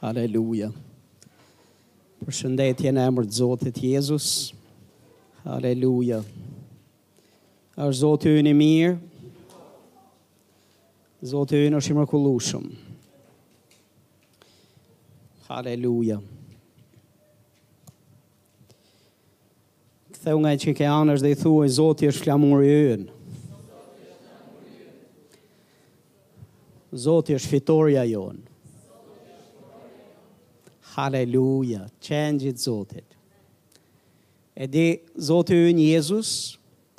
Haleluja. 0.00 0.70
Për 2.22 2.34
shëndetje 2.38 2.90
në 2.94 3.02
emër 3.10 3.24
të 3.28 3.36
Zotit 3.40 3.80
Jezus. 3.82 4.28
Haleluja. 5.42 6.20
Arë 7.78 7.96
Zotit 7.98 8.30
unë 8.40 8.52
i 8.52 8.54
mirë. 8.54 8.92
Zotit 11.26 11.66
unë 11.66 11.80
është 11.80 11.90
i 11.90 11.96
mërkullushëm. 11.98 12.66
Haleluja. 15.48 16.20
Këthe 20.14 20.36
nga 20.38 20.52
që 20.62 20.76
ke 20.78 20.90
është 21.16 21.24
dhe 21.26 21.32
i 21.34 21.40
thua 21.42 21.64
i 21.66 21.72
Zotit 21.78 22.12
është 22.12 22.22
flamur 22.26 22.62
i 22.66 22.70
unë. 22.94 23.16
Zotit 27.04 27.34
është 27.40 27.54
fitorja 27.56 28.06
jonë. 28.12 28.44
Haleluja, 30.98 31.84
gjithë 32.02 32.58
Zotit. 32.58 33.12
E 34.58 34.66
di, 34.66 34.86
Zotit 35.22 35.54
u 35.62 35.68
një 35.78 35.84
Jezus, 35.94 36.30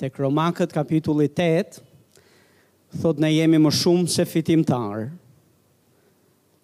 të 0.00 0.08
kromakët 0.14 0.72
kapitulli 0.72 1.26
8, 1.28 1.82
thot 3.04 3.20
ne 3.20 3.28
jemi 3.34 3.60
më 3.60 3.74
shumë 3.76 4.08
se 4.08 4.24
fitimtarë. 4.24 5.10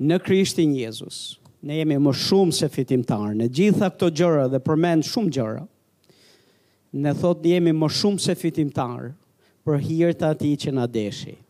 Në 0.00 0.18
Krishtin 0.24 0.72
Jezus, 0.78 1.18
ne 1.60 1.76
jemi 1.82 2.00
më 2.06 2.14
shumë 2.24 2.56
se 2.62 2.70
fitimtarë. 2.72 3.36
Në 3.42 3.50
gjitha 3.58 3.92
këto 3.92 4.08
gjëra 4.16 4.48
dhe 4.54 4.62
përmend 4.70 5.04
shumë 5.10 5.32
gjëra, 5.36 5.64
ne 6.96 7.12
thot 7.20 7.44
ne 7.44 7.52
jemi 7.58 7.76
më 7.76 7.92
shumë 8.00 8.22
se 8.24 8.32
fitimtarë 8.40 9.12
për 9.66 9.84
hirtë 9.84 10.24
të 10.24 10.32
ati 10.32 10.54
që 10.64 10.72
në 10.78 10.86
deshi. 11.00 11.42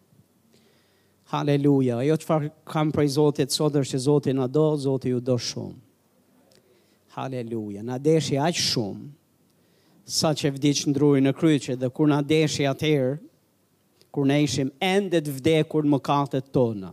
Haleluja, 1.27 1.96
ajo 2.05 2.15
që 2.23 2.27
farë 2.29 2.48
kam 2.71 2.93
prej 2.95 3.09
Zotit, 3.16 3.51
sotër 3.51 3.82
që 3.88 3.98
Zotit 4.05 4.37
në 4.38 4.45
do, 4.55 4.66
Zotit 4.79 5.10
ju 5.10 5.18
do 5.27 5.34
shumë. 5.43 5.82
Haleluja, 7.16 7.80
në 7.80 7.95
deshi 8.05 8.37
aqë 8.45 8.60
shumë, 8.60 9.07
sa 10.13 10.35
që 10.37 10.51
vdicë 10.59 10.90
në 10.90 10.95
drujë 10.99 11.23
në 11.24 11.30
kryqë, 11.38 11.77
dhe 11.80 11.88
kur 11.96 12.10
në 12.10 12.18
deshi 12.29 12.66
atëherë, 12.68 13.15
kur 14.13 14.29
ne 14.29 14.37
ishim 14.45 14.68
endet 14.85 15.30
vdekur 15.38 15.87
në 15.88 15.95
mëkatët 15.95 16.51
tona, 16.55 16.90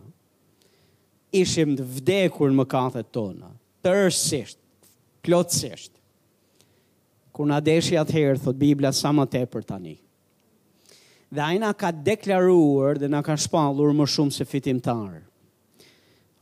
ishim 1.41 1.75
të 1.75 1.89
vdekur 1.97 2.53
në 2.55 2.61
mëkatët 2.61 3.11
tona, 3.15 3.51
tërësisht, 3.83 4.57
plotësisht, 5.27 5.91
kur 7.35 7.51
në 7.51 7.59
deshi 7.67 7.99
atëherë, 7.99 8.39
thot 8.47 8.61
Biblia 8.63 8.95
sa 8.95 9.11
më 9.15 9.27
te 9.35 9.43
për 9.47 9.67
tani. 9.75 9.97
Dhe 11.33 11.43
ajna 11.51 11.73
ka 11.75 11.91
deklaruar 11.91 12.95
dhe 13.01 13.11
na 13.11 13.19
ka 13.25 13.35
shpallur 13.43 13.91
më 13.97 14.07
shumë 14.13 14.35
se 14.39 14.47
fitimtar. 14.47 15.19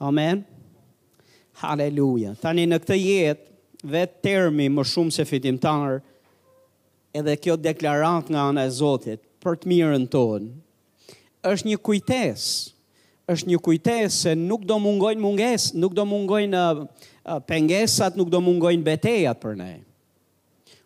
Amen. 0.01 0.43
Haleluja. 1.63 2.35
Tani 2.41 2.65
në 2.67 2.77
këtë 2.83 2.97
jetë, 2.99 3.45
vetë 3.83 4.21
termi 4.25 4.67
më 4.69 4.83
shumë 4.85 5.13
se 5.15 5.25
fitimtar, 5.27 5.99
edhe 7.17 7.35
kjo 7.41 7.57
deklarat 7.59 8.29
nga 8.31 8.45
anë 8.51 8.65
e 8.69 8.73
Zotit 8.77 9.23
për 9.43 9.57
të 9.61 9.71
mirën 9.71 10.05
tonë, 10.11 10.51
është 11.49 11.69
një 11.71 11.79
kujtes, 11.83 12.43
është 13.31 13.49
një 13.51 13.61
kujtes 13.65 14.19
se 14.25 14.35
nuk 14.37 14.63
do 14.69 14.77
mungojnë 14.81 15.21
munges, 15.23 15.71
nuk 15.73 15.95
do 15.97 16.05
mungojnë 16.05 16.65
pengesat, 17.49 18.15
nuk 18.17 18.29
do 18.29 18.41
mungojnë 18.43 18.85
betejat 18.85 19.41
për 19.41 19.57
ne. 19.59 19.71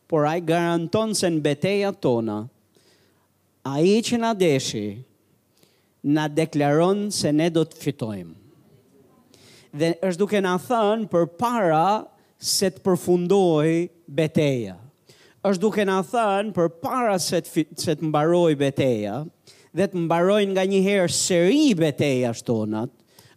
Por 0.05 0.27
ai 0.29 0.39
garanton 0.45 1.15
se 1.17 1.27
në 1.33 1.41
betejat 1.47 1.99
tona, 1.99 2.43
a 3.65 3.79
i 3.81 3.97
që 4.05 4.19
na 4.21 4.33
deshi, 4.37 5.01
na 6.05 6.27
deklaron 6.29 7.07
se 7.09 7.31
ne 7.33 7.47
do 7.49 7.63
të 7.65 7.79
fitojmë. 7.81 8.35
Dhe 9.75 9.89
është 10.05 10.21
duke 10.21 10.39
na 10.45 10.53
thënë 10.61 11.07
për 11.11 11.23
para 11.41 11.81
se 12.39 12.69
të 12.73 12.81
përfundoj 12.83 13.89
beteja. 14.07 14.75
është 15.45 15.61
duke 15.61 15.83
na 15.85 15.99
thënë 16.01 16.53
për 16.55 16.69
para 16.81 17.19
se 17.21 17.37
të, 17.45 17.65
se 17.77 17.93
të 17.93 18.07
mbaroj 18.09 18.55
beteja, 18.57 19.19
dhe 19.77 19.85
të 19.87 19.99
mbarojnë 20.07 20.55
nga 20.55 20.63
një 20.65 20.79
herë 20.81 21.11
seri 21.13 21.67
beteja 21.77 22.31
shtonat, 22.33 22.89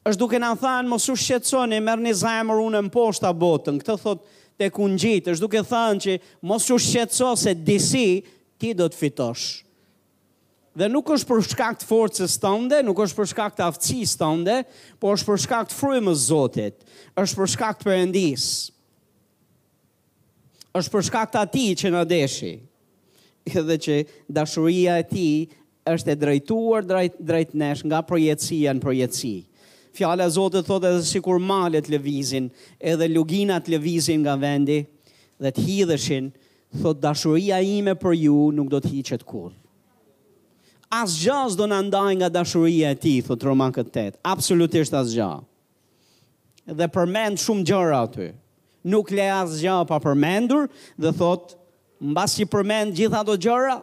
është 0.09 0.19
duke 0.23 0.41
na 0.41 0.55
thënë 0.57 0.89
mos 0.89 1.05
u 1.13 1.17
shqetësoni, 1.21 1.83
merr 1.85 2.01
një 2.07 2.15
zemër 2.23 2.63
unë 2.65 2.81
në 2.87 2.93
poshta 2.95 3.33
botën. 3.37 3.77
Këtë 3.83 3.97
thot 4.01 4.23
të 4.59 4.71
kun 4.73 4.97
gjitë 4.97 5.35
është 5.35 5.45
duke 5.45 5.61
thënë 5.69 6.05
që 6.07 6.17
mos 6.49 6.71
u 6.73 6.79
se 6.81 7.55
disi 7.55 8.25
ti 8.59 8.73
do 8.75 8.89
të 8.89 8.97
fitosh. 8.97 9.61
Dhe 10.79 10.89
nuk 10.89 11.11
është 11.11 11.29
për 11.29 11.45
shkak 11.45 11.79
të 11.81 11.89
forcës 11.91 12.39
tënde, 12.41 12.81
nuk 12.89 13.05
është 13.05 13.17
për 13.21 13.27
shkak 13.35 13.53
të 13.57 13.65
aftësisë 13.69 14.17
tënde, 14.19 14.57
Po 15.01 15.13
është 15.13 15.27
për 15.29 15.37
shkak 15.43 15.69
të 15.69 15.75
frymës 15.77 16.19
Zotit, 16.31 16.75
është 17.21 17.37
për 17.37 17.47
shkak 17.55 17.79
të 17.79 17.85
Perëndisë 17.85 18.78
është 20.79 20.93
për 20.95 21.07
shkak 21.11 21.33
të 21.33 21.41
atij 21.45 21.71
që 21.83 21.93
na 21.95 22.03
deshi. 22.11 22.51
Edhe 23.49 23.77
që 23.81 23.97
dashuria 24.39 24.99
e 25.03 25.07
tij 25.11 25.37
është 25.89 26.15
e 26.15 26.19
drejtuar 26.23 26.87
drejt 26.91 27.17
drejt 27.31 27.55
nesh 27.57 27.85
nga 27.89 28.03
projetësia 28.05 28.75
në 28.77 28.85
projetësi. 28.85 29.37
Fjala 29.97 30.29
e 30.29 30.35
Zotit 30.35 30.67
thotë 30.69 30.93
edhe 30.93 31.07
sikur 31.09 31.41
malet 31.43 31.89
lëvizin, 31.91 32.51
edhe 32.87 33.09
luginat 33.11 33.69
lëvizin 33.73 34.21
nga 34.27 34.37
vendi 34.39 34.83
dhe 35.43 35.53
të 35.57 35.65
hidheshin, 35.67 36.29
thotë 36.83 37.03
dashuria 37.03 37.59
ime 37.79 37.97
për 37.99 38.15
ju 38.23 38.39
nuk 38.59 38.69
do 38.73 38.79
të 38.85 38.93
hiqet 38.93 39.25
kurrë. 39.27 39.57
As 40.95 41.19
gjas 41.21 41.57
do 41.59 41.67
në 41.69 41.81
ndaj 41.89 42.15
nga 42.21 42.29
dashuria 42.33 42.93
e 42.93 42.97
ti, 43.03 43.17
thotë 43.27 43.45
Roman 43.49 43.73
këtë 43.77 44.07
absolutisht 44.31 44.95
as 44.97 45.11
gjas. 45.17 45.43
Dhe 46.79 46.87
përmend 46.93 47.41
shumë 47.41 47.65
gjëra 47.71 48.03
aty 48.07 48.29
nuk 48.89 49.11
le 49.13 49.27
as 49.29 49.61
pa 49.87 49.99
përmendur 50.05 50.69
dhe 50.99 51.13
thot 51.19 51.55
mbas 52.13 52.37
që 52.39 52.49
përmend 52.55 52.97
gjitha 52.99 53.21
ato 53.21 53.37
gjëra 53.45 53.77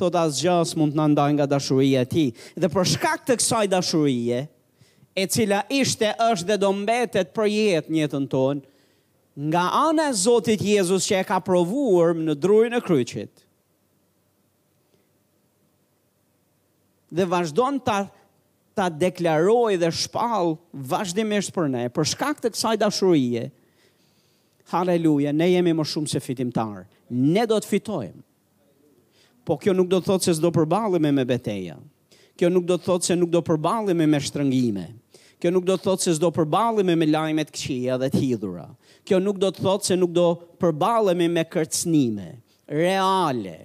thot 0.00 0.14
as 0.24 0.40
së 0.42 0.78
mund 0.78 0.94
të 0.94 0.98
na 0.98 1.06
ndaj 1.12 1.30
nga 1.36 1.46
dashuria 1.54 2.02
e 2.04 2.10
tij 2.12 2.30
dhe 2.60 2.68
për 2.74 2.90
shkak 2.94 3.22
të 3.28 3.38
kësaj 3.40 3.66
dashurie 3.72 4.40
e 5.20 5.26
cila 5.26 5.62
ishte 5.82 6.10
është 6.30 6.48
dhe 6.50 6.56
do 6.66 6.72
mbetet 6.82 7.32
për 7.36 7.46
jetë 7.54 7.90
njëtën 7.90 8.02
jetën 8.02 8.26
tonë 8.34 9.50
nga 9.52 9.62
ana 9.86 10.08
e 10.10 10.16
Zotit 10.20 10.62
Jezus 10.66 11.06
që 11.06 11.22
e 11.22 11.26
ka 11.28 11.38
provuar 11.46 12.16
në 12.18 12.34
drurin 12.42 12.74
e 12.78 12.82
kryqit 12.84 13.44
dhe 17.16 17.26
vazhdon 17.30 17.78
ta 17.84 18.00
ta 18.78 18.86
deklaroj 18.88 19.74
dhe 19.82 19.88
shpall 19.92 20.54
vazhdimisht 20.92 21.50
për 21.54 21.66
ne 21.72 21.88
për 21.94 22.06
shkak 22.14 22.38
të 22.40 22.52
kësaj 22.56 22.76
dashurie 22.80 23.48
Haleluja, 24.70 25.32
ne 25.34 25.48
jemi 25.50 25.72
më 25.74 25.84
shumë 25.90 26.10
se 26.12 26.20
fitimtar. 26.22 26.84
Ne 27.10 27.42
do 27.50 27.56
të 27.60 27.68
fitojmë. 27.72 28.20
Po 29.48 29.56
kjo 29.58 29.72
nuk 29.74 29.88
do 29.90 29.98
të 29.98 30.06
thotë 30.12 30.28
se 30.28 30.34
s'do 30.38 30.50
përballemi 30.54 31.10
me 31.16 31.24
betejë. 31.26 31.78
Kjo 32.38 32.50
nuk 32.54 32.68
do 32.68 32.76
të 32.78 32.86
thotë 32.86 33.08
se 33.10 33.16
nuk 33.18 33.32
do 33.34 33.40
përballemi 33.48 34.06
me 34.12 34.20
shtrëngime. 34.22 34.84
Kjo 35.42 35.50
nuk 35.54 35.66
do 35.70 35.74
të 35.80 35.86
thotë 35.88 36.06
se 36.06 36.14
s'do 36.20 36.30
përballemi 36.36 36.94
me 37.02 37.08
lajme 37.10 37.44
të 37.48 37.56
këqija 37.56 37.98
dhe 38.02 38.10
të 38.14 38.22
hidhura. 38.22 38.68
Kjo 39.02 39.18
nuk 39.24 39.40
do 39.42 39.50
të 39.50 39.64
thotë 39.66 39.90
se 39.90 39.98
nuk 39.98 40.14
do 40.20 40.28
përballemi 40.62 41.26
me 41.34 41.44
kërcënime 41.50 42.28
reale. 42.78 43.56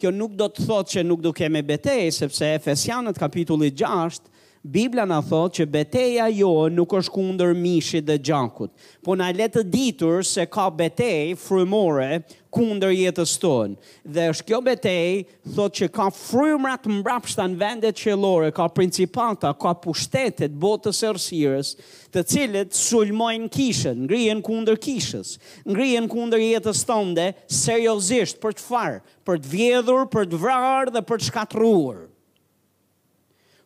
Kjo 0.00 0.10
nuk 0.16 0.34
do 0.40 0.48
të 0.50 0.66
thotë 0.66 0.96
që 0.96 1.06
nuk 1.06 1.22
do 1.28 1.34
kemi 1.40 1.62
betejë 1.68 2.10
sepse 2.22 2.50
Efesianët 2.58 3.20
kapitulli 3.20 3.70
6 3.86 4.24
Biblia 4.60 5.06
në 5.08 5.16
thot 5.24 5.54
që 5.56 5.64
beteja 5.72 6.26
jo 6.28 6.66
nuk 6.68 6.92
është 6.98 7.14
kundër 7.14 7.54
mishit 7.56 8.04
dhe 8.04 8.18
gjankut, 8.20 8.74
po 9.00 9.14
le 9.16 9.30
letë 9.32 9.62
ditur 9.72 10.20
se 10.28 10.44
ka 10.52 10.66
betej 10.68 11.30
frumore 11.40 12.18
kundër 12.52 12.92
jetës 12.92 13.38
tonë, 13.40 13.78
dhe 14.04 14.26
është 14.34 14.46
kjo 14.50 14.58
betej 14.66 15.24
thot 15.56 15.80
që 15.80 15.88
ka 15.96 16.10
frumrat 16.12 16.84
në 16.92 17.56
vendet 17.62 17.96
qëllore, 18.02 18.52
ka 18.52 18.68
principata, 18.68 19.54
ka 19.56 19.72
pushtetet 19.80 20.52
botës 20.60 21.00
e 21.08 21.08
rësirës, 21.16 21.72
të 22.12 22.20
cilët 22.34 22.76
sulmojnë 22.76 23.48
kishën, 23.56 24.04
ngrihen 24.04 24.44
kundër 24.44 24.76
kishës, 24.76 25.38
ngrihen 25.64 26.04
kundër 26.12 26.36
jetës 26.44 26.84
tonë 26.84 27.16
dhe 27.22 27.30
seriosisht 27.62 28.36
për 28.44 28.52
të 28.60 28.68
farë, 28.68 29.00
për 29.24 29.40
të 29.40 29.56
vjedhur, 29.56 30.04
për 30.12 30.28
të 30.34 30.44
vrarë 30.44 30.98
dhe 30.98 31.06
për 31.08 31.16
të 31.24 31.32
shkatruarë 31.32 32.09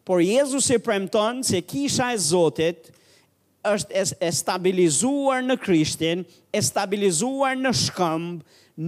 por 0.04 0.20
Jezus 0.20 0.68
i 0.70 0.78
premton 0.78 1.40
se 1.44 1.62
kisha 1.64 2.12
e 2.12 2.20
Zotit 2.20 2.90
është 3.64 4.02
e 4.20 4.28
stabilizuar 4.30 5.40
në 5.40 5.54
Krishtin, 5.56 6.26
e 6.52 6.60
stabilizuar 6.62 7.54
në 7.56 7.70
shkëmb, 7.72 8.42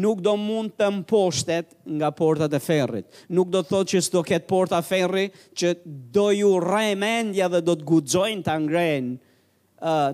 nuk 0.04 0.18
do 0.26 0.34
mund 0.36 0.74
të 0.76 0.90
mposhtet 0.98 1.70
nga 1.96 2.10
portat 2.12 2.52
e 2.52 2.60
ferrit. 2.60 3.06
Nuk 3.32 3.48
do 3.54 3.62
të 3.64 3.70
thot 3.72 3.90
që 3.94 4.02
sdo 4.04 4.20
ketë 4.28 4.48
porta 4.50 4.82
ferri, 4.84 5.30
që 5.56 5.70
do 6.12 6.26
ju 6.36 6.50
rejmendja 6.60 7.48
dhe 7.54 7.62
do 7.64 7.72
të 7.78 7.86
gudzojnë 7.88 8.44
të 8.44 8.52
angrejnë, 8.58 9.14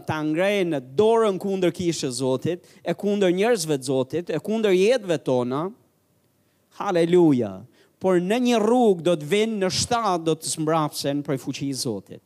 të 0.07 0.17
angrejnë 0.21 0.83
dorën 1.01 1.43
kunder 1.43 1.75
kishë 1.75 2.13
zotit, 2.21 2.63
e 2.87 2.95
kunder 2.95 3.35
njërzve 3.35 3.81
të 3.83 3.91
zotit, 3.91 4.31
e 4.31 4.39
kunder 4.47 4.77
jetëve 4.79 5.19
tona. 5.27 5.65
Haleluja! 6.79 7.57
por 8.03 8.19
në 8.19 8.41
një 8.49 8.59
rrugë 8.59 9.05
do 9.07 9.13
të 9.19 9.29
vinë 9.31 9.61
në 9.63 9.69
shtat 9.79 10.25
do 10.27 10.35
të 10.35 10.51
smrafsen 10.57 11.21
për 11.23 11.39
fuqi 11.39 11.69
i 11.71 11.77
Zotit. 11.79 12.23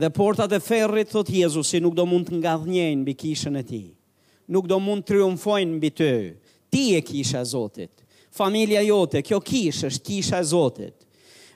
Dhe 0.00 0.08
portat 0.14 0.52
e 0.54 0.60
ferrit, 0.62 1.10
thot 1.10 1.28
Jezusi, 1.34 1.80
nuk 1.82 1.96
do 1.98 2.04
mund 2.08 2.28
të 2.28 2.38
nga 2.38 2.54
dhënjen 2.62 3.02
kishën 3.18 3.58
e 3.58 3.64
ti. 3.68 3.82
Nuk 4.54 4.68
do 4.70 4.78
mund 4.80 5.04
të 5.04 5.10
triumfojnë 5.14 5.78
bi 5.82 5.90
të. 5.92 6.12
Ti 6.70 6.84
e 6.96 7.02
kisha 7.06 7.42
Zotit. 7.46 8.04
Familia 8.30 8.80
jote, 8.86 9.24
kjo 9.26 9.40
kishë 9.42 9.90
është 9.90 10.06
kisha 10.06 10.42
Zotit 10.52 10.94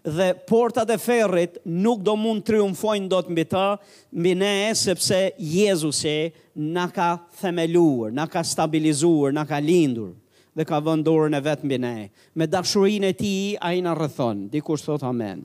dhe 0.04 0.26
portat 0.44 0.90
e 0.92 0.98
ferrit 1.00 1.54
nuk 1.80 2.02
do 2.04 2.12
mund 2.20 2.42
triumfojnë 2.44 3.06
dot 3.08 3.30
mbi 3.32 3.46
ta, 3.48 3.68
mbi 4.12 4.34
ne, 4.36 4.50
sepse 4.76 5.20
Jezusi 5.40 6.26
na 6.74 6.84
ka 6.92 7.06
themeluar, 7.40 8.10
na 8.12 8.26
ka 8.28 8.42
stabilizuar, 8.44 9.32
na 9.32 9.46
ka 9.48 9.62
lindur 9.64 10.10
dhe 10.56 10.64
ka 10.66 10.78
vënë 10.86 11.02
dorën 11.06 11.36
e 11.36 11.40
vet 11.42 11.62
mbi 11.66 11.78
ne. 11.82 11.94
Me 12.38 12.46
dashurinë 12.50 13.10
e 13.12 13.16
tij 13.18 13.56
ai 13.66 13.80
na 13.82 13.94
rrethon. 13.98 14.46
Dikush 14.52 14.84
thot 14.86 15.02
amen. 15.06 15.42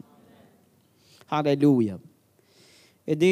Halleluja. 1.30 1.98
Edi 3.10 3.32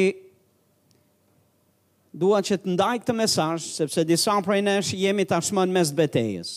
dua 2.18 2.40
që 2.42 2.58
të 2.64 2.72
ndaj 2.74 2.94
këtë 3.04 3.14
mesazh 3.18 3.68
sepse 3.78 4.04
disa 4.06 4.34
prej 4.42 4.60
nesh 4.66 4.90
jemi 4.98 5.26
tashmë 5.28 5.66
në 5.70 5.76
mes 5.78 5.94
betejës. 5.98 6.52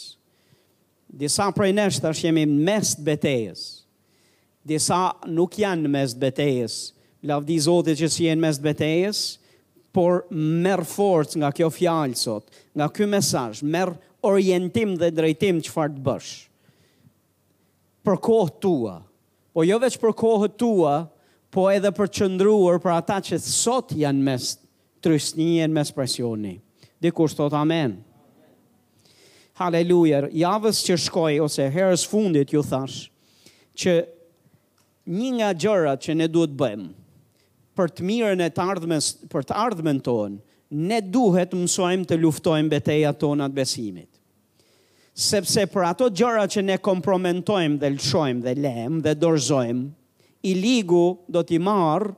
Disa 1.21 1.49
prej 1.53 1.71
nesh 1.75 1.97
tash 2.01 2.21
jemi 2.25 2.45
në 2.49 2.57
mes 2.65 2.93
betejës. 3.05 3.65
Disa 4.65 5.01
nuk 5.29 5.57
janë 5.59 5.83
në 5.85 5.91
mes 5.97 6.13
betejës. 6.21 6.77
Lavdi 7.29 7.59
Zotit 7.61 7.99
që 7.99 8.07
si 8.09 8.25
janë 8.29 8.41
mes 8.45 8.57
betejës, 8.63 9.19
por 9.93 10.23
merr 10.63 10.81
forcë 10.87 11.41
nga 11.41 11.49
kjo 11.53 11.67
fjalë 11.75 12.15
sot, 12.17 12.47
nga 12.73 12.87
ky 12.89 13.05
mesazh, 13.11 13.59
merr 13.67 13.91
orientim 14.21 14.95
dhe 14.99 15.09
drejtim 15.13 15.59
që 15.65 15.73
farë 15.73 15.97
të 15.97 16.03
bësh. 16.05 16.31
Për 18.05 18.19
kohë 18.27 18.55
tua, 18.61 18.95
po 19.53 19.65
jo 19.67 19.77
veç 19.81 19.97
për 20.01 20.13
kohë 20.17 20.51
tua, 20.59 20.93
po 21.51 21.67
edhe 21.73 21.91
për 21.93 22.09
qëndruar 22.19 22.79
për 22.81 22.93
ata 22.97 23.17
që 23.29 23.41
sot 23.43 23.91
janë 23.97 24.23
mes 24.23 24.51
trysni, 25.03 25.49
janë 25.61 25.73
mes 25.75 25.91
presjoni. 25.93 26.55
Dikur 27.01 27.31
së 27.33 27.41
thotë 27.41 27.59
amen. 27.59 27.97
Haleluja, 29.59 30.23
javës 30.33 30.79
që 30.87 30.95
shkoj, 31.07 31.39
ose 31.43 31.67
herës 31.73 32.05
fundit 32.09 32.53
ju 32.55 32.61
thash, 32.65 33.01
që 33.77 33.95
një 35.11 35.31
nga 35.37 35.49
gjërat 35.65 36.05
që 36.05 36.15
ne 36.21 36.29
duhet 36.31 36.53
bëjmë, 36.57 36.87
për 37.77 37.93
të 37.97 38.05
mirën 38.07 38.45
e 38.45 38.49
të 38.53 38.63
ardhmen, 38.73 39.01
për 39.31 39.45
të 39.49 39.59
ardhmen 39.65 40.01
tonë, 40.05 40.39
ne 40.87 40.97
duhet 41.11 41.53
mësojmë 41.57 42.07
të 42.07 42.17
luftojmë 42.21 42.71
beteja 42.71 43.11
tonë 43.19 43.49
atë 43.49 43.57
besimit 43.57 44.10
sepse 45.13 45.65
për 45.67 45.85
ato 45.89 46.07
gjëra 46.15 46.45
që 46.51 46.61
ne 46.65 46.77
kompromentojmë 46.83 47.79
dhe 47.81 47.89
lëshojmë 47.97 48.43
dhe 48.45 48.53
lehem 48.59 49.01
dhe 49.03 49.15
dorzojmë, 49.19 49.89
i 50.47 50.53
ligu 50.57 51.17
do 51.29 51.41
t'i 51.45 51.59
marë 51.61 52.13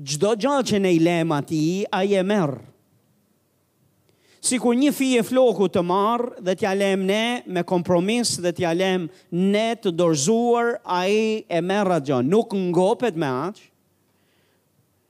gjdo 0.00 0.32
gjallë 0.42 0.68
që 0.72 0.80
ne 0.82 0.90
i 0.92 0.98
lehem 1.02 1.32
ati, 1.32 1.62
a 1.92 2.02
i 2.04 2.16
e 2.16 2.24
merë. 2.24 2.58
Si 4.40 4.56
ku 4.56 4.72
një 4.72 4.90
fi 4.96 5.10
e 5.20 5.24
floku 5.24 5.66
të 5.68 5.80
marë 5.84 6.40
dhe 6.44 6.54
t'ja 6.56 6.70
lehem 6.74 7.02
ne 7.04 7.22
me 7.52 7.62
kompromis 7.68 8.34
dhe 8.40 8.52
t'ja 8.56 8.70
lehem 8.76 9.06
ne 9.32 9.66
të 9.76 9.92
dorzuar, 9.92 10.78
a 10.84 11.04
i 11.06 11.44
e 11.44 11.60
merë 11.60 11.98
atë 11.98 12.06
gjallë. 12.10 12.30
Nuk 12.32 12.54
ngopet 12.64 13.18
me 13.20 13.28
atë, 13.50 13.60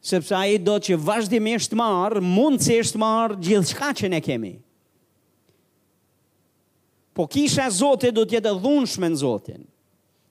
sepse 0.03 0.35
a 0.35 0.43
i 0.51 0.59
do 0.59 0.77
që 0.83 0.99
vazhdimisht 0.99 1.75
marë, 1.79 2.23
mundës 2.23 2.67
ishtë 2.81 2.99
marë 3.03 3.39
gjithë 3.39 3.71
shka 3.75 3.93
që 4.03 4.11
ne 4.17 4.23
kemi. 4.25 4.53
Nuk 4.59 4.67
Po 7.21 7.27
kisha 7.29 7.67
e 7.69 7.73
Zotit 7.77 8.15
do 8.17 8.23
të 8.25 8.39
jetë 8.39 8.51
dhunshme 8.63 9.09
në 9.13 9.19
Zotin. 9.21 9.65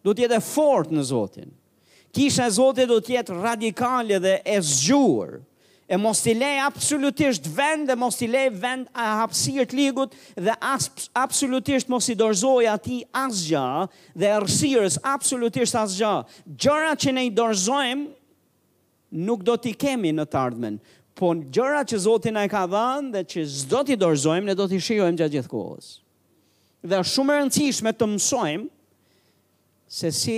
Do 0.01 0.09
të 0.17 0.23
jetë 0.23 0.37
fort 0.41 0.89
në 0.89 1.03
Zotin. 1.05 1.51
Kisha 2.17 2.47
e 2.49 2.53
Zotit 2.55 2.89
do 2.89 2.95
të 3.05 3.13
jetë 3.13 3.35
radikale 3.43 4.17
dhe 4.23 4.31
e 4.49 4.55
zgjuar. 4.65 5.35
E 5.85 5.99
mos 6.01 6.23
i 6.25 6.33
lej 6.37 6.55
absolutisht 6.65 7.45
vend 7.53 7.85
dhe 7.91 7.97
mos 7.97 8.17
i 8.25 8.31
lej 8.33 8.47
vend 8.63 8.89
a 8.89 9.05
hapsirë 9.21 9.67
të 9.69 9.77
ligut 9.77 10.17
dhe 10.47 10.55
as, 10.65 10.89
absolutisht 11.17 11.93
mos 11.93 12.09
i 12.09 12.17
dorzoj 12.17 12.65
ati 12.73 13.03
asgja 13.21 13.67
dhe 14.17 14.33
rësirës 14.47 14.97
absolutisht 15.13 15.77
asgja. 15.83 16.15
Gjëra 16.49 16.97
që 17.03 17.13
ne 17.19 17.27
i 17.29 17.33
dorzojmë 17.37 18.09
nuk 19.29 19.45
do 19.45 19.59
t'i 19.61 19.77
kemi 19.81 20.09
në 20.17 20.25
tardmen, 20.33 20.81
po 21.17 21.35
në 21.37 21.51
gjëra 21.53 21.85
që 21.89 22.01
Zotin 22.09 22.41
e 22.41 22.49
ka 22.49 22.65
dhanë 22.73 23.13
dhe 23.19 23.27
që 23.29 23.47
zdo 23.61 23.85
t'i 23.85 23.99
dorzojmë 24.09 24.47
ne 24.49 24.57
do 24.57 24.69
t'i 24.73 24.81
shiojmë 24.89 25.19
gjatë 25.21 25.35
gjithë 25.37 25.51
kohës 25.53 25.93
dhe 26.87 26.95
është 27.01 27.11
shumë 27.13 27.33
e 27.35 27.39
rëndësishme 27.39 27.91
të 27.97 28.07
mësojmë 28.13 28.67
se 29.91 30.11
si 30.15 30.37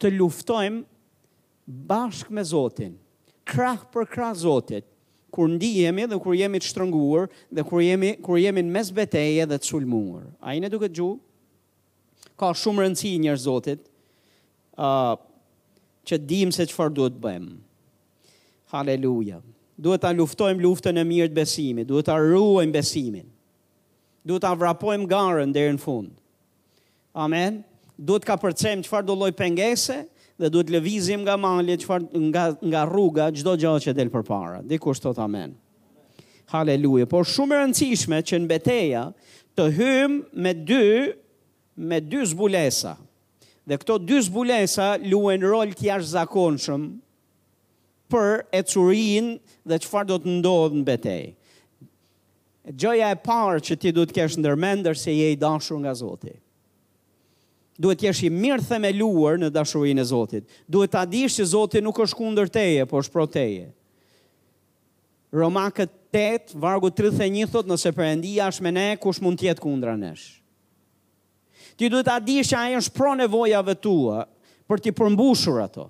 të 0.00 0.10
luftojmë 0.16 0.82
bashkë 1.90 2.34
me 2.34 2.44
Zotin, 2.48 2.94
krah 3.48 3.82
për 3.92 4.08
krah 4.10 4.32
Zotit, 4.36 4.86
kur 5.32 5.46
ndihemi 5.52 6.06
dhe 6.08 6.18
kur 6.24 6.34
jemi 6.36 6.58
të 6.60 6.70
shtrënguar 6.70 7.28
dhe 7.52 7.62
kur 7.68 7.82
jemi 7.84 8.14
kur 8.24 8.40
jemi 8.40 8.62
në 8.64 8.72
mes 8.78 8.90
betejës 8.96 9.50
dhe 9.50 9.58
të 9.60 9.68
sulmuar. 9.70 10.24
Ai 10.40 10.56
ne 10.60 10.70
duhet 10.72 10.96
ju 10.96 11.10
ka 12.40 12.50
shumë 12.56 12.86
rëndësi 12.86 13.12
njerëz 13.26 13.44
Zotit, 13.46 13.84
ë 14.80 14.88
uh, 14.88 15.16
që 16.08 16.16
dimë 16.24 16.54
se 16.56 16.64
çfarë 16.70 16.94
duhet 16.96 17.16
bëjmë. 17.20 17.50
Halleluja. 18.72 19.42
Duhet 19.78 20.00
ta 20.02 20.10
luftojmë 20.16 20.64
luftën 20.64 20.96
e 20.96 21.02
mirë 21.06 21.28
të 21.32 21.36
besimit, 21.42 21.86
duhet 21.88 22.08
ta 22.08 22.16
ruajmë 22.18 22.72
besimin 22.74 23.26
du 24.28 24.36
të 24.36 24.50
avrapojmë 24.52 25.08
garën 25.08 25.54
deri 25.56 25.74
në 25.76 25.80
fund. 25.82 26.10
Amen. 27.18 27.62
Du 27.98 28.16
të 28.20 28.28
ka 28.28 28.36
përcem 28.40 28.82
qëfar 28.84 29.06
do 29.08 29.16
loj 29.18 29.30
pengese, 29.34 30.02
dhe 30.38 30.50
du 30.54 30.60
të 30.62 30.76
levizim 30.76 31.24
nga 31.26 31.38
mali, 31.40 31.74
çfarë 31.82 32.22
nga, 32.28 32.44
nga 32.70 32.84
rruga, 32.86 33.30
gjdo 33.34 33.56
gjatë 33.58 33.86
që 33.88 33.96
delë 33.98 34.12
për 34.14 34.26
para. 34.28 34.60
Dhe 34.62 34.78
shtot, 34.78 35.18
amen. 35.24 35.56
Haleluja. 36.52 37.08
Por 37.10 37.26
shumë 37.28 37.58
rëndësishme 37.58 38.20
që 38.24 38.38
në 38.44 38.48
beteja, 38.52 39.02
të 39.58 39.66
hymë 39.78 40.20
me 40.44 40.52
dy, 40.68 40.84
me 41.90 41.98
dy 42.00 42.22
zbulesa. 42.30 42.94
Dhe 43.68 43.76
këto 43.82 43.98
dy 44.00 44.20
zbulesa, 44.28 44.92
luen 45.04 45.42
rol 45.44 45.74
të 45.76 45.90
jashtëzakonshëm 45.90 46.86
zakonshëm, 46.86 46.86
për 48.08 48.30
e 48.56 48.62
curin 48.70 49.34
dhe 49.68 49.76
qëfar 49.82 50.06
do 50.08 50.16
të 50.22 50.38
ndodhë 50.38 50.78
në 50.80 50.86
beteja. 50.88 51.34
Gjoja 52.68 53.10
e 53.14 53.16
parë 53.16 53.62
që 53.64 53.76
ti 53.80 53.90
duhet 53.96 54.12
kesh 54.12 54.36
ndërmendër 54.42 54.96
se 55.00 55.14
je 55.14 55.30
i 55.32 55.38
dashur 55.40 55.78
nga 55.80 55.94
Zoti. 55.96 56.34
Duhet 57.78 58.02
jesh 58.04 58.24
i 58.26 58.30
mirë 58.34 58.64
themeluar 58.66 59.38
në 59.40 59.48
dashurinë 59.54 60.02
e 60.02 60.04
Zotit. 60.08 60.48
Duhet 60.68 60.90
ta 60.92 61.04
dish 61.08 61.36
se 61.38 61.44
Zoti 61.54 61.78
nuk 61.80 62.00
është 62.02 62.18
kundër 62.18 62.50
teje, 62.52 62.82
por 62.90 63.04
është 63.04 63.14
pro 63.14 63.24
teje. 63.30 63.68
Romakët 65.32 65.92
8, 66.16 66.56
vargu 66.58 66.90
31 66.90 67.48
thot, 67.52 67.68
nëse 67.70 67.92
Perëndia 67.94 68.48
është 68.50 68.64
me 68.66 68.72
ne, 68.74 68.86
kush 69.00 69.22
mund 69.22 69.38
të 69.38 69.46
jetë 69.52 69.62
kundra 69.64 69.94
nesh? 70.00 70.24
Ti 71.78 71.88
duhet 71.92 72.08
ta 72.10 72.18
dish 72.18 72.50
se 72.50 72.58
ai 72.58 72.74
është 72.80 72.96
pro 72.96 73.14
nevojave 73.20 73.78
tua 73.78 74.26
për 74.68 74.82
të 74.84 74.96
përmbushur 74.98 75.62
ato 75.68 75.86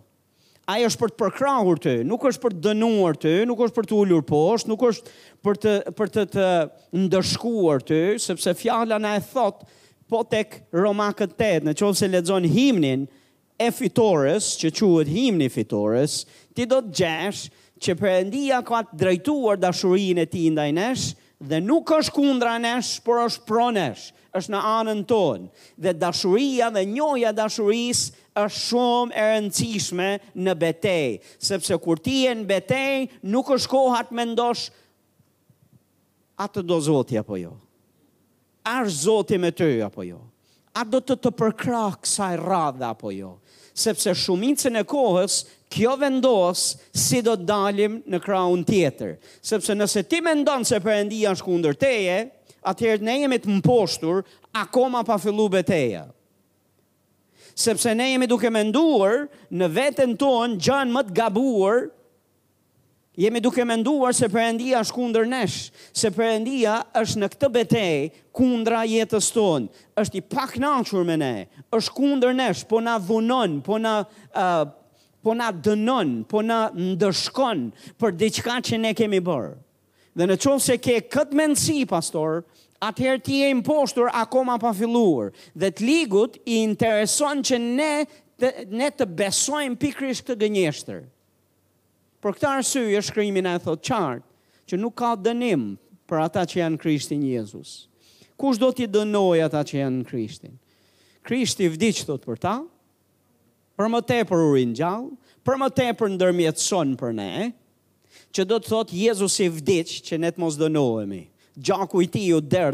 ai 0.69 0.85
është 0.85 1.01
për 1.01 1.13
të 1.13 1.19
përkrahur 1.23 1.79
ty, 1.81 1.95
nuk 2.07 2.27
është 2.29 2.43
për 2.43 2.55
të 2.55 2.61
dënuar 2.69 3.17
ty, 3.21 3.31
nuk 3.49 3.61
është 3.65 3.77
për 3.79 3.87
të 3.89 3.95
ulur 4.03 4.25
poshtë, 4.29 4.69
nuk 4.73 4.83
është 4.91 5.15
për 5.47 5.57
të 5.63 5.75
për 5.97 6.11
të 6.15 6.25
të 6.35 6.49
ndëshkuar 7.07 7.85
ty, 7.89 8.01
sepse 8.21 8.53
fjala 8.59 8.99
na 9.01 9.15
e 9.17 9.23
thot 9.33 9.63
po 10.09 10.21
tek 10.29 10.59
Roma 10.77 11.07
8, 11.15 11.65
në 11.69 11.75
çonse 11.81 12.09
lexon 12.13 12.45
himnin 12.53 13.07
e 13.61 13.71
fitores, 13.75 14.53
që 14.61 14.73
quhet 14.77 15.09
himni 15.11 15.49
i 15.49 15.53
fitores, 15.55 16.21
ti 16.55 16.69
do 16.69 16.83
të 16.85 16.95
djesh 17.01 17.47
që 17.81 17.95
Perëndia 18.01 18.61
ka 18.67 18.83
të 18.91 18.99
drejtuar 19.01 19.59
dashurinë 19.63 20.25
e 20.27 20.31
tij 20.33 20.53
ndaj 20.57 20.69
nesh 20.77 21.09
dhe 21.49 21.61
nuk 21.65 21.89
është 21.97 22.13
kundra 22.17 22.57
nesh, 22.59 22.97
por 23.07 23.21
është 23.25 23.45
pronësh 23.49 24.09
është 24.37 24.53
në 24.53 24.59
anën 24.69 25.03
tonë 25.09 25.65
dhe 25.85 25.95
dashuria 25.97 26.69
dhe 26.75 26.83
njoja 26.89 27.31
dashurisë 27.37 28.27
është 28.39 28.61
shumë 28.69 29.17
e 29.17 29.25
rëndësishme 29.33 30.09
në 30.45 30.55
betejë, 30.61 31.19
sepse 31.43 31.79
kur 31.83 32.01
ti 32.05 32.21
je 32.27 32.35
në 32.41 32.49
betejë 32.51 33.09
nuk 33.33 33.51
është 33.57 33.73
koha 33.73 34.03
të 34.09 34.19
mendosh 34.21 34.69
atë 36.39 36.63
do 36.69 36.77
Zoti 36.87 37.19
apo 37.19 37.39
jo. 37.41 37.55
A 38.69 38.83
Zoti 38.93 39.39
me 39.41 39.51
ty 39.57 39.79
apo 39.83 40.05
jo? 40.05 40.21
A 40.79 40.85
do 40.87 41.01
të 41.03 41.17
të 41.25 41.33
përkrah 41.35 41.97
kësaj 42.05 42.35
radha 42.39 42.93
apo 42.93 43.11
jo? 43.11 43.33
Sepse 43.79 44.13
shumicën 44.19 44.77
e 44.79 44.85
kohës 44.91 45.41
kjo 45.73 45.95
vendos 46.01 46.77
si 46.99 47.21
do 47.23 47.35
të 47.39 47.47
dalim 47.49 47.99
në 48.11 48.21
krahun 48.23 48.63
tjetër. 48.67 49.17
Sepse 49.41 49.75
nëse 49.79 50.05
ti 50.11 50.21
mendon 50.23 50.67
se 50.67 50.79
Perëndia 50.83 51.33
është 51.35 51.47
kundër 51.47 51.77
teje, 51.79 52.19
atëherë 52.71 53.05
ne 53.09 53.15
jemi 53.23 53.39
të 53.41 53.53
mposhtur 53.59 54.25
akoma 54.61 55.05
pa 55.09 55.17
fillu 55.23 55.49
beteja. 55.53 56.07
Sepse 57.59 57.91
ne 57.99 58.11
jemi 58.13 58.29
duke 58.31 58.51
menduar 58.55 59.25
në 59.51 59.69
vetën 59.75 60.13
tonë 60.21 60.61
gjanë 60.63 60.95
më 60.95 61.03
të 61.09 61.15
gabuar, 61.17 61.89
jemi 63.19 63.41
duke 63.43 63.65
menduar 63.67 64.15
se 64.15 64.29
përëndia 64.31 64.83
është 64.85 64.95
kundër 64.95 65.27
nesh, 65.27 65.57
se 65.99 66.13
përëndia 66.15 66.77
është 67.01 67.25
në 67.25 67.31
këtë 67.35 67.51
betej 67.57 68.11
kundra 68.39 68.85
jetës 68.87 69.33
tonë, 69.35 69.67
është 69.99 70.21
i 70.21 70.27
pak 70.31 70.55
nashur 70.63 71.03
me 71.09 71.17
ne, 71.19 71.35
është 71.75 71.97
kundër 71.99 72.37
nesh, 72.39 72.63
po 72.71 72.83
na 72.87 72.99
dhunon, 73.09 73.63
po 73.67 73.81
na... 73.83 74.01
Uh, 74.35 74.69
po 75.27 75.33
na 75.35 75.49
dënon, 75.51 76.11
po 76.31 76.39
na 76.47 76.57
ndëshkon 76.73 77.65
për 78.01 78.13
diçka 78.21 78.55
që 78.65 78.79
ne 78.81 78.93
kemi 78.97 79.19
bërë. 79.27 79.49
Dhe 80.19 80.27
në 80.27 80.35
qovë 80.43 80.63
se 80.65 80.75
ke 80.83 80.97
këtë 81.15 81.37
mendësi, 81.39 81.77
pastor, 81.87 82.41
atëherë 82.83 83.21
ti 83.23 83.37
e 83.47 83.53
impostur 83.55 84.09
akoma 84.19 84.57
pa 84.59 84.73
filluar. 84.75 85.29
Dhe 85.55 85.69
të 85.71 85.85
ligut 85.87 86.41
i 86.43 86.57
intereson 86.65 87.45
që 87.47 87.59
ne 87.63 87.91
të, 88.39 88.51
ne 88.81 88.89
të 88.99 89.07
besojmë 89.21 89.79
pikrish 89.83 90.25
këtë 90.27 90.41
gënjeshtër. 90.43 91.05
Për 92.25 92.35
këta 92.35 92.51
arsye, 92.59 92.99
shkrymin 93.03 93.47
e 93.47 93.53
thot 93.63 93.85
qartë, 93.87 94.27
që 94.69 94.81
nuk 94.83 94.97
ka 94.99 95.13
dënim 95.29 95.69
për 96.11 96.21
ata 96.25 96.43
që 96.51 96.61
janë 96.65 96.81
krishtin 96.83 97.23
Jezus. 97.29 97.77
Kush 98.39 98.59
do 98.59 98.73
t'i 98.75 98.89
dënoj 98.91 99.39
ata 99.47 99.63
që 99.67 99.79
janë 99.85 100.03
krishtin? 100.09 100.59
Krishti 101.27 101.71
vdicë 101.77 102.09
thot 102.11 102.27
për 102.27 102.43
ta, 102.43 102.57
për 103.79 103.93
më 103.95 104.03
te 104.11 104.19
për 104.27 104.45
urin 104.51 104.75
gjallë, 104.79 105.15
për 105.47 105.63
më 105.63 105.71
te 105.79 105.91
për 106.01 106.13
ndërmjetëson 106.17 106.97
për 107.01 107.15
ne, 107.23 107.31
që 108.37 108.45
do 108.49 108.59
të 108.63 108.73
thotë 108.73 108.99
Jezusi 109.05 109.47
vdicë 109.55 110.03
që 110.09 110.19
ne 110.25 110.31
të 110.35 110.43
mos 110.45 110.59
dënohemi. 110.61 111.23
Gjaku 111.69 112.03
i 112.05 112.11
tij 112.13 112.33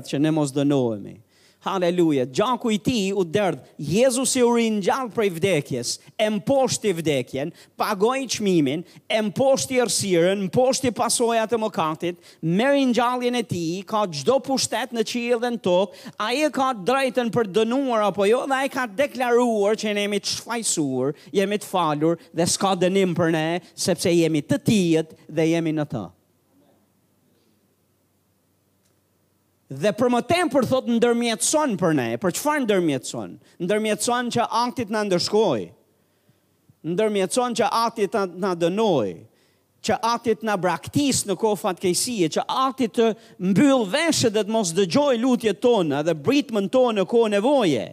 që 0.08 0.20
ne 0.20 0.30
mos 0.30 0.52
dënohemi. 0.52 1.16
Haleluja. 1.64 2.26
Gjaku 2.28 2.72
i 2.74 2.78
ti 2.82 2.98
u 3.16 3.22
dërdh, 3.24 3.62
Jezus 3.80 4.34
i 4.36 4.42
u 4.44 4.50
rinjallë 4.52 5.12
prej 5.16 5.30
vdekjes, 5.38 5.90
e 6.20 6.26
më 6.34 6.42
poshti 6.46 6.90
vdekjen, 6.98 7.52
pagoj 7.80 8.20
i 8.20 8.26
qmimin, 8.34 8.82
e 9.08 9.20
më 9.24 9.32
ersiren, 9.86 10.42
më 10.50 10.92
pasojat 10.98 11.52
e 11.52 11.56
mokatit, 11.56 12.20
me 12.42 12.68
rinjalljen 12.76 13.38
e 13.40 13.42
ti, 13.48 13.64
ka 13.86 14.04
gjdo 14.06 14.36
pushtet 14.44 14.92
në 14.92 15.04
qilë 15.08 15.38
dhe 15.44 15.50
në 15.56 15.60
tok, 15.64 15.96
a 16.20 16.32
i 16.36 16.44
ka 16.52 16.68
drejten 16.74 17.32
për 17.32 17.48
dënuar 17.56 18.10
apo 18.10 18.26
jo, 18.28 18.44
dhe 18.50 18.58
a 18.60 18.66
i 18.66 18.68
ka 18.72 18.84
deklaruar 18.86 19.80
që 19.80 19.96
jemi 19.96 20.20
të 20.20 20.34
shfajsur, 20.36 21.16
jemi 21.34 21.56
të 21.62 21.70
falur 21.70 22.20
dhe 22.32 22.44
s'ka 22.46 22.74
dënim 22.84 23.16
për 23.16 23.32
ne, 23.34 23.48
sepse 23.74 24.12
jemi 24.12 24.44
të 24.44 24.60
tijet 24.68 25.16
dhe 25.32 25.48
jemi 25.54 25.72
në 25.74 25.88
të. 25.94 26.04
Dhe 29.70 29.92
për 29.96 30.10
më 30.12 30.18
tem 30.28 30.50
për 30.52 30.66
thot 30.68 30.88
ndërmjetëson 30.92 31.78
për 31.80 31.94
ne, 31.96 32.08
për 32.20 32.34
që 32.36 32.42
farë 32.44 32.64
ndërmjetëson? 32.66 33.30
Ndërmjetëson 33.64 34.26
që 34.36 34.44
aktit 34.60 34.90
në 34.92 35.00
ndërshkoj, 35.08 35.62
ndërmjetëson 36.92 37.56
që 37.56 37.68
aktit 37.78 38.18
në 38.44 38.50
dënoj, 38.60 39.14
që 39.84 39.96
aktit 40.08 40.44
në 40.44 40.58
braktis 40.60 41.22
në 41.28 41.36
kofat 41.40 41.80
kejsie, 41.80 42.28
që 42.32 42.44
aktit 42.52 42.92
të 42.96 43.08
mbyll 43.50 43.86
veshë 43.92 44.30
dhe 44.36 44.44
të 44.48 44.52
mos 44.56 44.74
dëgjoj 44.76 45.14
lutje 45.22 45.56
tonë 45.64 46.04
dhe 46.06 46.12
britë 46.24 46.58
në 46.60 46.64
tonë 46.76 46.98
në 47.00 47.06
kohë 47.10 47.32
nevoje, 47.38 47.86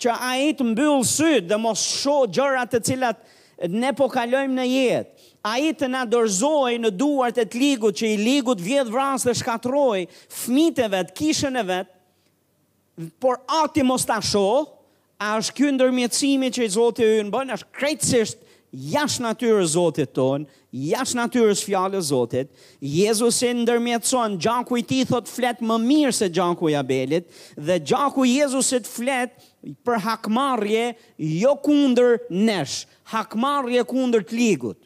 që 0.00 0.16
a 0.16 0.32
e 0.46 0.50
të 0.56 0.64
mbyll 0.72 1.04
sytë 1.08 1.48
dhe 1.50 1.58
mos 1.60 1.84
shohë 2.00 2.30
gjërat 2.36 2.72
të 2.76 2.82
cilat 2.88 3.20
ne 3.74 3.92
po 3.98 4.08
kalojmë 4.12 4.60
në 4.62 4.66
jetë, 4.72 5.17
a 5.46 5.58
i 5.62 5.72
të 5.76 5.88
na 5.90 6.02
dorzoj 6.08 6.76
në 6.82 6.90
duart 6.98 7.38
e 7.38 7.44
të 7.46 7.60
ligut, 7.60 7.98
që 8.00 8.12
i 8.14 8.18
ligut 8.18 8.62
vjedh 8.62 8.90
vrasë 8.90 9.28
dhe 9.30 9.36
shkatroj, 9.40 10.06
fmite 10.42 10.88
vetë, 10.90 11.14
kishën 11.18 11.60
e 11.60 11.64
vetë, 11.70 11.96
por 13.22 13.38
ati 13.60 13.84
mos 13.86 14.06
të 14.08 14.16
asho, 14.18 14.46
a 15.18 15.32
është 15.38 15.54
kjo 15.58 15.70
ndërmjecimi 15.74 16.50
që 16.54 16.66
i 16.66 16.70
zote 16.74 17.06
e 17.18 17.22
në 17.26 17.32
bënë, 17.34 17.56
është 17.58 17.76
krejtësisht, 17.78 18.44
Jash 18.68 19.14
natyre 19.24 19.62
zotit 19.64 20.10
ton, 20.12 20.42
jash 20.76 21.14
natyre 21.16 21.54
së 21.56 21.64
fjallë 21.70 22.02
zotit, 22.04 22.50
Jezus 22.84 23.38
e 23.48 23.54
ndërmjetëson, 23.62 24.34
gjaku 24.44 24.76
i 24.82 24.82
ti 24.84 24.98
thot 25.08 25.24
flet 25.32 25.62
më 25.64 25.78
mirë 25.86 26.12
se 26.12 26.28
gjaku 26.28 26.68
i 26.68 26.76
abelit, 26.76 27.24
dhe 27.56 27.78
gjaku 27.80 28.26
Jezus 28.28 28.68
e 28.76 28.82
të 28.84 28.92
flet 28.98 29.46
për 29.88 30.04
hakmarje 30.04 30.84
jo 31.40 31.54
kunder 31.64 32.20
nesh, 32.28 32.82
hakmarje 33.08 33.86
kunder 33.88 34.20
të 34.20 34.36
ligut. 34.36 34.76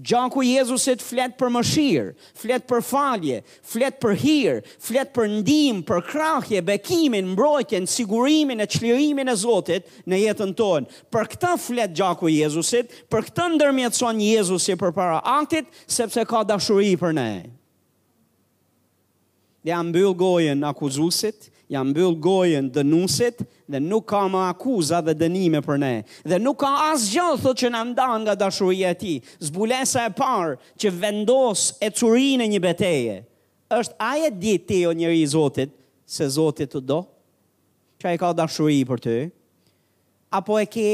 Gjanku 0.00 0.40
Jezusit 0.46 1.02
flet 1.04 1.34
për 1.36 1.50
mëshirë, 1.52 2.12
flet 2.40 2.64
për 2.68 2.80
falje, 2.86 3.40
flet 3.66 3.96
për 4.00 4.14
hirë, 4.22 4.62
flet 4.80 5.10
për 5.12 5.28
ndimë, 5.32 5.82
për 5.90 6.00
krahje, 6.08 6.62
bekimin, 6.64 7.28
mbrojtjen, 7.34 7.88
sigurimin 7.90 8.64
e 8.64 8.68
qlirimin 8.72 9.28
e 9.28 9.34
Zotit 9.36 9.90
në 10.08 10.22
jetën 10.24 10.54
tonë. 10.56 11.02
Për 11.12 11.28
këta 11.34 11.52
flet 11.60 11.92
gjanku 11.98 12.32
Jezusit, 12.32 12.94
për 13.12 13.28
këta 13.28 13.50
ndërmjetëson 13.58 14.24
Jezusit 14.24 14.80
për 14.80 14.94
para 14.96 15.20
aktit, 15.36 15.68
sepse 15.84 16.24
ka 16.24 16.42
dashuri 16.48 16.94
për 17.00 17.14
ne. 17.20 17.28
Dhe 19.60 19.76
ambyll 19.76 20.14
gojen 20.16 20.64
akuzusit, 20.64 21.50
jam 21.70 21.86
mbyll 21.94 22.16
gojën 22.24 22.66
dënuesit 22.74 23.42
dhe 23.70 23.78
nuk 23.82 24.08
ka 24.10 24.24
më 24.32 24.40
akuza 24.50 24.98
dhe 25.06 25.14
dënime 25.20 25.60
për 25.62 25.78
ne. 25.78 25.92
Dhe 26.26 26.38
nuk 26.42 26.58
ka 26.64 26.70
asgjë 26.90 27.26
thotë 27.44 27.62
që 27.64 27.70
na 27.76 27.82
ndan 27.92 28.22
nga 28.26 28.34
dashuria 28.40 28.90
e 28.94 28.98
tij. 29.02 29.20
Zbulesa 29.46 30.08
e 30.10 30.14
parë 30.18 30.56
që 30.80 30.92
vendos 31.02 31.68
e 31.88 31.92
curinë 32.00 32.50
një 32.54 32.62
betejë 32.66 33.18
është 33.78 33.96
ai 34.02 34.24
e 34.26 34.30
di 34.42 34.56
ti 34.66 34.80
o 34.90 34.94
njeri 34.98 35.22
i 35.22 35.30
Zotit 35.30 35.74
se 36.10 36.26
Zoti 36.34 36.66
të 36.66 36.82
do? 36.90 37.00
Që 38.02 38.10
ai 38.10 38.18
ka 38.18 38.32
dashuri 38.34 38.80
për 38.88 39.04
ty? 39.06 39.16
Apo 40.34 40.58
e 40.58 40.66
ke 40.66 40.88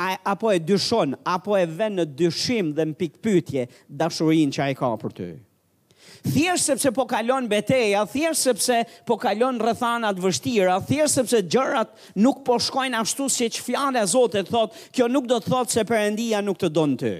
apo 0.00 0.48
e 0.52 0.58
dyshon 0.64 1.12
apo 1.28 1.56
e 1.60 1.64
vën 1.68 1.96
në 2.00 2.06
dyshim 2.20 2.72
dhe 2.76 2.88
në 2.90 2.96
pikpyetje 3.00 3.66
dashurinë 4.00 4.52
që 4.56 4.68
ai 4.68 4.76
ka 4.80 4.92
për 5.02 5.16
ty? 5.16 5.30
thjesht 6.26 6.64
sepse 6.68 6.90
po 6.92 7.06
kalon 7.08 7.48
beteja, 7.50 8.04
thjesht 8.08 8.42
sepse 8.46 8.78
po 9.08 9.16
kalon 9.20 9.58
rrethana 9.62 10.10
të 10.14 10.24
vështira, 10.24 10.76
thjesht 10.86 11.20
sepse 11.20 11.40
gjërat 11.50 11.92
nuk 12.20 12.42
po 12.46 12.58
shkojnë 12.60 13.00
ashtu 13.00 13.28
siç 13.30 13.60
fjala 13.64 14.02
e 14.04 14.10
Zotit 14.10 14.50
thotë, 14.52 14.82
kjo 14.94 15.08
nuk 15.08 15.28
do 15.30 15.38
të 15.40 15.52
thotë 15.52 15.76
se 15.78 15.86
Perëndia 15.88 16.42
nuk 16.44 16.58
të 16.60 16.70
don 16.76 16.96
ty. 17.00 17.14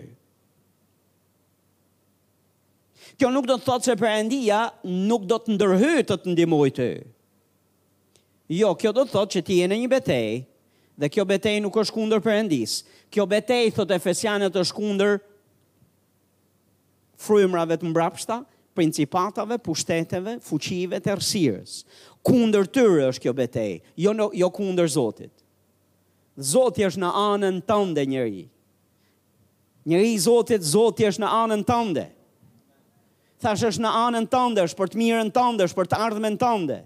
Kjo 3.21 3.29
nuk 3.33 3.49
do 3.49 3.57
të 3.61 3.67
thotë 3.69 3.91
se 3.91 3.97
Perëndia 4.01 4.65
nuk 4.89 5.27
do 5.29 5.39
të 5.45 5.57
ndërhyjë 5.57 6.07
të 6.11 6.21
të 6.25 6.35
ndihmojë 6.37 6.77
ty. 6.77 6.91
Jo, 8.51 8.73
kjo 8.75 8.91
do 8.93 9.05
të 9.07 9.15
thotë 9.17 9.37
që 9.37 9.43
ti 9.47 9.61
je 9.61 9.67
në 9.71 9.77
një 9.85 9.91
betejë 9.93 10.39
dhe 11.01 11.09
kjo 11.09 11.25
betejë 11.25 11.63
nuk 11.65 11.77
është 11.85 11.95
kundër 11.97 12.23
Perëndis. 12.25 12.79
Kjo 13.11 13.25
betejë 13.31 13.75
thotë 13.77 13.97
Efesianët 14.01 14.57
është 14.61 14.77
kundër 14.77 15.21
frymrave 17.21 17.77
të 17.77 17.89
mbrapshta, 17.93 18.41
principatave, 18.81 19.59
pushteteve, 19.63 20.39
fuqive 20.45 20.99
të 21.05 21.15
rësirës. 21.19 21.75
Kunder 22.25 22.67
tërë 22.73 23.09
është 23.11 23.23
kjo 23.27 23.35
betej, 23.37 23.75
jo, 24.01 24.15
në, 24.17 24.29
jo 24.41 24.49
kunder 24.57 24.89
Zotit. 24.91 25.33
Zotit 26.41 26.87
është 26.89 27.03
në 27.03 27.11
anën 27.25 27.59
tënde 27.69 28.05
njëri. 28.13 28.47
Njëri 29.91 30.15
Zotit, 30.21 30.65
Zotit 30.65 31.09
është 31.11 31.25
në 31.27 31.31
anën 31.43 31.67
tënde. 31.69 32.07
Thash 33.41 33.65
është 33.71 33.85
në 33.85 33.91
anën 34.07 34.29
tënde, 34.33 34.65
është 34.69 34.81
për 34.81 34.93
të 34.95 35.01
mirën 35.01 35.31
tënde, 35.37 35.69
është 35.69 35.81
për 35.83 35.93
të 35.93 36.01
ardhme 36.07 36.31
në 36.37 36.41
tënde 36.47 36.81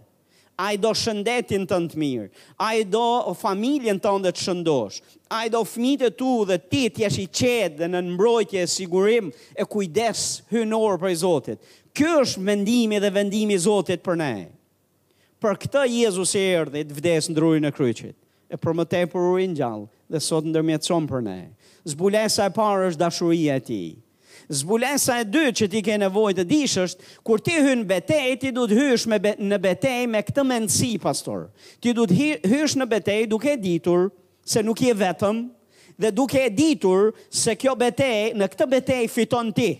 a 0.54 0.72
i 0.74 0.78
do 0.78 0.90
shëndetin 0.94 1.64
të 1.66 1.78
në 1.82 1.90
të 1.92 1.98
mirë, 2.00 2.26
a 2.62 2.68
i 2.78 2.84
do 2.86 3.04
familjen 3.36 3.98
të 4.02 4.12
ndë 4.22 4.32
të 4.36 4.42
shëndosh, 4.44 4.98
a 5.34 5.40
i 5.46 5.50
do 5.50 5.64
fmit 5.66 6.04
e 6.06 6.10
tu 6.14 6.34
dhe 6.46 6.58
ti 6.62 6.84
t'jesh 6.94 7.18
i 7.22 7.26
qedë 7.28 7.78
dhe 7.80 7.88
në 7.90 8.02
nëmbrojtje 8.08 8.62
e 8.62 8.68
sigurim 8.70 9.30
e 9.54 9.66
kujdes 9.66 10.22
hynorë 10.52 11.00
për 11.02 11.14
i 11.14 11.18
Zotit. 11.24 11.58
Kjo 11.94 12.12
është 12.24 12.44
vendimi 12.46 13.00
dhe 13.02 13.10
vendimi 13.14 13.58
Zotit 13.62 14.02
për 14.02 14.18
ne. 14.22 14.34
Për 15.42 15.58
këta 15.64 15.84
Jezus 15.90 16.36
e 16.38 16.44
erë 16.60 16.70
dhe 16.74 16.84
i 16.84 16.88
të 16.90 17.00
vdes 17.00 17.28
në 17.30 17.36
drurin 17.36 17.66
e 17.68 17.74
kryqit, 17.74 18.16
e 18.50 18.56
për 18.58 18.78
më 18.78 18.86
te 18.92 19.02
për 19.10 19.28
urin 19.34 19.58
gjallë 19.58 19.90
dhe 20.14 20.22
sot 20.22 20.46
në 20.48 20.54
dërmjetëson 20.58 21.10
për 21.10 21.24
ne. 21.26 21.38
Zbulesa 21.84 22.46
e 22.48 22.54
parë 22.56 22.90
është 22.92 23.02
dashuria 23.04 23.58
e 23.60 23.66
tij. 23.66 23.90
Zbulesa 24.52 25.20
e 25.22 25.24
dytë 25.24 25.52
që 25.56 25.68
ti 25.72 25.80
ke 25.86 25.94
nevojë 26.02 26.36
të 26.38 26.44
dish 26.50 26.74
është 26.82 27.10
kur 27.24 27.40
ti 27.40 27.54
hyn 27.54 27.80
në 27.80 27.86
betejë 27.92 28.34
ti 28.42 28.50
duhet 28.52 28.74
hysh 28.76 29.06
me 29.08 29.18
në 29.24 29.58
betejë 29.64 30.08
me 30.12 30.20
këtë 30.26 30.44
mendsi 30.48 30.90
pastor. 31.00 31.46
Ti 31.80 31.94
duhet 31.96 32.44
hysh 32.50 32.76
në 32.76 32.88
betejë 32.90 33.30
duke 33.32 33.54
e 33.54 33.60
ditur 33.62 34.10
se 34.44 34.62
nuk 34.66 34.82
je 34.84 34.92
vetëm 35.00 35.42
dhe 35.96 36.10
duke 36.12 36.42
e 36.42 36.50
ditur 36.52 37.14
se 37.32 37.54
kjo 37.56 37.72
betejë 37.80 38.34
në 38.36 38.50
këtë 38.52 38.68
betejë 38.76 39.10
fiton 39.14 39.52
ti. 39.56 39.70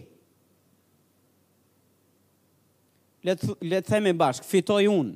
Le 3.25 3.35
të 3.41 3.53
le 3.65 3.79
të 3.81 3.91
themi 3.95 4.13
bashk, 4.17 4.45
fitoj 4.45 4.83
unë. 4.91 5.15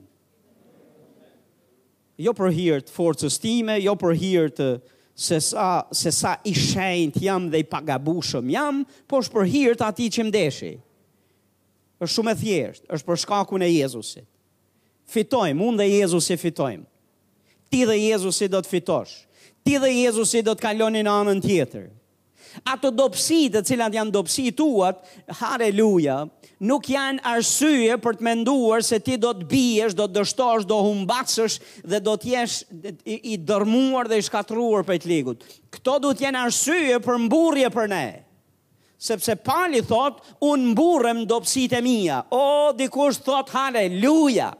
Jo 2.18 2.32
për 2.34 2.52
hir 2.56 2.80
të 2.82 2.90
forcës 2.92 3.36
time, 3.40 3.76
jo 3.78 3.92
për 4.00 4.14
hir 4.18 4.48
të 4.52 4.68
se 5.18 5.40
sa, 5.40 5.82
se 5.92 6.12
sa 6.14 6.36
i 6.46 6.54
shenjt 6.54 7.16
jam 7.18 7.48
dhe 7.50 7.64
i 7.64 7.66
pagabushëm 7.66 8.46
jam, 8.54 8.84
po 9.10 9.18
është 9.18 9.34
për 9.34 9.48
hirë 9.52 9.76
të 9.80 9.86
ati 9.88 10.06
që 10.14 10.24
mdeshi. 10.28 10.70
është 11.98 12.14
shumë 12.14 12.30
e 12.30 12.38
thjeshtë, 12.38 12.86
është 12.94 13.08
për 13.08 13.16
shkakun 13.24 13.64
e 13.66 13.72
Jezusit. 13.74 14.28
Fitojmë, 15.10 15.58
unë 15.66 15.80
dhe 15.80 15.86
Jezusi 15.90 16.36
fitojmë. 16.38 16.86
Ti 17.66 17.80
dhe 17.90 17.96
Jezusi 17.98 18.46
do 18.48 18.60
të 18.62 18.70
fitosh. 18.76 19.16
Ti 19.66 19.74
dhe 19.82 19.90
Jezusi 19.90 20.44
do 20.46 20.54
të 20.54 20.62
kaloni 20.68 21.02
në 21.02 21.10
anën 21.16 21.42
tjetër. 21.42 21.88
Ato 22.66 22.90
dopsi 22.94 23.46
të 23.52 23.62
cilat 23.66 23.94
janë 23.94 24.12
dopsi 24.14 24.50
tuat, 24.56 25.00
haleluja, 25.40 26.20
nuk 26.66 26.86
janë 26.90 27.22
arsye 27.30 27.98
për 28.02 28.18
të 28.18 28.24
menduar 28.28 28.82
se 28.86 28.98
ti 29.04 29.18
do 29.20 29.32
të 29.36 29.46
biesh, 29.50 29.96
do 29.98 30.06
të 30.08 30.16
dështosh, 30.18 30.66
do 30.70 30.78
humbacësh 30.88 31.58
dhe 31.92 32.00
do 32.08 32.16
të 32.20 32.32
jesh 32.34 32.56
i 33.04 33.36
dërmuar 33.50 34.08
dhe 34.10 34.18
i 34.18 34.24
shkatruar 34.26 34.86
për 34.88 35.00
të 35.04 35.10
ligut. 35.12 35.44
Këto 35.74 35.98
du 36.06 36.12
të 36.18 36.34
arsye 36.40 36.98
për 37.04 37.20
mburje 37.26 37.70
për 37.76 37.90
ne. 37.92 38.04
Sepse 38.98 39.36
pali 39.46 39.84
thot, 39.86 40.18
unë 40.42 40.72
mburëm 40.72 41.20
dopsi 41.30 41.68
të 41.70 41.78
mija. 41.86 42.22
O, 42.34 42.44
dikush 42.74 43.20
thot, 43.22 43.52
haleluja. 43.54 44.50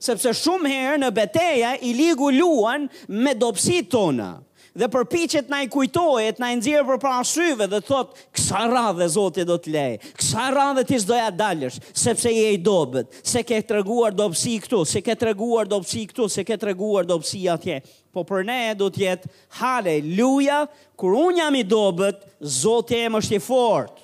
Sepse 0.00 0.32
shumë 0.36 0.68
herë 0.72 0.98
në 1.02 1.08
beteja 1.16 1.70
i 1.84 1.94
ligu 1.96 2.28
luan 2.32 2.86
me 3.10 3.32
dopsi 3.36 3.80
tonë 3.92 4.32
dhe 4.78 4.86
përpiqet 4.94 5.48
na 5.50 5.62
i 5.64 5.68
kujtojë, 5.72 6.36
na 6.38 6.50
i 6.54 6.58
nxjerr 6.58 6.86
përpara 6.90 7.24
shyve 7.26 7.66
dhe 7.72 7.80
thot, 7.84 8.12
"Kësa 8.36 8.64
radhë 8.70 9.06
Zoti 9.14 9.44
do 9.48 9.56
të 9.58 9.72
lej. 9.74 9.96
Kësa 10.18 10.46
radhë 10.54 10.84
ti 10.90 10.96
s'doja 11.02 11.30
dalësh, 11.34 11.80
sepse 11.92 12.30
je 12.32 12.46
i 12.54 12.58
dobët, 12.60 13.06
se 13.26 13.42
ke 13.42 13.60
treguar 13.62 14.12
dobësi 14.14 14.56
këtu, 14.64 14.82
se 14.86 15.00
ke 15.00 15.16
treguar 15.16 15.66
dobësi 15.70 16.04
këtu, 16.10 16.28
se 16.30 16.44
ke 16.44 16.56
treguar 16.56 17.04
dobësi 17.06 17.42
atje." 17.54 17.80
Po 18.12 18.24
për 18.24 18.44
ne 18.46 18.74
do 18.74 18.90
të 18.90 18.98
jetë 19.04 19.26
haleluja, 19.60 20.64
kur 20.98 21.14
un 21.14 21.36
jam 21.38 21.54
i 21.54 21.62
dobët, 21.64 22.18
Zoti 22.42 23.04
më 23.10 23.18
është 23.22 23.36
i 23.36 23.38
fort. 23.38 24.00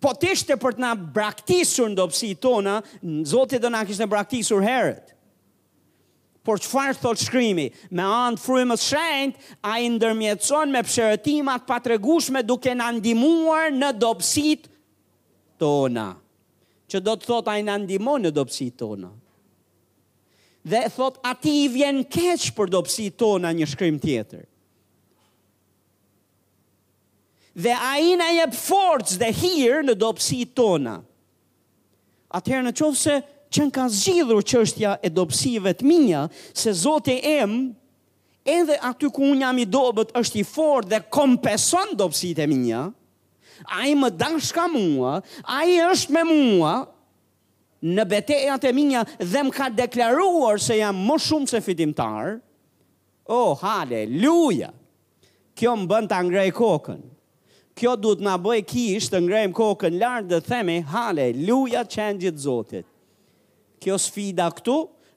Po 0.00 0.10
t'ishte 0.14 0.54
për 0.62 0.72
të 0.74 0.78
na 0.78 0.92
braktisur 0.94 1.88
në 1.90 1.96
dopsi 1.96 2.34
tona, 2.38 2.82
Zotit 3.26 3.60
do 3.60 3.68
na 3.68 3.80
kishtë 3.84 4.04
në 4.04 4.08
braktisur 4.08 4.62
herët 4.62 5.16
por 6.48 6.56
qëfar 6.64 6.96
thot 6.96 7.20
shkrimi? 7.20 7.66
Me 7.92 8.04
andë 8.08 8.40
frymës 8.40 8.86
shend, 8.88 9.34
a 9.68 9.74
i 9.84 9.88
ndërmjetëson 9.92 10.70
me 10.72 10.80
pësheretimat 10.86 11.66
patregushme 11.68 12.40
duke 12.48 12.72
në 12.78 12.86
ndihmuar 13.02 13.68
në 13.76 13.90
dopsit 14.00 14.70
tona. 15.60 16.06
Që 16.88 17.02
do 17.04 17.18
të 17.20 17.28
thot 17.28 17.50
a 17.52 17.58
i 17.60 17.64
në 17.66 17.76
në 18.00 18.30
dopsit 18.38 18.78
tona. 18.80 19.10
Dhe 20.68 20.86
thot 20.94 21.20
ati 21.24 21.52
i 21.64 21.68
vjen 21.72 22.00
keq 22.12 22.48
për 22.56 22.66
dopsit 22.78 23.18
tona 23.20 23.52
një 23.54 23.66
shkrim 23.74 24.00
tjetër. 24.00 24.46
Dhe 27.58 27.74
a 27.74 27.92
i 28.08 28.16
në 28.20 28.28
jep 28.38 28.54
forcë 28.56 29.18
dhe 29.20 29.28
hirë 29.36 29.84
në 29.90 29.94
dopsit 30.00 30.56
tona. 30.56 30.96
Atëherë 32.38 32.68
në 32.70 32.74
qovë 32.76 32.96
se 33.00 33.14
që 33.54 33.64
në 33.68 33.74
ka 33.74 33.84
zgjidhur 33.92 34.44
që 34.44 34.62
e 35.04 35.10
dopsive 35.14 35.72
të 35.78 35.86
minja, 35.88 36.24
se 36.54 36.72
zote 36.76 37.14
em, 37.36 37.54
edhe 38.48 38.76
aty 38.88 39.10
ku 39.12 39.24
unë 39.30 39.42
jam 39.44 39.58
i 39.58 39.64
dobet 39.68 40.12
është 40.16 40.40
i 40.42 40.44
fort 40.44 40.88
dhe 40.90 41.00
kompeson 41.12 41.94
dopsit 42.00 42.38
e 42.38 42.46
minja, 42.48 42.86
a 43.64 43.86
i 43.90 43.94
më 43.98 44.12
dashka 44.14 44.68
mua, 44.70 45.18
a 45.42 45.62
i 45.66 45.78
është 45.88 46.14
me 46.14 46.22
mua, 46.28 46.74
në 47.78 48.04
beteja 48.10 48.56
të 48.58 48.72
minja 48.74 49.04
dhe 49.20 49.44
më 49.46 49.54
ka 49.54 49.68
deklaruar 49.78 50.58
se 50.62 50.80
jam 50.80 50.96
më 51.08 51.16
shumë 51.24 51.50
se 51.52 51.60
fitimtar, 51.62 52.36
oh, 53.28 53.54
haleluja, 53.62 54.72
kjo 55.58 55.74
më 55.78 55.88
bënd 55.90 56.10
të 56.10 56.16
angrej 56.22 56.50
kokën, 56.56 57.00
kjo 57.78 57.92
du 58.02 58.14
të 58.18 58.26
nga 58.26 58.34
bëj 58.42 58.60
kishtë, 58.66 59.12
të 59.14 59.20
ngrejmë 59.28 59.54
kokën 59.58 59.98
lartë 60.00 60.30
dhe 60.32 60.42
themi, 60.48 60.80
haleluja, 60.92 61.84
qenë 61.92 62.24
gjithë 62.26 62.44
zotit 62.48 62.86
kjo 63.82 63.98
sfida 64.00 64.48
këtu 64.54 64.74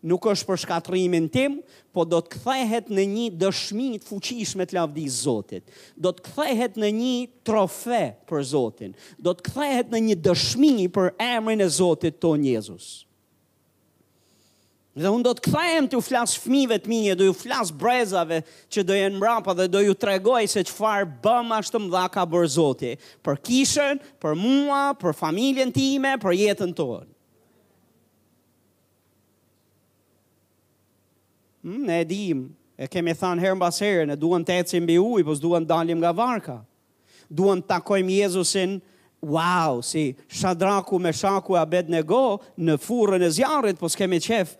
nuk 0.09 0.25
është 0.31 0.47
për 0.47 0.59
shkatrimin 0.63 1.27
tim, 1.29 1.59
po 1.93 2.07
do 2.09 2.17
të 2.25 2.31
kthehet 2.33 2.87
në 2.95 3.03
një 3.11 3.25
dëshmi 3.43 3.89
të 4.01 4.07
fuqishme 4.09 4.65
të 4.65 4.77
lavdisë 4.79 5.19
Zotit. 5.27 5.67
Do 6.01 6.09
të 6.17 6.23
kthehet 6.25 6.79
në 6.81 6.89
një 6.99 7.13
trofe 7.45 7.99
për 8.29 8.41
Zotin. 8.53 8.95
Do 9.21 9.35
të 9.37 9.45
kthehet 9.51 9.93
në 9.93 10.01
një 10.07 10.17
dëshmi 10.29 10.73
për 10.95 11.11
emrin 11.21 11.61
e 11.61 11.69
Zotit 11.77 12.17
tonë 12.23 12.55
Jezus. 12.55 12.89
Dhe 14.97 15.07
unë 15.07 15.23
do 15.23 15.31
të 15.37 15.45
kthehem 15.45 15.85
të 15.87 15.95
u 16.01 16.03
flasë 16.03 16.41
fmive 16.47 16.81
të 16.83 16.89
minje, 16.91 17.13
do 17.21 17.29
ju 17.29 17.35
flasë 17.41 17.77
brezave 17.79 18.41
që 18.73 18.83
do 18.89 18.97
jenë 18.97 19.21
mrapa 19.21 19.53
dhe 19.61 19.69
do 19.71 19.79
ju 19.85 19.93
tregoj 19.95 20.41
se 20.51 20.65
që 20.67 20.73
farë 20.81 21.07
bëm 21.23 21.53
ashtë 21.61 21.77
të 21.77 21.83
mdha 21.85 22.03
ka 22.11 22.25
bërë 22.33 22.49
Zotit. 22.57 23.05
Për 23.23 23.37
kishën, 23.47 24.01
për 24.19 24.35
mua, 24.41 24.81
për 24.99 25.13
familjen 25.21 25.71
time, 25.77 26.17
për 26.19 26.39
jetën 26.41 26.73
tonë. 26.75 27.07
Në 31.63 31.69
hmm, 31.75 31.81
ne 31.85 31.97
dim, 32.09 32.39
e 32.81 32.87
kemi 32.89 33.13
thënë 33.13 33.41
herë 33.43 33.55
mbas 33.59 33.77
herë, 33.83 34.05
ne 34.09 34.15
duam 34.17 34.41
të 34.43 34.55
ecim 34.63 34.81
mbi 34.87 34.95
ujë, 34.97 35.25
por 35.27 35.35
duam 35.41 35.65
dalim 35.69 35.99
nga 36.01 36.09
varka. 36.17 36.55
Duam 37.29 37.61
të 37.61 37.69
takojmë 37.75 38.15
Jezusin. 38.23 38.79
Wow, 39.21 39.83
si 39.85 40.15
Shadraku 40.33 40.97
me 40.97 41.11
Shaku 41.13 41.53
abed 41.61 41.91
nego 41.93 42.21
në 42.57 42.79
furrën 42.81 43.21
e 43.21 43.29
zjarrit, 43.35 43.77
por 43.77 43.93
s'kemë 43.93 44.19
qef 44.25 44.55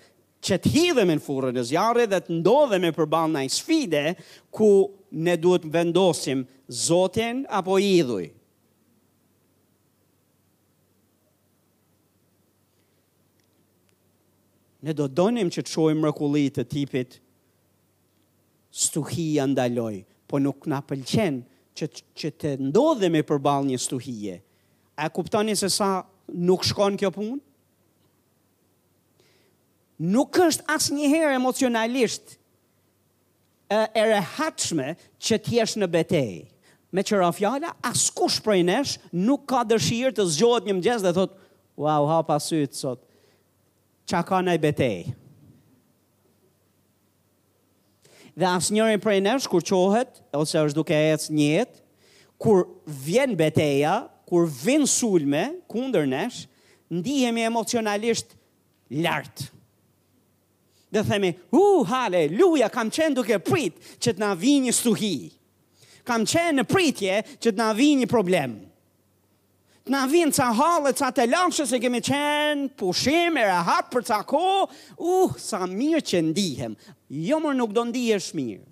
që 0.46 0.58
të 0.68 0.84
në 1.10 1.16
furrën 1.26 1.58
e 1.58 1.64
zjarrit 1.72 2.10
dhe 2.14 2.20
të 2.20 2.84
e 2.92 2.94
përballë 3.00 3.42
një 3.42 3.56
sfide 3.56 4.04
ku 4.52 4.70
ne 5.12 5.36
duhet 5.38 5.66
vendosim 5.74 6.46
Zotin 6.70 7.44
apo 7.50 7.80
idhuj. 7.82 8.28
Ne 14.82 14.94
do 14.98 15.06
donim 15.08 15.50
që 15.54 15.62
të 15.66 15.70
shojë 15.76 15.98
mërkulli 16.02 16.46
të 16.56 16.66
tipit 16.74 17.18
stuhia 18.84 19.46
ndaloj, 19.52 19.96
po 20.30 20.40
nuk 20.42 20.66
nga 20.72 20.80
pëlqen 20.90 21.42
që, 21.78 21.88
që 22.20 22.32
të 22.44 22.54
ndodhemi 22.70 23.22
me 23.28 23.40
një 23.70 23.78
stuhie. 23.84 24.40
A 25.04 25.10
kuptani 25.10 25.56
se 25.56 25.70
sa 25.70 25.92
nuk 26.50 26.64
shkon 26.66 26.98
kjo 27.00 27.12
pun? 27.12 27.40
Nuk 30.16 30.34
është 30.48 30.66
asnjëherë 30.66 31.10
njëherë 31.10 31.36
emocionalisht 31.38 32.38
e 33.72 34.02
rehatshme 34.08 34.96
që 35.22 35.36
t'jesh 35.46 35.78
në 35.80 35.88
betejë. 35.94 36.42
Me 36.92 37.04
qëra 37.08 37.30
fjala, 37.38 37.70
asë 37.88 38.14
kush 38.18 38.40
prej 38.44 38.66
nesh 38.68 38.98
nuk 39.14 39.46
ka 39.48 39.62
dëshirë 39.70 40.16
të 40.18 40.26
zgjohet 40.34 40.66
një 40.68 40.76
mëgjes 40.80 41.06
dhe 41.06 41.14
thot, 41.16 41.38
wow, 41.80 42.10
ha 42.10 42.18
pasyt 42.28 42.74
sot, 42.76 43.06
qa 44.12 44.22
ka 44.28 44.42
në 44.44 44.56
i 44.58 44.62
betej. 44.62 44.98
Dhe 48.36 48.48
asë 48.48 48.76
njëri 48.76 49.00
prej 49.04 49.20
nesh, 49.24 49.48
kur 49.52 49.64
qohet, 49.68 50.20
ose 50.36 50.60
është 50.64 50.80
duke 50.80 50.96
e 51.08 51.16
cë 51.20 51.36
njët, 51.36 51.78
kur 52.42 52.66
vjen 53.06 53.36
beteja, 53.40 53.96
kur 54.28 54.48
vjen 54.64 54.86
sulme, 54.88 55.44
kunder 55.70 56.08
nesh, 56.10 56.46
ndihemi 56.92 57.44
emocionalisht 57.48 58.34
lartë. 58.92 59.50
Dhe 60.92 61.04
themi, 61.08 61.34
hu, 61.56 61.62
hale, 61.88 62.26
kam 62.76 62.90
qenë 62.92 63.16
duke 63.16 63.38
prit 63.48 63.78
që 64.04 64.16
të 64.16 64.20
na 64.20 64.34
vi 64.36 64.58
një 64.66 64.74
stuhi. 64.76 65.16
Kam 66.04 66.26
qenë 66.28 66.58
në 66.60 66.66
pritje 66.68 67.22
që 67.38 67.52
të 67.54 67.60
na 67.62 67.70
vi 67.78 67.94
një 68.02 68.10
problemë. 68.12 68.60
Në 69.90 70.00
vinë 70.12 70.34
ca 70.38 70.50
halë, 70.54 70.92
ca 70.94 71.08
të 71.10 71.24
që 71.58 71.64
se 71.66 71.80
kemi 71.82 72.02
qenë 72.06 72.70
pushim, 72.78 73.38
e 73.42 73.46
rahat 73.50 73.88
për 73.90 74.04
ca 74.06 74.20
ko, 74.30 74.42
uh, 75.02 75.32
sa 75.42 75.64
mirë 75.66 76.02
që 76.06 76.20
ndihem. 76.30 76.76
Jo 77.10 77.40
mërë 77.42 77.58
nuk 77.58 77.74
do 77.74 77.82
ndihesh 77.90 78.36
mirë. 78.38 78.68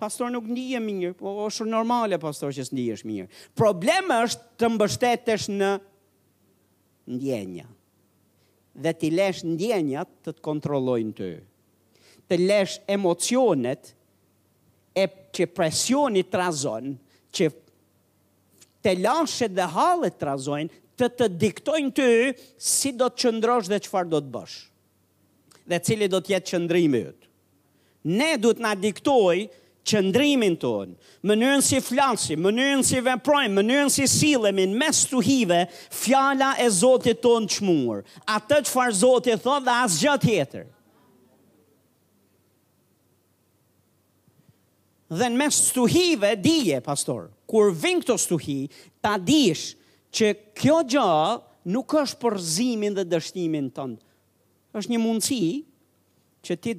Pastor 0.00 0.30
nuk 0.32 0.48
ndihem 0.48 0.82
mirë, 0.84 1.14
po 1.18 1.28
është 1.48 1.66
normale, 1.68 2.16
pastor, 2.20 2.48
që 2.56 2.64
s'ndihesh 2.70 3.04
mirë. 3.08 3.28
Problemë 3.56 4.22
është 4.24 4.56
të 4.60 4.70
mbështetesh 4.74 5.50
në 5.56 5.70
ndjenja. 7.16 7.68
Dhe 8.76 8.92
t'i 8.96 9.12
lesh 9.14 9.44
ndjenjat 9.46 10.08
të 10.24 10.32
të 10.36 10.44
kontrollojnë 10.44 11.14
të. 11.20 11.28
Të 12.28 12.40
lesh 12.42 12.80
emocionet 12.92 13.92
e 15.00 15.06
që 15.36 15.48
presionit 15.56 16.28
të 16.32 16.40
razonë, 16.42 16.96
që 17.36 17.52
të 18.86 18.92
lanshet 19.02 19.50
dhe 19.56 19.66
halet 19.74 20.14
të 20.20 20.28
razojnë, 20.30 20.80
të 20.96 21.06
të 21.18 21.26
diktojnë 21.42 21.94
të 21.96 22.08
si 22.62 22.92
do 22.96 23.10
të 23.10 23.24
qëndrosh 23.24 23.68
dhe 23.72 23.82
qëfar 23.82 24.06
do 24.12 24.20
të 24.22 24.30
bësh. 24.32 24.56
Dhe 25.66 25.80
cili 25.82 26.06
do 26.08 26.20
të 26.22 26.36
jetë 26.36 26.52
qëndrimi 26.54 27.00
yët. 27.02 27.26
Ne 28.06 28.36
du 28.38 28.52
të 28.54 28.62
na 28.62 28.76
diktoj 28.78 29.48
qëndrimin 29.86 30.54
të 30.58 30.70
mënyrën 31.26 31.62
si 31.66 31.80
flansi, 31.82 32.36
mënyrën 32.38 32.82
si 32.86 33.02
veprojnë, 33.02 33.54
mënyrën 33.58 33.90
si 33.90 34.06
silemin, 34.10 34.74
mes 34.78 35.02
të 35.10 35.22
hive, 35.28 35.60
fjala 36.04 36.52
e 36.62 36.66
zotit 36.70 37.18
të 37.24 37.34
në 37.42 37.50
qëmurë. 37.56 38.04
A 38.30 38.38
të 38.46 38.62
qëfar 38.68 38.92
zotit 39.00 39.42
thot 39.44 39.66
dhe 39.66 39.74
asë 39.82 40.02
gjatë 40.06 40.30
jetër. 40.38 40.66
Dhe 45.18 45.26
në 45.32 45.38
mes 45.38 45.58
të 45.74 45.84
hive, 45.92 46.32
dije, 46.42 46.78
pastorë, 46.82 47.28
kur 47.48 47.70
vinë 47.74 48.02
këto 48.02 48.16
stuhi, 48.18 48.58
ta 49.00 49.16
dish 49.18 49.74
që 50.16 50.30
kjo 50.58 50.80
gjë 50.94 51.70
nuk 51.74 51.94
është 52.02 52.20
për 52.22 52.38
zimin 52.56 52.96
dhe 52.98 53.06
dështimin 53.10 53.70
tënd. 53.76 54.00
Është 54.76 54.92
një 54.92 55.00
mundësi 55.02 55.46
që 56.46 56.58
ti 56.62 56.76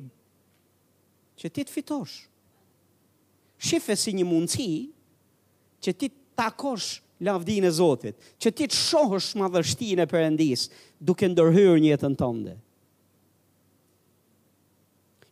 që 1.38 1.50
ti 1.54 1.64
të 1.64 1.70
fitosh. 1.74 2.16
Shifë 3.68 3.96
si 3.98 4.14
një 4.18 4.26
mundësi 4.26 4.70
që 5.86 5.92
ti 6.02 6.08
takosh 6.38 6.96
lavdinë 7.26 7.70
e 7.70 7.74
Zotit, 7.78 8.16
që 8.42 8.52
ti 8.58 8.68
të 8.70 8.78
shohësh 8.78 9.32
madhështinë 9.38 10.06
e 10.06 10.10
Perëndis 10.10 10.68
duke 11.02 11.30
ndërhyrë 11.32 11.78
në 11.84 11.92
jetën 11.94 12.16
tënde 12.20 12.56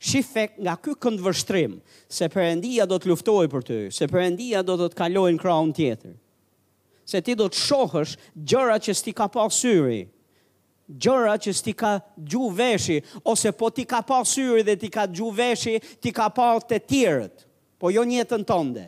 shifek 0.06 0.58
nga 0.62 0.76
ky 0.78 0.94
kënd 1.02 1.22
vështrim, 1.26 1.78
se 2.08 2.28
Perëndia 2.32 2.86
do 2.90 2.98
të 3.02 3.10
luftojë 3.12 3.50
për 3.54 3.66
ty, 3.66 3.78
se 3.98 4.08
Perëndia 4.12 4.62
do 4.66 4.78
të 4.78 4.92
të 4.94 5.00
kalojë 5.00 5.36
në 5.38 5.42
krahun 5.42 5.74
tjetër. 5.78 6.14
Se 7.06 7.20
ti 7.22 7.36
do 7.38 7.48
të 7.50 7.60
shohësh 7.64 8.14
gjërat 8.50 8.88
që 8.88 8.94
s'ti 9.00 9.14
ka 9.18 9.28
pas 9.34 9.60
syri, 9.64 10.04
gjëra 11.02 11.36
që 11.42 11.54
s'ti 11.60 11.74
ka 11.78 11.96
gju 12.30 12.48
veshi, 12.54 13.00
ose 13.30 13.52
po 13.58 13.70
ti 13.74 13.86
ka 13.90 14.04
pa 14.06 14.20
syri 14.30 14.64
dhe 14.66 14.76
ti 14.84 14.90
ka 14.94 15.06
gju 15.10 15.32
veshi, 15.38 15.78
ti 16.02 16.14
ka 16.14 16.30
pas 16.34 16.66
të 16.70 16.80
tjërët, 16.92 17.46
po 17.82 17.92
jo 17.94 18.06
njëtën 18.06 18.46
tënde. 18.50 18.86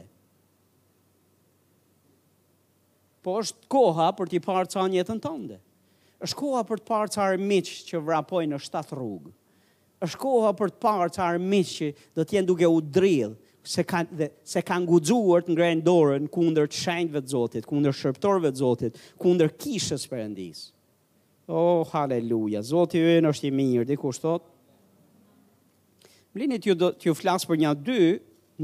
Po 3.25 3.39
është 3.41 3.69
koha 3.73 4.11
për 4.17 4.29
ti 4.33 4.41
parë 4.45 4.69
ca 4.75 4.89
njëtën 4.93 5.23
tënde. 5.27 5.63
është 6.25 6.37
koha 6.39 6.61
për 6.65 6.79
të 6.81 6.85
parë 6.89 7.11
ca 7.13 7.25
rëmiqë 7.29 7.73
që 7.91 7.99
vrapojnë 8.01 8.49
në 8.49 8.57
shtatë 8.63 8.95
rrugë 8.97 9.29
është 10.05 10.19
koha 10.21 10.51
për 10.57 10.71
të 10.73 10.79
parë 10.83 11.11
të 11.15 11.21
armiqë 11.25 11.71
që 11.71 11.87
do 12.17 12.23
të 12.27 12.35
jenë 12.37 12.47
duke 12.51 12.67
u 12.69 12.79
drill, 12.93 13.31
se 13.67 13.83
kanë 13.83 14.19
dhe 14.19 14.27
se 14.47 14.61
kanë 14.63 14.87
guxuar 14.87 15.41
të 15.43 15.55
ngrenë 15.55 15.83
dorën 15.87 16.27
kundër 16.31 16.69
shenjtëve 16.71 17.23
të 17.25 17.33
Zotit, 17.33 17.65
kundër 17.67 17.95
shërbëtorëve 17.97 18.51
të 18.53 18.61
Zotit, 18.61 18.99
kundër 19.19 19.53
kishës 19.59 20.05
perëndis. 20.07 20.61
Oh, 21.47 21.81
haleluja. 21.91 22.61
Zoti 22.67 22.99
ynë 23.17 23.29
është 23.31 23.47
i 23.49 23.51
mirë, 23.55 23.85
diku 23.87 24.11
sot. 24.15 24.43
Mlinit 26.35 26.67
ju 26.67 26.75
do 26.77 26.89
t'ju 26.93 27.13
flas 27.17 27.47
për 27.47 27.61
një 27.63 27.71
dy 27.87 27.99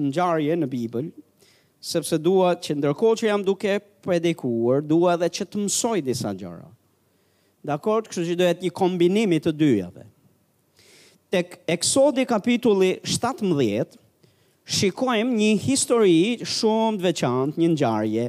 ngjarje 0.04 0.56
në 0.60 0.68
Bibël, 0.70 1.08
sepse 1.84 2.18
dua 2.22 2.54
që 2.60 2.76
ndërkohë 2.82 3.20
që 3.22 3.28
jam 3.30 3.44
duke 3.48 3.78
predikuar, 4.06 4.84
dua 4.86 5.16
edhe 5.18 5.32
që 5.40 5.48
të 5.50 5.64
mësoj 5.66 6.00
disa 6.06 6.32
gjëra. 6.38 6.68
Dakor, 7.64 8.06
kështu 8.08 8.28
që 8.28 8.36
do 8.36 8.44
të 8.44 8.50
jetë 8.52 8.68
një 8.68 8.76
kombinim 8.78 9.36
i 9.38 9.42
të 9.44 9.56
dyjave 9.56 10.06
tek 11.34 11.56
Eksodi 11.74 12.26
kapitulli 12.30 12.92
17 13.10 13.98
Shikojmë 14.74 15.36
një 15.38 15.50
histori 15.64 16.20
shumë 16.48 17.00
të 17.02 17.04
veçantë, 17.10 17.58
një 17.60 17.66
ngjarje. 17.74 18.26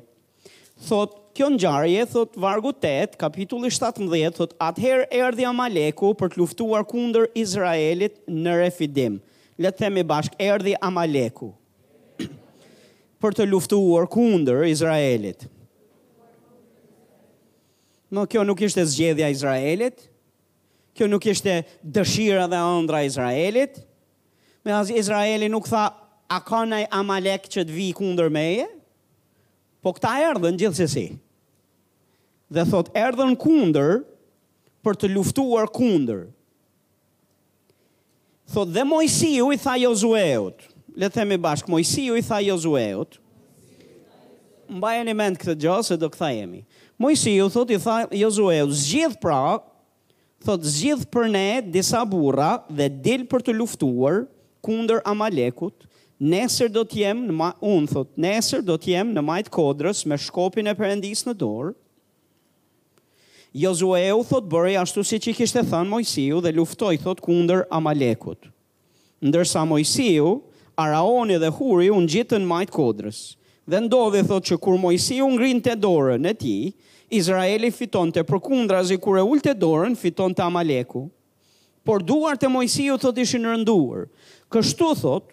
Thot, 0.89 1.13
kjo 1.37 1.51
ngjarje 1.55 2.07
thot 2.11 2.33
Vargu 2.43 2.73
8, 2.85 3.15
kapitulli 3.21 3.71
17, 3.71 4.33
thot 4.35 4.57
atëherë 4.69 5.05
erdhi 5.21 5.47
Amaleku 5.47 6.11
për 6.19 6.33
të 6.35 6.41
luftuar 6.41 6.83
kundër 6.91 7.29
Izraelit 7.39 8.17
në 8.33 8.57
Refidim. 8.65 9.21
Le 9.63 9.71
të 9.71 9.85
themi 9.85 10.03
bashkë, 10.11 10.41
erdhi 10.49 10.75
Amaleku 10.83 11.53
për 13.23 13.39
të 13.39 13.47
luftuar 13.53 14.09
kundër 14.11 14.65
Izraelit. 14.73 15.47
Nuk 18.15 18.25
no, 18.25 18.27
kjo 18.33 18.43
nuk 18.49 18.63
ishte 18.67 18.83
zgjedhja 18.87 19.31
Izraelit, 19.37 20.09
Kjo 20.95 21.09
nuk 21.11 21.25
ishte 21.27 21.55
dëshira 21.83 22.45
dhe 22.51 22.59
ëndra 22.73 23.01
Izraelit. 23.07 23.81
Me 24.65 24.73
as 24.73 24.93
Izraeli 24.95 25.49
nuk 25.51 25.67
tha 25.67 25.85
a 26.31 26.39
ka 26.43 26.61
nëj 26.71 26.87
Amalek 26.95 27.49
që 27.51 27.65
të 27.67 27.75
vi 27.75 27.89
kundër 27.99 28.31
meje? 28.33 28.69
Po 29.85 29.93
këta 29.97 30.13
erdhën 30.31 30.61
gjithsesi. 30.63 31.07
Dhe 32.55 32.63
thot 32.71 32.93
erdhën 32.95 33.35
kundër 33.43 34.05
për 34.87 34.99
të 35.01 35.11
luftuar 35.17 35.67
kundër. 35.75 36.29
Thot 38.55 38.71
dhe 38.77 38.85
Moisiu 38.87 39.51
i 39.51 39.59
tha 39.59 39.75
Josueut. 39.83 40.63
Le 40.95 41.11
themi 41.11 41.41
bashkë 41.43 41.73
Moisiu 41.75 42.15
i 42.15 42.23
tha 42.23 42.39
Josueut. 42.53 43.19
Mbajeni 44.79 45.13
mend 45.19 45.43
këtë 45.43 45.59
gjë 45.65 45.77
se 45.91 45.99
do 46.01 46.09
kthehemi. 46.15 46.63
Moisiu 47.03 47.51
thot 47.51 47.73
i 47.75 47.83
tha 47.85 48.03
Josueut 48.17 48.73
zgjidh 48.87 49.19
pra 49.23 49.41
thot 50.45 50.63
zgjidh 50.69 51.07
për 51.13 51.27
ne 51.33 51.47
disa 51.73 52.03
burra 52.11 52.53
dhe 52.69 52.89
del 53.03 53.25
për 53.31 53.43
të 53.49 53.55
luftuar 53.57 54.25
kundër 54.65 55.01
Amalekut. 55.09 55.89
Nesër 56.25 56.71
do 56.73 56.85
të 56.87 57.01
jem 57.03 57.25
në 57.27 57.49
un 57.67 57.89
thot, 57.91 58.11
nesër 58.23 58.63
do 58.69 58.77
të 58.81 58.93
jem 58.95 59.11
në 59.17 59.25
majt 59.27 59.49
kodrës 59.53 60.05
me 60.09 60.17
shkopin 60.23 60.71
e 60.71 60.75
Perëndis 60.79 61.25
në 61.27 61.35
dorë. 61.41 61.73
Josueu 63.55 64.23
thot 64.27 64.47
bëri 64.51 64.77
ashtu 64.81 65.03
siç 65.07 65.29
i 65.31 65.35
kishte 65.39 65.63
thënë 65.71 65.91
Mojsiu 65.91 66.41
dhe 66.43 66.53
luftoi 66.57 66.97
thot 67.03 67.21
kundër 67.23 67.65
Amalekut. 67.77 68.49
Ndërsa 69.25 69.65
Mojsiu, 69.69 70.37
Araoni 70.79 71.37
dhe 71.43 71.51
Huri 71.55 71.91
u 71.95 72.01
ngjitën 72.03 72.43
majt 72.51 72.73
kodrës. 72.75 73.21
Dhe 73.71 73.79
ndodhi 73.87 74.25
thot 74.29 74.47
që 74.49 74.59
kur 74.63 74.79
Mojsiu 74.83 75.29
ngrinte 75.37 75.75
dorën 75.79 76.27
e 76.31 76.35
tij, 76.39 76.73
Izraeli 77.15 77.71
fiton 77.71 78.11
të 78.13 78.25
përkundra 78.27 78.81
zi 78.87 78.97
kure 78.99 79.23
ullë 79.23 79.45
të 79.47 79.53
dorën, 79.63 79.95
fiton 80.01 80.35
të 80.35 80.43
Amaleku, 80.49 81.05
por 81.87 82.03
duar 82.03 82.35
të 82.41 82.49
Mojësiu 82.51 82.97
thot 82.99 83.19
ishin 83.23 83.47
rënduar. 83.47 84.09
Kështu 84.53 84.89
thot, 84.99 85.31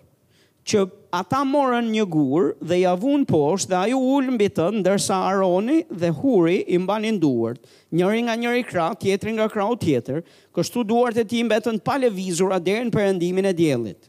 që 0.70 0.84
ata 1.18 1.40
morën 1.50 1.88
një 1.96 2.04
gurë 2.14 2.52
dhe 2.70 2.78
javun 2.84 3.24
poshtë 3.32 3.72
dhe 3.72 3.78
aju 3.80 4.02
ullë 4.18 4.36
mbi 4.36 4.50
të 4.54 4.68
ndërsa 4.78 5.18
Aroni 5.32 5.80
dhe 6.04 6.12
Huri 6.20 6.60
i 6.70 6.78
mbanin 6.84 7.18
duart, 7.24 7.64
njëri 7.98 8.20
nga 8.28 8.36
njëri 8.38 8.68
krau, 8.70 8.94
tjetëri 9.02 9.34
nga 9.40 9.50
krau 9.50 9.72
tjetër, 9.82 10.22
kështu 10.54 10.84
duart 10.92 11.18
e 11.18 11.26
ti 11.32 11.42
mbetën 11.48 11.82
pa 11.88 11.98
levizura 12.04 12.62
dherën 12.62 12.94
për 12.94 13.08
endimin 13.08 13.50
e 13.50 13.56
djelit. 13.58 14.06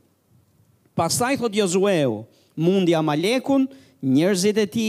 Pastaj 0.98 1.40
thot 1.40 1.56
Jozueu, 1.56 2.20
mundi 2.60 2.92
Amalekun, 3.00 3.64
njërzit 4.04 4.60
e 4.60 4.68
ti 4.76 4.88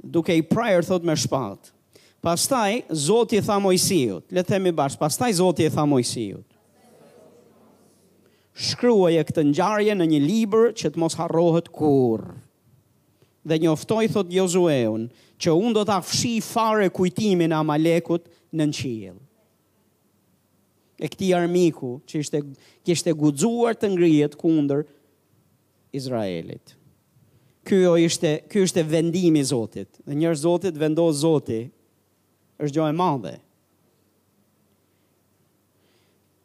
duke 0.00 0.32
i 0.32 0.40
prajer 0.48 0.80
thot 0.88 1.04
me 1.04 1.12
shpatë. 1.16 1.74
Pastaj 2.26 2.80
Zoti 2.90 3.38
i 3.38 3.42
tha 3.46 3.54
Mojsiut, 3.62 4.32
le 4.34 4.42
themi 4.42 4.72
bash, 4.74 4.96
pastaj 4.98 5.28
Zoti 5.38 5.62
i 5.62 5.70
tha 5.70 5.84
Mojsiut. 5.86 6.42
Shkruaje 8.56 9.20
këtë 9.28 9.44
ngjarje 9.52 9.94
në 9.94 10.06
një 10.10 10.18
libër 10.24 10.72
që 10.74 10.90
të 10.90 10.98
mos 10.98 11.14
harrohet 11.20 11.68
kurrë. 11.70 12.34
Dhe 13.46 13.60
njoftoi 13.62 14.08
thot 14.10 14.32
Josueun, 14.34 15.04
që 15.38 15.54
unë 15.54 15.74
do 15.78 15.84
ta 15.86 16.00
fshi 16.02 16.40
fare 16.42 16.88
kujtimin 16.90 17.54
e 17.54 17.58
Amalekut 17.60 18.26
në 18.58 18.66
qiell. 18.74 19.22
E 20.98 21.12
këti 21.12 21.30
armiku 21.38 21.92
që 22.10 22.24
ishte, 22.24 22.42
kështë 22.88 23.14
e 23.14 23.74
të 23.84 23.92
ngrijet 23.94 24.34
kunder 24.40 24.82
Izraelit. 25.94 26.74
Kjo 27.66 27.94
ishte, 28.02 28.40
kjo 28.50 28.66
ishte 28.66 28.82
vendimi 28.82 29.44
Zotit. 29.46 30.00
Dhe 30.02 30.18
njërë 30.18 30.42
Zotit 30.42 30.74
vendohë 30.82 31.14
Zotit 31.22 31.75
është 32.64 32.76
gjojë 32.80 32.96
madhe. 32.96 33.34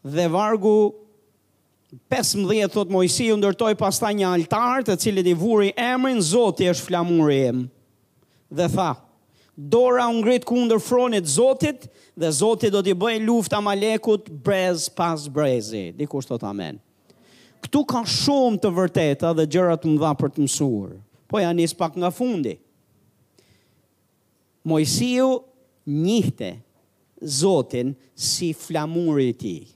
Dhe 0.02 0.26
vargu 0.34 0.76
15 2.10 2.72
thot 2.74 2.90
Mojsi 2.94 3.30
u 3.34 3.38
ndërtoi 3.38 3.76
pastaj 3.80 4.14
një 4.18 4.28
altar 4.32 4.86
te 4.88 4.96
cili 4.98 5.24
i 5.34 5.38
vuri 5.38 5.74
emrin 5.78 6.20
Zoti 6.24 6.70
është 6.72 6.88
flamuri 6.88 7.38
im. 7.52 7.66
Dhe 8.52 8.68
tha, 8.74 8.94
dora 9.56 10.08
ungrit 10.12 10.46
ku 10.48 10.56
kundër 10.58 10.82
fronit 10.82 11.30
Zotit 11.30 11.86
dhe 12.20 12.30
Zoti 12.34 12.72
do 12.74 12.82
t'i 12.84 12.96
bëjë 12.98 13.24
luftë 13.28 13.60
Amalekut 13.60 14.28
brez 14.32 14.88
pas 14.90 15.28
brezi. 15.30 15.90
Dikus 15.96 16.28
thot 16.28 16.44
Amen. 16.48 16.80
Këtu 17.62 17.84
ka 17.86 18.02
shumë 18.10 18.58
të 18.64 18.72
vërteta 18.74 19.32
dhe 19.38 19.46
gjëra 19.46 19.76
të 19.78 19.92
mëdha 19.92 20.16
për 20.18 20.32
të 20.34 20.48
mësuar. 20.48 20.96
Po 21.30 21.40
ja 21.44 21.52
nis 21.54 21.76
pak 21.78 21.94
nga 22.02 22.10
fundi. 22.12 22.56
Moisiu, 24.68 25.36
njihte 25.88 26.58
Zotin 27.22 27.94
si 28.16 28.54
flamurit 28.54 29.34
i 29.44 29.44
ti. 29.44 29.68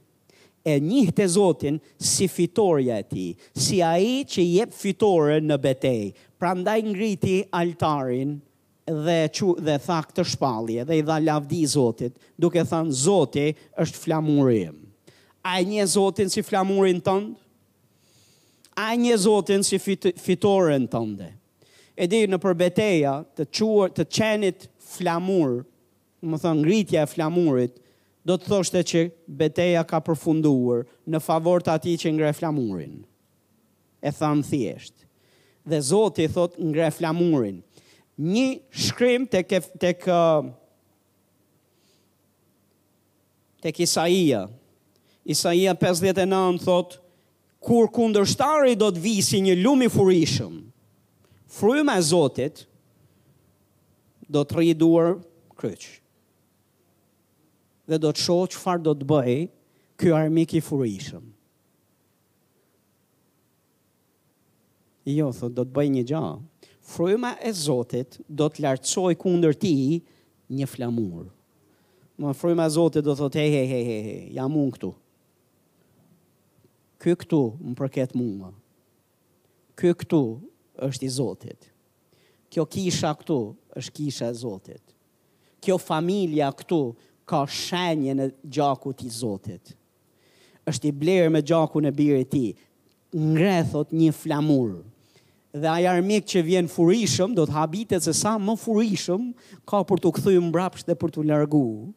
E 0.66 0.80
njihte 0.80 1.28
Zotin 1.28 1.80
si 2.00 2.28
fitorja 2.28 2.98
e 2.98 3.04
ti, 3.08 3.36
si 3.56 3.82
a 3.84 3.98
i 3.98 4.24
që 4.26 4.42
jep 4.42 4.74
fitore 4.74 5.40
në 5.44 5.58
betej. 5.62 6.08
Pra 6.40 6.56
ndaj 6.58 6.82
ngriti 6.88 7.44
altarin 7.54 8.40
dhe, 8.88 9.20
qu, 9.34 9.54
dhe 9.62 9.76
thak 9.86 10.10
të 10.16 10.26
shpalje 10.26 10.84
dhe 10.86 10.98
i 11.00 11.04
dha 11.06 11.20
lavdi 11.22 11.62
Zotit, 11.70 12.16
duke 12.38 12.64
thanë 12.66 12.92
Zotit 12.98 13.62
është 13.82 14.02
flamurim. 14.08 14.80
A 15.46 15.60
i 15.62 15.68
një 15.70 15.86
Zotin 15.86 16.34
si 16.34 16.42
flamurin 16.42 16.98
tëndë? 16.98 17.36
A 18.76 18.90
i 18.96 19.04
një 19.06 19.20
Zotin 19.22 19.62
si 19.64 19.78
fit, 19.80 20.10
fitore 20.18 20.78
në 20.82 20.90
tënde? 20.96 21.30
E 21.94 22.10
di 22.12 22.26
në 22.28 22.42
përbeteja 22.42 23.20
të, 23.38 23.46
të 24.02 24.10
qenit 24.18 24.66
flamurë, 24.84 25.62
më 26.22 26.38
thënë, 26.44 26.60
ngritja 26.64 27.04
e 27.06 27.10
flamurit, 27.10 27.76
do 28.26 28.36
të 28.40 28.48
thoshte 28.50 28.82
që 28.90 29.02
beteja 29.38 29.84
ka 29.86 30.00
përfunduar 30.08 30.86
në 31.12 31.20
favor 31.22 31.62
të 31.62 31.74
ati 31.76 31.94
që 32.02 32.14
ngre 32.16 32.32
flamurin. 32.38 33.04
E 34.02 34.10
thënë 34.14 34.46
thjesht. 34.50 34.96
Dhe 35.70 35.80
Zoti 35.82 36.28
thot 36.30 36.58
ngre 36.62 36.88
flamurin. 36.94 37.60
Një 38.22 38.46
shkrim 38.86 39.28
të 39.30 39.44
kë... 39.50 39.62
Të 39.82 39.92
kë 39.98 40.22
të 43.66 43.72
Isaia. 43.82 44.44
Isaia 45.26 45.72
59 45.74 46.60
thot, 46.62 47.00
kur 47.66 47.88
kundërshtari 47.90 48.76
do 48.78 48.92
të 48.94 49.02
visi 49.02 49.40
një 49.42 49.56
lumi 49.64 49.88
furishëm, 49.90 50.60
fryma 51.50 51.96
e 51.98 52.04
Zotit, 52.06 52.62
do 54.30 54.44
të 54.46 54.60
rriduar 54.60 55.16
kryqë 55.58 55.98
dhe 57.88 58.00
do 58.02 58.10
të 58.12 58.24
shohë 58.26 58.50
çfarë 58.56 58.84
do 58.88 58.94
të 58.98 59.08
bëj 59.10 59.32
ky 60.02 60.12
armik 60.18 60.54
i 60.58 60.62
furishëm. 60.64 61.24
Jo, 65.06 65.28
thot, 65.38 65.54
do 65.54 65.64
të 65.68 65.74
bëj 65.76 65.90
një 65.94 66.04
gjahë. 66.10 66.36
Fryma 66.86 67.34
e 67.46 67.52
Zotit 67.58 68.20
do 68.30 68.48
të 68.50 68.64
lartësoj 68.66 69.14
kundër 69.22 69.58
ti 69.62 69.74
një 70.56 70.68
flamur. 70.70 71.28
Më 72.22 72.34
fryma 72.38 72.66
e 72.70 72.74
Zotit 72.74 73.06
do 73.06 73.14
thot, 73.20 73.38
he, 73.38 73.46
he, 73.46 73.62
he, 73.70 73.82
he, 73.86 73.98
hej, 74.10 74.26
jam 74.38 74.56
unë 74.58 74.76
këtu. 74.78 74.92
Ky 77.06 77.14
këtu 77.22 77.40
më 77.62 77.76
përket 77.78 78.14
mua. 78.18 78.50
Ky 79.78 79.92
këtu 80.02 80.20
është 80.88 81.06
i 81.06 81.10
Zotit. 81.14 81.68
Kjo 82.50 82.66
kisha 82.72 83.12
këtu 83.20 83.38
është 83.78 83.96
kisha 84.00 84.30
e 84.34 84.38
Zotit. 84.42 84.96
Kjo 85.66 85.78
familja 85.82 86.50
këtu 86.54 86.80
ka 87.30 87.44
shenje 87.50 88.14
në 88.16 88.28
gjaku 88.54 88.94
të 88.94 89.10
Zotit. 89.12 89.74
Është 90.70 90.90
i 90.90 90.96
blerë 91.04 91.30
me 91.34 91.42
gjakun 91.46 91.90
e 91.90 91.94
birit 91.94 92.30
të 92.30 92.32
tij. 92.32 92.54
Ngrethot 93.16 93.92
një 93.94 94.12
flamur. 94.18 94.72
Dhe 95.56 95.70
ai 95.72 95.86
armik 95.88 96.26
që 96.28 96.42
vjen 96.44 96.68
furishëm 96.70 97.36
do 97.38 97.46
të 97.48 97.56
habitet 97.56 98.04
se 98.04 98.12
sa 98.18 98.34
më 98.42 98.56
furishëm 98.60 99.30
ka 99.70 99.84
për 99.88 100.02
t'u 100.04 100.12
kthyer 100.18 100.44
mbrapa 100.50 100.82
dhe 100.84 100.98
për 101.00 101.14
t'u 101.16 101.24
larguar 101.24 101.94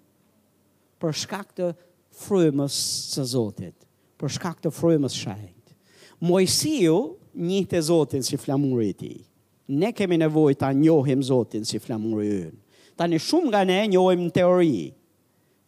për 1.02 1.16
shkak 1.22 1.50
të 1.58 1.66
frymës 2.26 2.74
së 3.14 3.24
Zotit, 3.32 3.74
për 4.18 4.32
shkak 4.36 4.60
të 4.62 4.72
frymës 4.76 5.14
së 5.24 5.34
Mojësiu 5.38 6.22
Moisiu 6.28 6.96
një 7.48 7.58
të 7.70 7.80
Zotin 7.90 8.22
si 8.26 8.38
flamuri 8.38 8.88
i 8.90 8.94
tij. 9.00 9.18
Ne 9.68 9.90
kemi 9.94 10.16
nevojë 10.18 10.58
ta 10.62 10.70
njohim 10.74 11.22
Zotin 11.22 11.66
si 11.66 11.78
flamurin 11.78 12.30
e 12.34 12.40
ynë. 12.46 12.58
Tani 12.98 13.18
shumë 13.20 13.48
nga 13.52 13.60
ne 13.68 13.80
njohim 13.92 14.24
në 14.26 14.32
teori, 14.34 14.88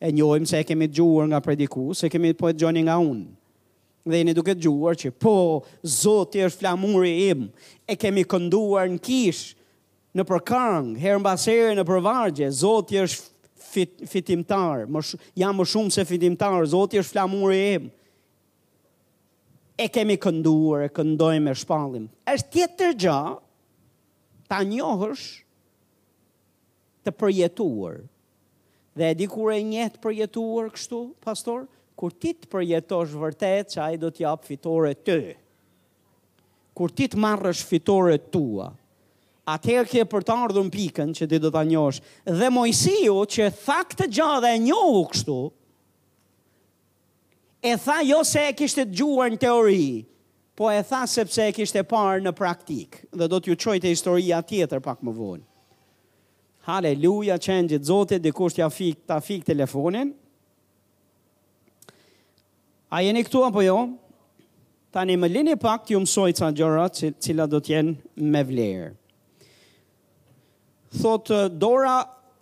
e 0.01 0.09
njojmë 0.17 0.49
se 0.49 0.59
e 0.59 0.65
kemi 0.65 0.87
gjuar 0.89 1.27
nga 1.29 1.41
prediku, 1.45 1.91
se 1.95 2.09
kemi 2.11 2.31
po 2.35 2.49
e 2.49 2.55
gjoni 2.57 2.83
nga 2.89 2.97
unë. 3.03 3.27
Dhe 4.09 4.17
e 4.21 4.25
një 4.27 4.35
duke 4.39 4.55
të 4.57 4.63
gjuar 4.65 4.97
që 4.97 5.11
po, 5.21 5.35
zotë 5.85 6.41
i 6.41 6.45
është 6.47 6.63
flamur 6.63 7.05
i 7.05 7.13
im, 7.29 7.43
e 7.85 7.97
kemi 8.01 8.23
kënduar 8.25 8.89
në 8.95 9.03
kish, 9.05 9.43
në 10.17 10.25
përkang, 10.27 10.95
herën 10.99 11.23
basere 11.23 11.75
në 11.77 11.85
përvargje, 11.87 12.49
zotë 12.63 12.97
i 12.97 13.01
është 13.05 13.29
fit, 13.71 14.01
fitimtar, 14.11 14.87
më 14.89 15.03
sh, 15.05 15.21
jam 15.45 15.61
më 15.61 15.67
shumë 15.75 15.93
se 15.95 16.07
fitimtar, 16.09 16.65
zotë 16.73 16.97
i 16.97 17.03
është 17.03 17.13
flamur 17.19 17.53
i 17.55 17.61
im. 17.77 17.91
E 19.81 19.87
kemi 19.93 20.17
kënduar, 20.21 20.87
e 20.89 20.95
këndojmë 20.97 21.53
e 21.53 21.59
shpallim. 21.61 22.09
është 22.33 22.49
tjetër 22.57 22.97
gjë, 22.97 23.03
gjatë, 23.05 23.37
ta 24.51 24.65
njohësh, 24.67 25.29
të 27.05 27.13
përjetuar, 27.21 28.01
Dhe 29.01 29.09
e 29.09 29.17
di 29.17 29.25
kur 29.33 29.49
e 29.57 29.63
njetë 29.65 29.97
përjetuar 30.05 30.67
kështu, 30.75 30.99
pastor, 31.25 31.63
kur 31.97 32.13
ti 32.21 32.35
të 32.37 32.51
përjetosh 32.53 33.15
vërtet 33.23 33.73
që 33.73 33.81
ai 33.87 33.97
do 34.03 34.11
të 34.13 34.27
jap 34.27 34.43
fitore 34.45 34.91
ty. 35.07 35.15
Kur 36.77 36.93
ti 36.93 37.07
të 37.09 37.17
marrësh 37.25 37.63
fitore 37.65 38.19
tua, 38.35 38.67
atëherë 39.55 39.89
ke 39.95 40.05
për 40.13 40.27
të 40.29 40.37
ardhur 40.45 40.69
pikën 40.77 41.15
që 41.17 41.31
ti 41.33 41.41
do 41.41 41.49
ta 41.57 41.63
njohësh. 41.71 42.03
Dhe 42.43 42.53
Mojsiu 42.53 43.17
që 43.37 43.49
tha 43.65 43.79
këtë 43.89 44.11
gjë 44.19 44.29
dhe 44.45 44.53
e 44.59 44.63
njohu 44.69 45.01
kështu, 45.15 45.39
e 47.73 47.77
tha 47.87 48.03
jo 48.11 48.21
se 48.35 48.45
e 48.53 48.57
kishte 48.61 48.85
dëgjuar 48.85 49.33
në 49.33 49.41
teori, 49.47 49.91
po 50.61 50.69
e 50.77 50.85
tha 50.93 51.07
sepse 51.09 51.49
e 51.49 51.53
kishte 51.57 51.89
parë 51.89 52.21
në 52.29 52.37
praktik. 52.43 53.07
Dhe 53.17 53.33
do 53.33 53.41
t'ju 53.41 53.57
çoj 53.65 53.81
e 53.81 53.95
historia 53.97 54.45
tjetër 54.45 54.85
pak 54.91 55.01
më 55.09 55.17
vonë. 55.23 55.47
Haleluja, 56.69 57.39
qenë 57.41 57.73
gjithë 57.73 57.89
zote, 57.89 58.19
dhe 58.21 58.33
kusht 58.37 58.59
ja 58.61 58.67
fik, 58.71 58.99
ta 59.09 59.17
fik 59.25 59.47
telefonin. 59.49 60.13
A 62.93 63.01
jeni 63.07 63.23
këtu 63.25 63.45
apo 63.47 63.63
jo? 63.65 63.77
Ta 64.93 65.05
një 65.07 65.15
më 65.23 65.29
lini 65.31 65.55
pak 65.61 65.85
të 65.87 65.95
ju 65.95 66.01
mësoj 66.05 66.31
ca 66.37 66.49
gjëra 66.53 66.89
cila 66.99 67.47
do 67.49 67.61
t'jenë 67.65 67.95
me 68.35 68.41
vlerë. 68.49 68.89
Thot, 71.01 71.31
dora, 71.63 72.01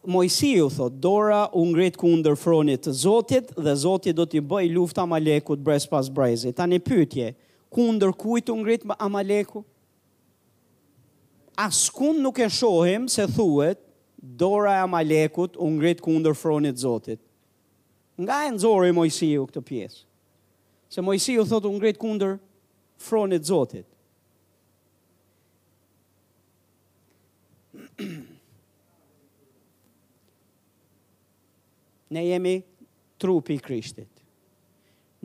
mojësiu, 0.08 0.66
thot, 0.72 0.96
dora 1.04 1.42
u 1.52 1.66
ngrit 1.68 1.98
ku 2.00 2.08
ndër 2.16 2.38
fronit 2.40 2.80
të 2.88 2.94
zotit 3.04 3.50
dhe 3.58 3.74
zotit 3.78 4.16
do 4.16 4.24
t'i 4.26 4.40
bëj 4.42 4.66
lufta 4.74 5.04
amalekut 5.04 5.60
brez 5.62 5.84
pas 5.90 6.08
brezit. 6.16 6.56
Ta 6.58 6.64
një 6.66 6.80
pytje, 6.88 7.28
ku 7.70 7.84
ndër 7.92 8.16
kujt 8.18 8.48
u 8.54 8.62
ngrit 8.64 8.86
amaleku? 8.98 9.62
Askun 11.58 12.18
nuk 12.24 12.40
e 12.42 12.48
shohim 12.50 13.04
se 13.12 13.28
thuet 13.36 13.84
dora 14.20 14.72
e 14.74 14.80
Amalekut 14.82 15.56
u 15.62 15.70
ngrit 15.70 16.00
kundër 16.02 16.34
fronit 16.34 16.74
të 16.76 16.82
Zotit. 16.82 17.20
Nga 18.18 18.38
e 18.48 18.54
nxori 18.56 18.92
Mojsiu 18.96 19.44
këtë 19.46 19.62
pjesë. 19.68 20.00
Se 20.90 21.04
Mojsiu 21.04 21.44
thotë 21.46 21.70
u 21.70 21.76
ngrit 21.76 22.00
kundër 22.02 22.34
fronit 22.98 23.44
të 23.46 23.52
Zotit. 23.52 23.88
Ne 32.08 32.22
jemi 32.24 32.54
trupi 33.20 33.58
i 33.58 33.60
Krishtit. 33.60 34.08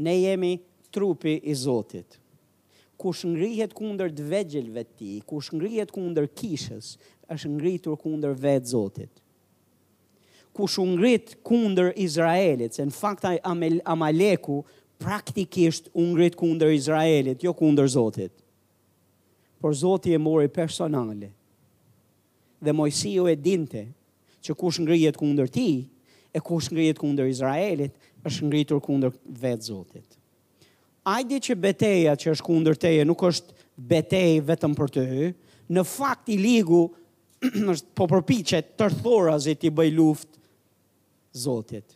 Ne 0.04 0.18
jemi 0.20 0.58
trupi 0.92 1.38
i 1.48 1.54
Zotit. 1.56 2.18
Kush 3.00 3.22
ngrihet 3.24 3.72
kundër 3.74 4.12
të 4.12 4.26
vegjëlve 4.34 4.84
të 4.84 4.98
tij, 5.00 5.22
kush 5.24 5.54
ngrihet 5.56 5.94
kundër 5.96 6.28
kishës, 6.36 6.90
është 7.32 7.50
ngritur 7.58 7.96
kundër 8.02 8.34
vetë 8.44 8.68
Zotit. 8.74 9.12
Kush 10.54 10.76
u 10.80 10.84
ngrit 10.86 11.36
kundër 11.48 11.94
Izraelit, 11.98 12.76
se 12.78 12.86
në 12.86 12.94
fakta 12.94 13.32
Amaleku 13.92 14.60
praktikisht 15.02 15.88
u 15.98 16.04
ngrit 16.12 16.36
kundër 16.38 16.74
Izraelit, 16.76 17.42
jo 17.44 17.54
kundër 17.58 17.88
Zotit. 17.90 18.34
Por 19.62 19.74
Zoti 19.80 20.14
e 20.14 20.20
mori 20.20 20.50
personale. 20.52 21.32
Dhe 22.64 22.72
Mojsiu 22.76 23.28
e 23.32 23.36
dinte 23.36 23.86
që 24.44 24.56
kush 24.60 24.82
ngrihet 24.84 25.18
kundër 25.18 25.50
ti 25.52 25.68
e 26.36 26.40
kush 26.40 26.70
ngrihet 26.72 27.00
kundër 27.00 27.30
Izraelit 27.32 27.96
është 28.28 28.46
ngritur 28.48 28.82
kundër 28.84 29.16
vetë 29.26 29.68
Zotit. 29.70 30.20
Ajdi 31.04 31.42
që 31.50 31.56
beteja 31.60 32.14
që 32.16 32.32
është 32.32 32.46
kundër 32.46 32.78
teje 32.80 33.04
nuk 33.08 33.24
është 33.28 33.56
betej 33.78 34.38
vetëm 34.48 34.76
për 34.78 34.92
të 34.96 35.04
hy, 35.10 35.26
në 35.74 35.82
fakt 35.88 36.30
i 36.32 36.38
ligu 36.40 36.84
është 37.74 37.88
po 37.98 38.06
përpiqet 38.12 38.70
tërthora 38.80 39.36
zë 39.44 39.56
ti 39.64 39.72
bëj 39.76 39.92
luftë 39.98 40.40
Zotit. 41.34 41.96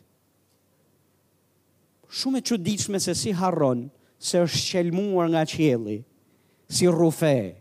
Shumë 2.10 2.40
e 2.40 2.44
çuditshme 2.48 2.98
se 3.00 3.12
si 3.14 3.30
harron 3.38 3.84
se 4.18 4.40
është 4.42 4.58
shelmuar 4.64 5.28
nga 5.30 5.44
qielli 5.46 6.00
si 6.66 6.88
rrufe. 6.90 7.52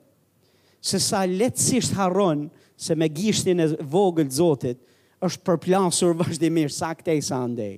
Se 0.82 0.98
sa 0.98 1.20
lehtësisht 1.30 1.94
harron 1.94 2.48
se 2.74 2.98
me 2.98 3.06
gishtin 3.14 3.62
e 3.62 3.68
vogël 3.94 4.32
Zotit 4.34 4.82
është 5.22 5.46
përplasur 5.52 6.18
vazhdimisht 6.24 6.82
sa 6.82 6.96
këtej 6.98 7.22
sa 7.30 7.44
andej. 7.46 7.76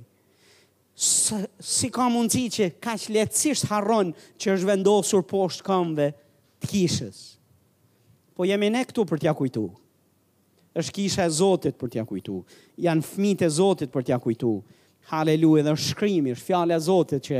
Së, 0.99 1.41
si 1.59 1.91
ka 1.91 2.07
mundësi 2.11 2.45
që 2.55 2.69
ka 2.83 2.95
që 3.01 3.17
letësisht 3.17 3.67
harron 3.71 4.13
që 4.39 4.55
është 4.55 4.71
vendosur 4.71 5.27
poshtë 5.27 5.67
kamve 5.67 6.07
të 6.61 6.71
kishës. 6.71 7.19
Po 8.35 8.47
jemi 8.47 8.71
ne 8.71 8.87
këtu 8.87 9.03
për 9.11 9.25
t'ja 9.25 9.35
kujtu 9.35 9.67
është 10.77 10.93
kisha 10.97 11.25
e 11.25 11.33
Zotit 11.33 11.77
për 11.79 11.91
t'ja 11.93 12.03
kujtu. 12.07 12.39
Janë 12.83 13.05
fmit 13.07 13.41
e 13.45 13.49
Zotit 13.51 13.91
për 13.93 14.05
t'ja 14.07 14.17
kujtu. 14.21 14.51
Haleluja 15.09 15.63
dhe 15.65 15.73
është 15.77 15.89
shkrimi, 15.95 16.33
është 16.35 16.47
fjale 16.49 16.75
e 16.77 16.83
Zotit 16.85 17.25
që 17.25 17.39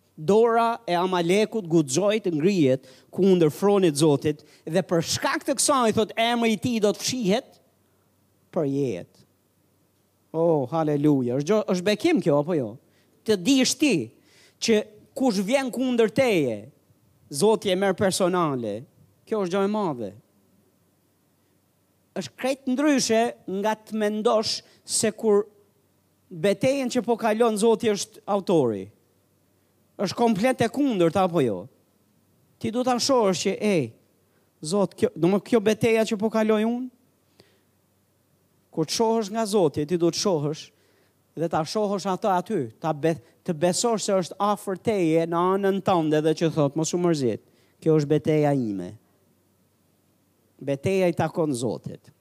Dora 0.28 0.68
e 0.88 0.94
Amalekut 0.96 1.66
guxoi 1.68 2.22
të 2.24 2.32
ngrihet 2.38 2.86
kundër 3.12 3.50
fronit 3.52 3.98
Zotit 4.00 4.40
dhe 4.64 4.82
për 4.88 5.04
shkak 5.04 5.44
të 5.44 5.58
kësaj 5.58 5.92
thotë 5.98 6.16
emri 6.24 6.54
i 6.56 6.60
tij 6.62 6.80
do 6.86 6.94
të 6.96 7.02
fshihet 7.04 7.60
për 8.56 8.70
jetë. 8.72 9.24
Oh, 10.36 10.64
haleluja. 10.72 11.36
Është 11.42 11.60
është 11.74 11.86
bekim 11.90 12.24
kjo 12.24 12.40
apo 12.40 12.56
jo? 12.56 12.70
Të 13.28 13.36
dish 13.44 13.76
ti 13.80 13.92
që 14.64 14.80
kush 15.16 15.42
vjen 15.48 15.68
kundër 15.72 16.08
teje, 16.16 16.56
Zoti 17.34 17.68
e 17.72 17.74
merr 17.76 17.96
personale, 17.98 18.78
Kjo 19.26 19.40
është 19.42 19.56
gjojë 19.58 19.72
madhe. 19.74 20.12
është 22.16 22.32
krejt 22.40 22.68
ndryshe 22.72 23.18
nga 23.58 23.72
të 23.76 23.96
mendosh 24.00 24.52
se 24.88 25.10
kur 25.12 25.42
betejen 26.44 26.88
që 26.94 27.02
po 27.04 27.16
kalon 27.20 27.58
zoti 27.60 27.90
është 27.92 28.22
autori. 28.36 28.84
është 30.04 30.16
komplet 30.20 30.60
e 30.64 30.68
kundër 30.72 31.12
ta 31.12 31.26
jo. 31.44 31.66
Ti 32.58 32.70
du 32.72 32.80
të 32.80 32.92
anëshorë 32.94 33.34
që, 33.42 33.52
ej, 33.60 33.82
zotë, 34.72 34.96
kjo, 34.98 35.08
në 35.18 35.26
më 35.34 35.40
kjo 35.44 35.60
beteja 35.60 36.04
që 36.08 36.16
po 36.22 36.30
kaloj 36.32 36.64
unë, 36.64 36.88
kur 38.72 38.86
të 38.88 38.94
shohësh 38.96 39.30
nga 39.32 39.44
zoti, 39.46 39.84
ti 39.86 39.96
du 40.00 40.08
të 40.08 40.16
shohësh, 40.22 40.62
dhe 41.38 41.48
ta 41.52 41.60
shohësh 41.68 42.06
ato 42.14 42.28
aty, 42.32 42.62
ta 42.80 42.92
be, 42.96 43.12
të 43.44 43.52
besosh 43.52 44.04
se 44.06 44.12
është 44.16 44.36
afer 44.40 44.78
teje 44.88 45.26
në 45.28 45.36
anën 45.52 45.82
tënde 45.84 46.22
dhe 46.24 46.32
që 46.38 46.48
thotë, 46.56 46.76
mos 46.80 46.94
u 46.94 46.98
mërzit, 47.04 47.44
kjo 47.80 47.98
është 48.00 48.08
beteja 48.14 48.52
ime. 48.56 48.88
Beteja 50.60 51.08
i 51.08 51.12
takon 51.14 51.52
Zotit. 51.54 52.12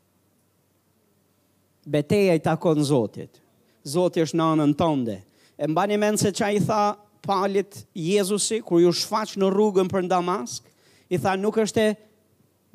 Beteja 1.86 2.36
i 2.36 2.40
takon 2.42 2.84
Zotit. 2.86 3.42
Zotit 3.86 4.26
është 4.26 4.38
në 4.40 4.48
anën 4.56 4.74
tënde. 4.76 5.18
E 5.58 5.68
mba 5.72 5.84
një 5.88 6.00
menë 6.02 6.20
se 6.22 6.32
qa 6.36 6.50
i 6.52 6.60
tha 6.66 6.80
palit 7.26 7.84
Jezusi, 7.96 8.62
kur 8.66 8.82
ju 8.84 8.92
shfaq 8.94 9.36
në 9.40 9.50
rrugën 9.54 9.90
për 9.90 10.06
në 10.08 10.12
Damask, 10.12 10.66
i 11.10 11.20
tha 11.22 11.36
nuk 11.40 11.56
është 11.62 11.86
e 11.90 11.94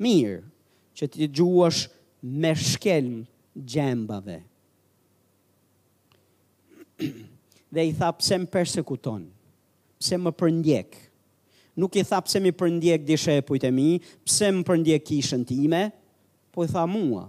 mirë 0.01 0.39
që 0.97 1.09
ti 1.13 1.27
gjuash 1.37 1.85
me 2.21 2.53
shkelm 2.57 3.21
gjembave. 3.57 4.39
dhe 7.73 7.85
i 7.89 7.93
tha 7.97 8.09
pëse 8.15 8.41
më 8.43 8.49
persekuton, 8.53 9.27
pëse 9.99 10.17
më 10.19 10.33
përndjekë, 10.39 11.03
nuk 11.79 11.95
i 11.95 12.03
tha 12.03 12.19
pse 12.23 12.39
mi 12.43 12.51
përndjek 12.51 13.03
di 13.07 13.15
shepujt 13.17 13.63
e 13.67 13.71
mi, 13.73 13.89
pse 14.25 14.49
më 14.51 14.63
përndjek 14.67 15.05
kishën 15.07 15.45
time, 15.47 15.83
po 16.51 16.65
i 16.65 16.71
tha 16.71 16.85
mua, 16.89 17.27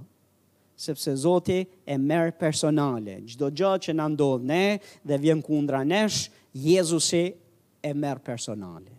sepse 0.76 1.14
Zoti 1.22 1.60
e 1.84 1.98
merr 1.98 2.32
personale. 2.38 3.20
Çdo 3.28 3.50
gjatë 3.54 3.84
që 3.88 3.94
na 3.98 4.06
ndodh 4.10 4.46
ne 4.48 4.64
dhe 5.06 5.18
vjen 5.22 5.42
kundra 5.44 5.84
nesh, 5.86 6.28
Jezusi 6.54 7.24
e 7.82 7.90
merr 7.94 8.18
personale. 8.24 8.90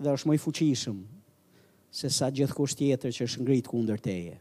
Dhe 0.00 0.12
është 0.14 0.28
më 0.28 0.36
i 0.36 0.40
fuqishëm 0.44 0.98
se 1.92 2.08
sa 2.14 2.28
gjithkusht 2.32 2.78
tjetër 2.78 3.12
që 3.16 3.26
është 3.28 3.42
ngrit 3.44 3.66
kundër 3.68 4.00
teje. 4.00 4.36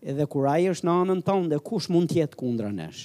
Edhe 0.00 0.24
kur 0.32 0.46
ai 0.48 0.70
është 0.72 0.86
në 0.86 0.92
anën 1.02 1.18
tonë, 1.26 1.58
kush 1.62 1.90
mund 1.92 2.08
të 2.08 2.22
jetë 2.22 2.38
kundra 2.40 2.70
nesh? 2.72 3.04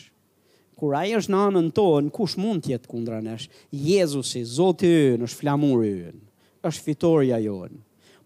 kur 0.79 0.95
ai 0.97 1.13
është 1.15 1.31
në 1.31 1.41
anën 1.49 1.69
tonë, 1.75 2.11
kush 2.13 2.35
mund 2.39 2.65
të 2.65 2.73
jetë 2.75 2.89
kundra 2.91 3.21
nesh? 3.23 3.47
Jezusi, 3.71 4.41
Zoti 4.45 4.89
ynë, 5.15 5.23
është 5.29 5.39
flamuri 5.41 5.91
ynë. 6.09 6.21
Është 6.65 6.83
fitorja 6.88 7.39
jonë. 7.43 7.79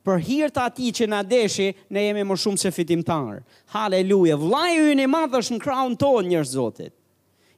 Për 0.08 0.22
hir 0.26 0.50
të 0.54 0.64
atij 0.66 0.94
që 0.96 1.08
na 1.12 1.20
deshi, 1.28 1.70
ne 1.94 2.06
jemi 2.08 2.24
më 2.26 2.38
shumë 2.42 2.62
se 2.62 2.72
fitimtar. 2.74 3.42
Halleluja. 3.74 4.38
Vllai 4.42 4.80
ynë 4.94 5.06
i 5.06 5.12
madh 5.12 5.36
është 5.42 5.58
në 5.58 5.64
krahun 5.66 5.98
tonë, 6.02 6.28
njerëz 6.32 6.54
Zotit. 6.56 6.94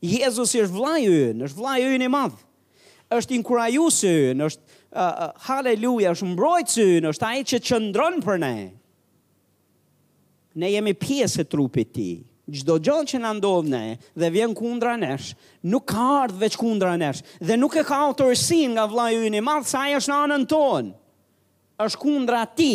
Jezusi 0.04 0.64
është 0.66 0.74
vllai 0.76 1.04
ynë, 1.08 1.46
është 1.48 1.60
vllai 1.60 1.80
ynë 1.94 2.10
i 2.10 2.12
madh. 2.12 2.40
Është 3.14 3.36
inkurajuesi 3.38 4.12
ynë, 4.32 4.50
është 4.50 4.82
uh, 4.92 5.30
halleluja, 5.48 6.16
është 6.18 6.32
mbrojtës 6.34 6.82
ynë, 6.98 7.14
është 7.14 7.30
ai 7.30 7.46
që 7.52 7.62
çndron 7.70 8.20
për 8.26 8.42
ne. 8.44 8.56
Ne 10.60 10.74
jemi 10.74 10.96
pjesë 11.00 11.46
e 11.46 11.48
trupit 11.54 11.94
të 11.94 11.96
tij 12.00 12.18
gjdo 12.52 12.76
gjallë 12.84 13.08
që 13.14 13.20
në 13.24 13.30
ndodhë 13.40 13.72
ne 13.72 13.84
dhe 14.20 14.30
vjen 14.36 14.54
kundra 14.58 14.96
nesh, 15.00 15.32
nuk 15.72 15.86
ka 15.94 16.08
ardhë 16.26 16.42
veç 16.44 16.58
kundra 16.60 16.96
nesh 17.00 17.22
dhe 17.48 17.56
nuk 17.60 17.78
e 17.80 17.86
ka 17.88 18.00
autorësin 18.10 18.76
nga 18.76 18.84
vla 18.92 19.06
ju 19.14 19.30
një 19.32 19.44
madhë 19.48 19.70
sa 19.72 19.86
e 19.88 19.96
është 20.00 20.12
në 20.12 20.26
anën 20.26 20.46
tonë, 20.52 20.92
është 21.86 22.02
kundra 22.04 22.42
ti, 22.58 22.74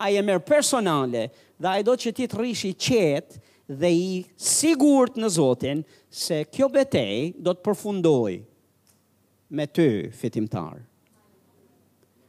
a 0.00 0.08
e 0.12 0.22
merë 0.24 0.44
personale 0.48 1.26
dhe 1.60 1.74
a 1.74 1.84
do 1.84 1.94
që 1.96 2.14
ti 2.16 2.26
të 2.28 2.40
rishi 2.40 2.72
qetë 2.86 3.44
dhe 3.82 3.90
i 3.90 4.24
sigurt 4.48 5.16
në 5.20 5.30
Zotin 5.36 5.82
se 6.10 6.40
kjo 6.48 6.68
betej 6.72 7.34
do 7.44 7.52
të 7.52 7.64
përfundoj 7.66 8.34
me 9.56 9.64
ty 9.66 9.86
fitimtar. 10.18 10.78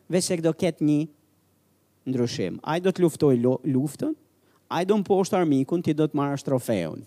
Vese 0.08 0.38
kdo 0.40 0.54
ketë 0.56 0.86
një 0.88 1.00
ndryshim. 2.08 2.60
Ai 2.64 2.80
do 2.80 2.94
të 2.96 3.04
luftoj 3.04 3.34
luftën, 3.68 4.14
ai 4.68 4.86
do 4.88 4.94
të 5.00 5.06
mposht 5.06 5.36
armikun, 5.38 5.82
ti 5.84 5.94
do 5.96 6.08
të 6.08 6.18
marrësh 6.18 6.44
trofeun. 6.46 7.02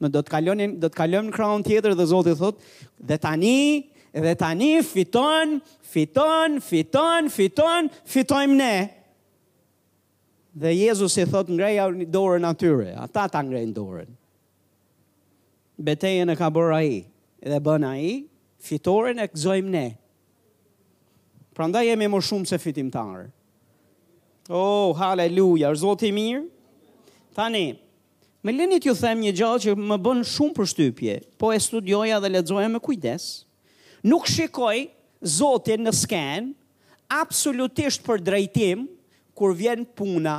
Në 0.00 0.10
do 0.14 0.22
të 0.24 0.32
kalonin, 0.32 0.76
do 0.80 0.88
të 0.88 0.96
kalojmë 0.96 1.28
në 1.28 1.34
krahun 1.34 1.64
tjetër 1.66 1.94
dhe 1.98 2.06
Zoti 2.08 2.32
thot, 2.38 2.62
dhe 3.04 3.18
tani, 3.20 3.88
dhe 4.14 4.32
tani 4.40 4.70
fiton, 4.86 5.58
fiton, 5.92 6.56
fiton, 6.64 7.28
fiton, 7.30 7.90
fitojmë 8.08 8.56
ne. 8.62 8.72
Dhe 10.60 10.72
Jezus 10.74 11.14
i 11.22 11.26
thot 11.30 11.52
ngreja 11.52 11.84
dorën 12.10 12.48
atyre, 12.48 12.94
ata 13.04 13.28
ta 13.30 13.44
ngrejnë 13.46 13.76
dorën. 13.76 14.08
Betejën 15.80 16.32
e 16.32 16.36
ka 16.36 16.48
bërë 16.52 16.78
ai, 16.80 16.96
dhe 17.46 17.60
bën 17.64 17.84
ai, 17.86 18.14
fitoren 18.60 19.20
e 19.22 19.28
gëzojmë 19.30 19.70
ne. 19.76 19.86
Pra 21.56 21.68
nda 21.68 21.84
jemi 21.84 22.08
më 22.08 22.20
shumë 22.24 22.48
se 22.48 22.56
fitimtarë. 22.60 23.28
Oh, 24.50 24.90
haleluja, 24.98 25.70
është 25.76 25.82
zotë 25.86 26.08
i 26.08 26.14
mirë? 26.16 26.44
Tani, 27.34 27.78
me 28.42 28.52
lini 28.54 28.80
t'ju 28.82 28.94
them 28.98 29.20
një 29.22 29.32
gjallë 29.38 29.62
që 29.64 29.72
më 29.90 29.96
bën 30.06 30.20
shumë 30.26 30.56
për 30.56 30.68
shtypje, 30.72 31.16
po 31.38 31.50
e 31.54 31.58
studioja 31.62 32.16
dhe 32.22 32.30
ledzoja 32.32 32.70
me 32.72 32.80
kujdes. 32.82 33.26
Nuk 34.10 34.26
shikoj 34.32 34.80
zotin 35.36 35.84
në 35.86 35.92
sken, 36.00 36.48
absolutisht 37.12 38.02
për 38.06 38.22
drejtim, 38.30 38.86
kur 39.36 39.54
vjen 39.58 39.84
puna 39.98 40.38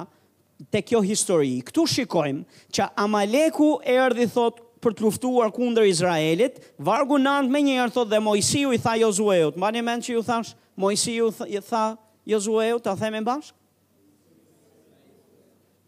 të 0.72 0.82
kjo 0.90 1.02
histori. 1.06 1.56
Këtu 1.66 1.86
shikojmë 1.96 2.60
që 2.76 2.90
Amaleku 3.06 3.72
e 3.82 3.96
rëdi 4.02 4.28
thot 4.34 4.60
për 4.82 4.98
të 4.98 5.06
luftuar 5.06 5.52
kundër 5.54 5.88
Izraelit, 5.92 6.60
vargu 6.88 7.20
nënt 7.22 7.50
me 7.54 7.62
një 7.66 7.78
herë 7.80 7.96
thot 8.00 8.10
dhe 8.12 8.20
Mojsiu 8.28 8.74
i 8.76 8.82
tha 8.82 8.98
Josueut. 9.04 9.58
Mbani 9.62 9.84
mend 9.86 10.06
që 10.06 10.18
ju 10.18 10.26
thash 10.28 10.56
Mojsiu 10.82 11.32
i 11.48 11.62
tha 11.70 11.86
Josueut, 12.34 12.84
ta 12.86 12.98
themë 12.98 13.22
bashkë? 13.30 13.61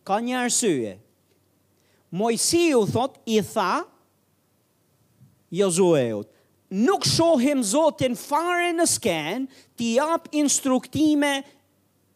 ka 0.06 0.20
një 0.20 0.36
arsye. 0.46 0.94
Mojsi 2.14 2.62
u 2.78 2.84
thot, 2.90 3.16
i 3.26 3.40
tha, 3.42 3.86
Jozueut, 5.54 6.28
nuk 6.74 7.06
shohim 7.06 7.62
zotin 7.64 8.16
fare 8.18 8.72
në 8.74 8.88
sken, 8.90 9.44
ti 9.78 9.96
jap 10.00 10.26
instruktime 10.34 11.36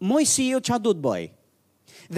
mojsi 0.01 0.49
u 0.57 0.61
qa 0.65 0.79
du 0.81 0.93
të 0.97 1.03
bëj. 1.05 1.25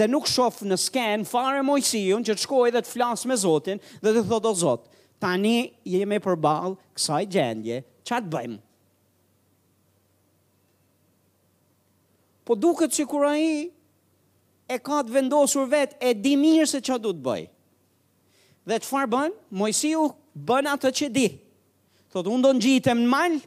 Dhe 0.00 0.06
nuk 0.08 0.28
shof 0.30 0.60
në 0.64 0.76
sken 0.80 1.24
fare 1.28 1.60
mojsi 1.66 2.04
që 2.24 2.36
të 2.36 2.70
dhe 2.70 2.80
të 2.80 2.88
flas 2.92 3.24
me 3.28 3.36
zotin, 3.36 3.80
dhe 4.02 4.12
të 4.16 4.24
thot 4.30 4.46
o 4.48 4.52
zot, 4.54 4.84
tani 5.20 5.72
jemi 5.90 6.20
për 6.22 6.36
kësaj 6.96 7.24
gjendje, 7.32 7.80
qa 8.08 8.20
të 8.20 8.30
bëjmë. 8.32 8.58
Po 12.48 12.56
duket 12.58 12.92
sikur 12.96 13.26
ai 13.30 13.42
i 13.44 13.58
e 14.70 14.78
ka 14.78 15.00
të 15.02 15.14
vendosur 15.16 15.66
vetë, 15.70 15.96
e 15.98 16.12
di 16.14 16.36
mirë 16.38 16.66
se 16.70 16.78
që 16.82 16.98
du 17.02 17.10
të 17.16 17.24
bëj. 17.26 17.46
Dhe 18.70 18.76
të 18.78 18.86
farë 18.86 19.08
bënë, 19.10 19.38
mojësiu 19.58 20.04
bënë 20.46 20.74
atë 20.76 20.92
që 21.00 21.08
di. 21.10 21.24
Thotë, 22.14 22.30
unë 22.30 22.44
do 22.46 22.52
në 22.54 22.62
gjitëm 22.66 23.00
në 23.02 23.10
malë, 23.16 23.40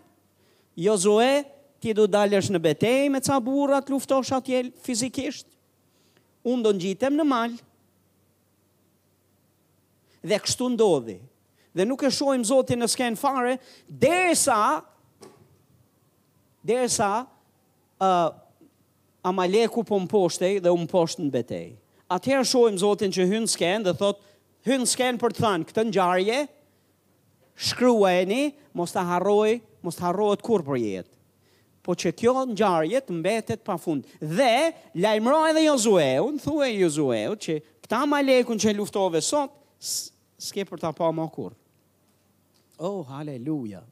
Jozue, 0.83 1.29
ti 1.83 1.93
du 1.95 2.07
dalësh 2.11 2.49
në 2.51 2.59
betej 2.63 3.07
me 3.13 3.21
ca 3.23 3.37
burat, 3.43 3.87
luftosh 3.91 4.31
atjel 4.35 4.71
fizikisht, 4.83 5.45
unë 6.47 6.65
do 6.65 6.71
në 6.75 6.83
gjitëm 6.89 7.17
në 7.21 7.25
malë, 7.29 7.59
dhe 10.23 10.39
kështu 10.43 10.69
ndodhi, 10.75 11.17
dhe 11.75 11.85
nuk 11.87 12.01
e 12.07 12.11
shojmë 12.15 12.47
zotin 12.49 12.81
në 12.83 12.89
skenë 12.93 13.19
fare, 13.19 13.55
dhe 13.91 14.13
e 14.31 14.33
sa, 14.39 14.59
dhe 16.63 16.79
e 16.87 16.89
sa, 16.97 17.11
uh, 18.03 18.31
Amaleku 19.23 19.85
po 19.87 19.95
më 20.03 20.07
poshtej 20.11 20.57
dhe 20.65 20.71
u 20.75 20.79
më 20.81 20.89
poshtë 20.91 21.23
në 21.23 21.29
betej. 21.31 21.67
Atëherë 22.11 22.47
shojmë 22.49 22.79
Zotin 22.81 23.13
që 23.15 23.25
hynë 23.31 23.51
sken 23.53 23.85
dhe 23.85 23.93
thotë, 23.95 24.25
hynë 24.67 24.87
sken 24.93 25.19
për 25.21 25.35
të 25.37 25.43
thënë, 25.45 25.67
këtë 25.69 25.85
njarje, 25.87 26.39
shkryueni, 27.69 28.41
mos 28.75 28.91
të 28.91 29.05
harroj, 29.07 29.53
mos 29.85 29.95
të 29.95 30.03
harrojt 30.09 30.43
kur 30.43 30.65
për 30.67 30.81
jetë. 30.83 31.11
Po 31.83 31.95
që 31.99 32.11
kjo 32.19 32.33
njarje 32.51 32.99
të 33.03 33.15
mbetet 33.17 33.63
pa 33.67 33.77
fund. 33.79 34.03
Dhe, 34.19 34.73
lajmëroj 35.03 35.55
dhe 35.55 35.63
Jozueu, 35.69 36.27
në 36.35 36.43
thue 36.43 36.69
Jozueu, 36.81 37.39
që 37.43 37.57
këta 37.87 38.03
malekun 38.07 38.59
që 38.63 38.75
luftove 38.75 39.23
sot, 39.23 39.55
s'ke 40.43 40.67
për 40.67 40.83
të 40.83 40.91
pa 40.99 41.09
më 41.15 41.29
kur. 41.35 41.55
Oh, 42.83 43.03
haleluja. 43.11 43.85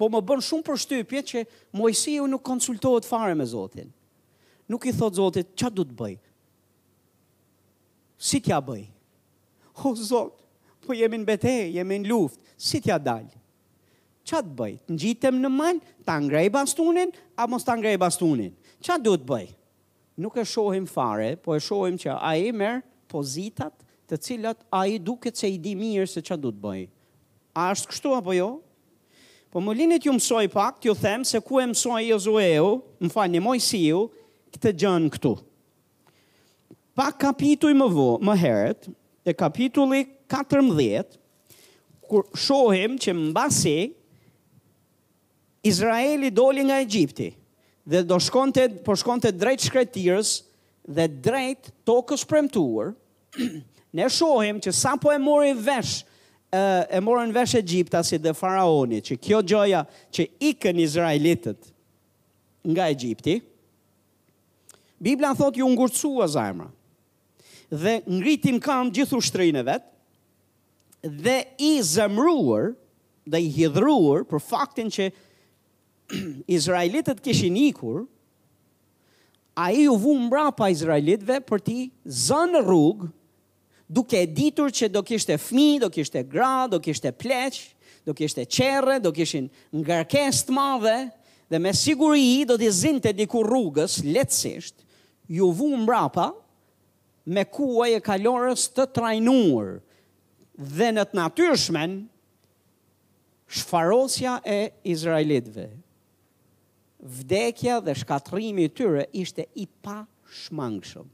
Po 0.00 0.08
më 0.12 0.20
bën 0.30 0.44
shumë 0.48 0.64
për 0.68 0.80
shtypje 0.86 1.22
që 1.30 1.46
Mojësiu 1.76 2.24
nuk 2.32 2.44
konsultohet 2.48 3.04
fare 3.08 3.36
me 3.36 3.44
Zotin 3.44 3.92
nuk 4.70 4.86
i 4.86 4.92
thot 4.94 5.14
Zotit, 5.18 5.50
qa 5.58 5.68
du 5.74 5.82
të 5.82 5.96
bëj? 5.98 6.14
Si 8.20 8.38
t'ja 8.44 8.60
bëj? 8.62 8.84
O 9.82 9.94
Zot, 9.98 10.36
po 10.84 10.94
jemi 10.94 11.18
në 11.18 11.26
bete, 11.28 11.54
jemi 11.74 11.98
në 12.04 12.10
luft, 12.12 12.38
si 12.60 12.78
t'ja 12.84 13.00
dalj? 13.02 13.32
Qa 14.28 14.44
të 14.46 14.54
bëj? 14.54 14.76
Në 14.92 14.98
gjitëm 15.02 15.42
në 15.42 15.50
manj, 15.50 15.82
ta 16.06 16.18
ngrej 16.22 16.52
bastunin, 16.54 17.10
a 17.40 17.48
mos 17.50 17.66
ta 17.66 17.74
ngrej 17.80 17.98
bastunin? 18.02 18.52
Qa 18.84 18.98
du 19.02 19.16
të 19.18 19.26
bëj? 19.32 19.48
Nuk 20.20 20.36
e 20.36 20.44
shohim 20.44 20.86
fare, 20.90 21.32
po 21.40 21.56
e 21.56 21.60
shohim 21.64 21.98
që 21.98 22.14
a 22.20 22.34
i 22.36 22.52
merë 22.54 22.82
pozitat 23.10 23.74
të 24.10 24.18
cilat 24.26 24.62
a 24.74 24.84
i 24.90 24.98
duket 25.02 25.38
se 25.40 25.48
i 25.48 25.56
di 25.62 25.72
mirë 25.78 26.06
se 26.12 26.22
qa 26.26 26.36
du 26.38 26.52
të 26.52 26.60
bëj. 26.62 26.82
A 27.58 27.70
është 27.74 27.90
kështu 27.90 28.12
apo 28.20 28.36
jo? 28.36 28.50
Po 29.50 29.62
më 29.64 29.74
linit 29.78 30.04
ju 30.06 30.12
mësoj 30.14 30.46
pak, 30.52 30.76
t'ju 30.78 30.94
them 31.00 31.24
se 31.26 31.40
ku 31.42 31.58
e 31.58 31.64
mësoj 31.72 32.04
Jozueu, 32.12 32.76
më 33.02 33.10
falë 33.10 33.34
një 33.34 33.40
mojësiu, 33.42 34.02
këtë 34.54 34.72
gjënë 34.82 35.10
këtu. 35.16 35.32
Pa 36.96 37.10
kapituj 37.14 37.72
më 37.76 37.86
vë, 37.94 38.08
më 38.28 38.36
herët, 38.42 38.88
e 39.30 39.34
kapitulli 39.36 40.02
14, 40.32 41.18
kur 42.10 42.26
shohim 42.34 42.96
që 43.00 43.14
mbasi, 43.28 43.78
Izraeli 45.68 46.30
doli 46.32 46.62
nga 46.66 46.78
Egjipti, 46.82 47.28
dhe 47.86 48.00
do 48.06 48.16
shkonte, 48.20 48.66
po 48.84 48.94
shkonte 48.98 49.30
drejt 49.36 49.66
shkretirës, 49.68 50.40
dhe 50.90 51.04
drejt 51.22 51.68
tokës 51.86 52.24
premtuar, 52.26 52.94
ne 53.96 54.08
shohim 54.10 54.58
që 54.62 54.72
sa 54.74 54.94
po 55.00 55.12
e 55.12 55.20
mori 55.20 55.52
vesh, 55.54 56.00
e 56.50 56.98
morën 56.98 57.30
vesh 57.36 57.54
si 58.08 58.16
dhe 58.18 58.32
faraonit, 58.34 59.04
që 59.06 59.14
kjo 59.22 59.38
gjoja 59.46 59.84
që 60.10 60.22
ikën 60.50 60.80
Izraelitët 60.82 61.68
nga 62.66 62.88
Egjipti, 62.90 63.36
Biblia 65.00 65.32
thot 65.34 65.56
ju 65.56 65.64
ngurcua 65.68 66.26
zajmëra. 66.28 66.68
Dhe 67.82 67.94
ngritim 68.18 68.56
kam 68.66 68.90
gjithu 68.94 69.20
shtrejnë 69.24 69.62
e 69.62 69.66
vetë, 69.70 69.86
dhe 71.24 71.36
i 71.56 71.70
zemruar 71.92 72.74
dhe 73.30 73.38
i 73.40 73.48
hidhruar 73.56 74.26
për 74.28 74.42
faktin 74.48 74.90
që 74.92 75.06
Izraelitet 76.56 77.22
kishin 77.24 77.56
ikur, 77.62 78.02
a 79.56 79.70
i 79.72 79.86
u 79.88 79.94
vu 80.02 80.16
mbra 80.26 80.50
pa 80.56 80.68
Izraelitve 80.74 81.38
për 81.48 81.64
ti 81.68 81.78
zënë 82.26 82.62
rrugë, 82.66 83.08
duke 83.88 84.18
e 84.20 84.28
ditur 84.36 84.70
që 84.74 84.90
do 84.94 85.02
kishte 85.06 85.38
fmi, 85.40 85.78
do 85.82 85.88
kishte 85.94 86.24
gra, 86.26 86.66
do 86.70 86.78
kishte 86.82 87.12
pleq, 87.14 87.60
do 88.06 88.14
kishte 88.16 88.44
qere, 88.50 88.98
do 89.02 89.12
kishin 89.14 89.48
ngarkest 89.72 90.48
të 90.50 90.58
madhe, 90.58 90.96
dhe 91.50 91.58
me 91.62 91.72
siguri 91.74 92.28
i 92.40 92.44
do 92.50 92.58
t'i 92.60 92.68
zinte 92.74 93.12
diku 93.14 93.44
rrugës, 93.46 94.00
letësisht, 94.06 94.76
ju 95.30 95.50
vu 95.54 95.76
mbrapa 95.82 96.26
me 97.34 97.44
kuaj 97.52 97.94
e 97.94 98.00
kalorës 98.02 98.64
të 98.74 98.86
trajnuar 98.96 99.76
dhe 100.76 100.88
në 100.96 101.04
të 101.10 101.18
natyrshmen 101.18 101.92
shfarosja 103.56 104.32
e 104.54 104.58
Izraelitve. 104.90 105.68
Vdekja 107.00 107.78
dhe 107.86 107.94
shkatrimi 107.96 108.66
tyre 108.76 109.06
ishte 109.22 109.46
i 109.62 109.66
pa 109.84 110.00
shmangshëm. 110.42 111.06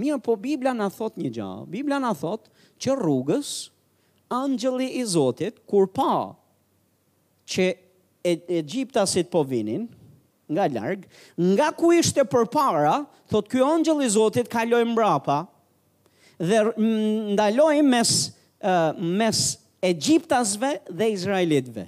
Mirë 0.00 0.22
po 0.24 0.36
Biblia 0.38 0.72
në 0.76 0.86
thot 0.96 1.18
një 1.20 1.30
gjë, 1.36 1.50
Biblia 1.76 2.00
në 2.02 2.14
thot 2.20 2.48
që 2.80 2.96
rrugës, 3.00 3.52
angjëli 4.36 4.86
i 5.02 5.06
Zotit, 5.10 5.58
kur 5.68 5.88
pa 5.96 6.12
që 7.50 7.68
e, 8.30 8.36
si 9.12 9.22
po 9.32 9.42
vinin, 9.50 9.88
nga 10.52 10.66
largë, 10.66 11.06
nga 11.54 11.68
ku 11.78 11.92
ishte 11.94 12.24
për 12.26 12.48
para, 12.52 12.96
thot 13.30 13.48
kjo 13.52 13.68
angjëll 13.76 14.02
i 14.06 14.10
Zotit 14.10 14.50
kaloj 14.50 14.82
mbrapa, 14.92 15.40
dhe 16.40 16.62
ndaloj 17.36 17.76
mes, 17.86 18.12
uh, 18.64 18.92
mes 19.20 19.40
Egyptasve 19.86 20.74
dhe 20.92 21.06
Izraelitve. 21.14 21.86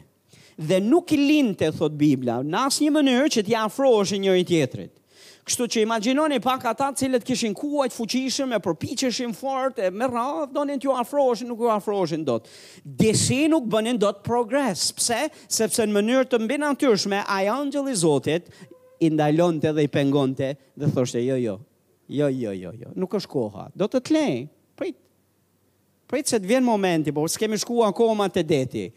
Dhe 0.56 0.78
nuk 0.84 1.10
i 1.12 1.18
linte, 1.20 1.72
thot 1.76 1.94
Biblia, 1.98 2.38
në 2.46 2.64
asë 2.68 2.84
një 2.86 2.94
mënyrë 2.98 3.30
që 3.36 3.44
t'ja 3.46 3.64
afroshe 3.66 4.18
njëri 4.20 4.46
tjetrit. 4.48 4.92
Kështu 5.42 5.66
që 5.74 5.80
imaginoni 5.82 6.36
pak 6.38 6.68
ata 6.70 6.86
cilët 6.94 7.24
kishin 7.26 7.54
kuajt 7.58 7.94
fuqishëm 7.96 8.52
e 8.54 8.60
përpiqeshin 8.62 9.32
fort 9.34 9.80
e 9.82 9.88
me 9.90 10.06
radh 10.06 10.52
donin 10.54 10.78
t'ju 10.78 10.92
afroheshin, 10.94 11.48
nuk 11.50 11.64
ju 11.64 11.70
afroheshin 11.74 12.22
dot. 12.28 12.46
Desi 12.84 13.40
nuk 13.50 13.66
bënin 13.72 13.98
dot 13.98 14.20
progress. 14.22 14.92
Pse? 15.00 15.24
Sepse 15.50 15.88
në 15.88 15.96
mënyrë 15.96 16.28
të 16.30 16.38
mbinatyrshme 16.44 17.24
ai 17.26 17.48
angjëll 17.56 17.90
i 17.90 17.96
Zotit 18.04 18.52
i 19.02 19.10
ndalonte 19.10 19.74
dhe 19.74 19.82
i 19.82 19.90
pengonte 19.98 20.52
dhe 20.78 20.92
thoshte 20.94 21.24
jo 21.26 21.40
jo. 21.42 21.56
Jo 22.20 22.30
jo 22.30 22.54
jo 22.62 22.70
jo. 22.84 22.94
Nuk 23.02 23.18
është 23.18 23.32
koha. 23.34 23.66
Do 23.74 23.90
të 23.90 23.98
t'lej. 24.08 24.32
Prit. 24.78 24.94
Prit 26.10 26.30
se 26.30 26.38
të 26.38 26.52
vjen 26.54 26.62
momenti, 26.66 27.10
por 27.10 27.26
s'kemi 27.32 27.58
shkuar 27.58 27.90
akoma 27.90 28.30
te 28.34 28.42
deti. 28.46 28.92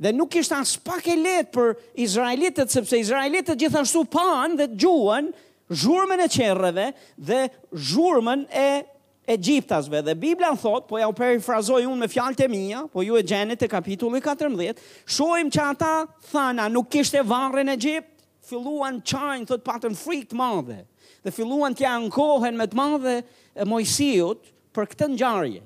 dhe 0.00 0.12
nuk 0.16 0.32
ishte 0.40 0.56
as 0.56 0.72
pak 0.88 1.06
e 1.12 1.16
lehtë 1.20 1.52
për 1.52 1.72
izraelitët 2.06 2.72
sepse 2.72 2.98
izraelitët 3.02 3.58
gjithashtu 3.60 4.02
pan 4.10 4.54
dhe 4.56 4.66
djuan 4.72 5.28
zhurmën 5.70 6.24
e 6.24 6.28
çerreve 6.28 6.88
dhe 7.18 7.42
zhurmën 7.90 8.46
e 8.64 8.70
Egjiptasve 9.30 10.00
dhe 10.02 10.14
Bibla 10.18 10.48
në 10.50 10.58
thot, 10.58 10.86
po 10.88 10.96
ja 10.98 11.06
u 11.06 11.12
perifrazoj 11.14 11.84
unë 11.86 12.00
me 12.02 12.06
fjalët 12.10 12.40
e 12.42 12.46
mija, 12.50 12.80
po 12.90 13.04
ju 13.06 13.14
e 13.18 13.22
gjenit 13.22 13.60
e 13.62 13.68
kapitulli 13.70 14.18
14, 14.24 14.80
shojmë 15.06 15.52
që 15.54 15.66
ata 15.74 15.90
thana 16.32 16.64
nuk 16.72 16.88
kishte 16.90 17.20
e 17.20 17.22
varën 17.28 17.70
e 17.70 18.00
filluan 18.48 18.98
qajnë, 19.06 19.46
thot 19.46 19.62
patën 19.62 19.94
frikt 19.94 20.32
madhe, 20.34 20.80
dhe 21.22 21.30
filluan 21.36 21.76
tja 21.78 21.92
në 22.48 22.56
me 22.58 22.66
të 22.66 22.74
madhe 22.80 23.14
e 23.54 23.68
mojësijut 23.70 24.50
për 24.74 24.90
këtë 24.96 25.10
në 25.12 25.20
gjarje. 25.22 25.62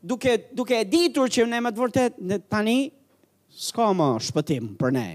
Duke, 0.00 0.38
duke 0.56 0.80
e 0.80 0.84
ditur 0.88 1.28
që 1.28 1.44
ne 1.52 1.60
me 1.66 1.74
të 1.76 1.82
vërtet, 1.84 2.22
tani 2.48 2.78
s'ka 3.56 3.88
më 3.96 4.08
shpëtim 4.20 4.66
për 4.76 4.92
ne. 4.92 5.06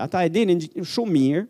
Ata 0.00 0.22
e 0.26 0.30
dinin 0.32 0.62
shumë 0.64 1.12
mirë 1.16 1.42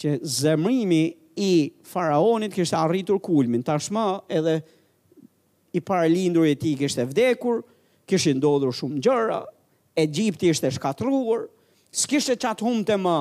që 0.00 0.14
zemrimi 0.38 1.02
i 1.46 1.50
faraonit 1.88 2.54
kështë 2.56 2.80
arritur 2.80 3.20
kulmin, 3.22 3.62
tashma 3.66 4.06
edhe 4.34 4.56
i 5.72 5.80
paralindur 5.84 6.48
e 6.48 6.56
ti 6.60 6.72
kështë 6.80 7.04
e 7.04 7.08
vdekur, 7.12 7.60
kështë 8.08 8.38
ndodhur 8.40 8.74
shumë 8.76 9.02
gjëra, 9.04 9.42
Egjipti 10.00 10.48
ishte 10.48 10.70
shkatruar, 10.72 11.44
s'kishte 11.92 12.38
qatë 12.40 12.64
humë 12.64 12.86
të 12.88 12.94
më. 13.04 13.18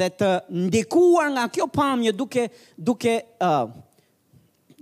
Dhe 0.00 0.08
të 0.18 0.30
ndikuar 0.66 1.30
nga 1.36 1.44
kjo 1.54 1.68
pamje 1.72 2.10
duke, 2.18 2.48
duke 2.82 3.14
uh, 3.46 3.68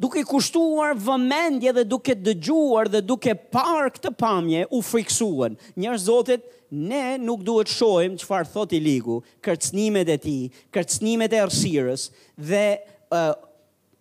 duke 0.03 0.21
kushtuar 0.31 0.95
vëmendje 1.09 1.73
dhe 1.79 1.83
duke 1.93 2.15
dëgjuar 2.27 2.89
dhe 2.93 3.01
duke 3.11 3.33
parë 3.55 3.91
këtë 3.97 4.13
pamje, 4.23 4.63
u 4.77 4.81
friksuan. 4.87 5.57
Njërë 5.81 6.03
zotet 6.05 6.45
ne 6.91 7.03
nuk 7.19 7.43
duhet 7.49 7.71
shohim 7.73 8.15
që 8.21 8.29
farë 8.29 8.51
thot 8.53 8.75
i 8.79 8.81
ligu, 8.85 9.19
kërcnimet 9.45 10.11
e 10.15 10.19
ti, 10.25 10.37
kërcnimet 10.75 11.35
e 11.35 11.43
rësirës 11.49 12.07
dhe 12.51 12.65
uh, 12.79 13.35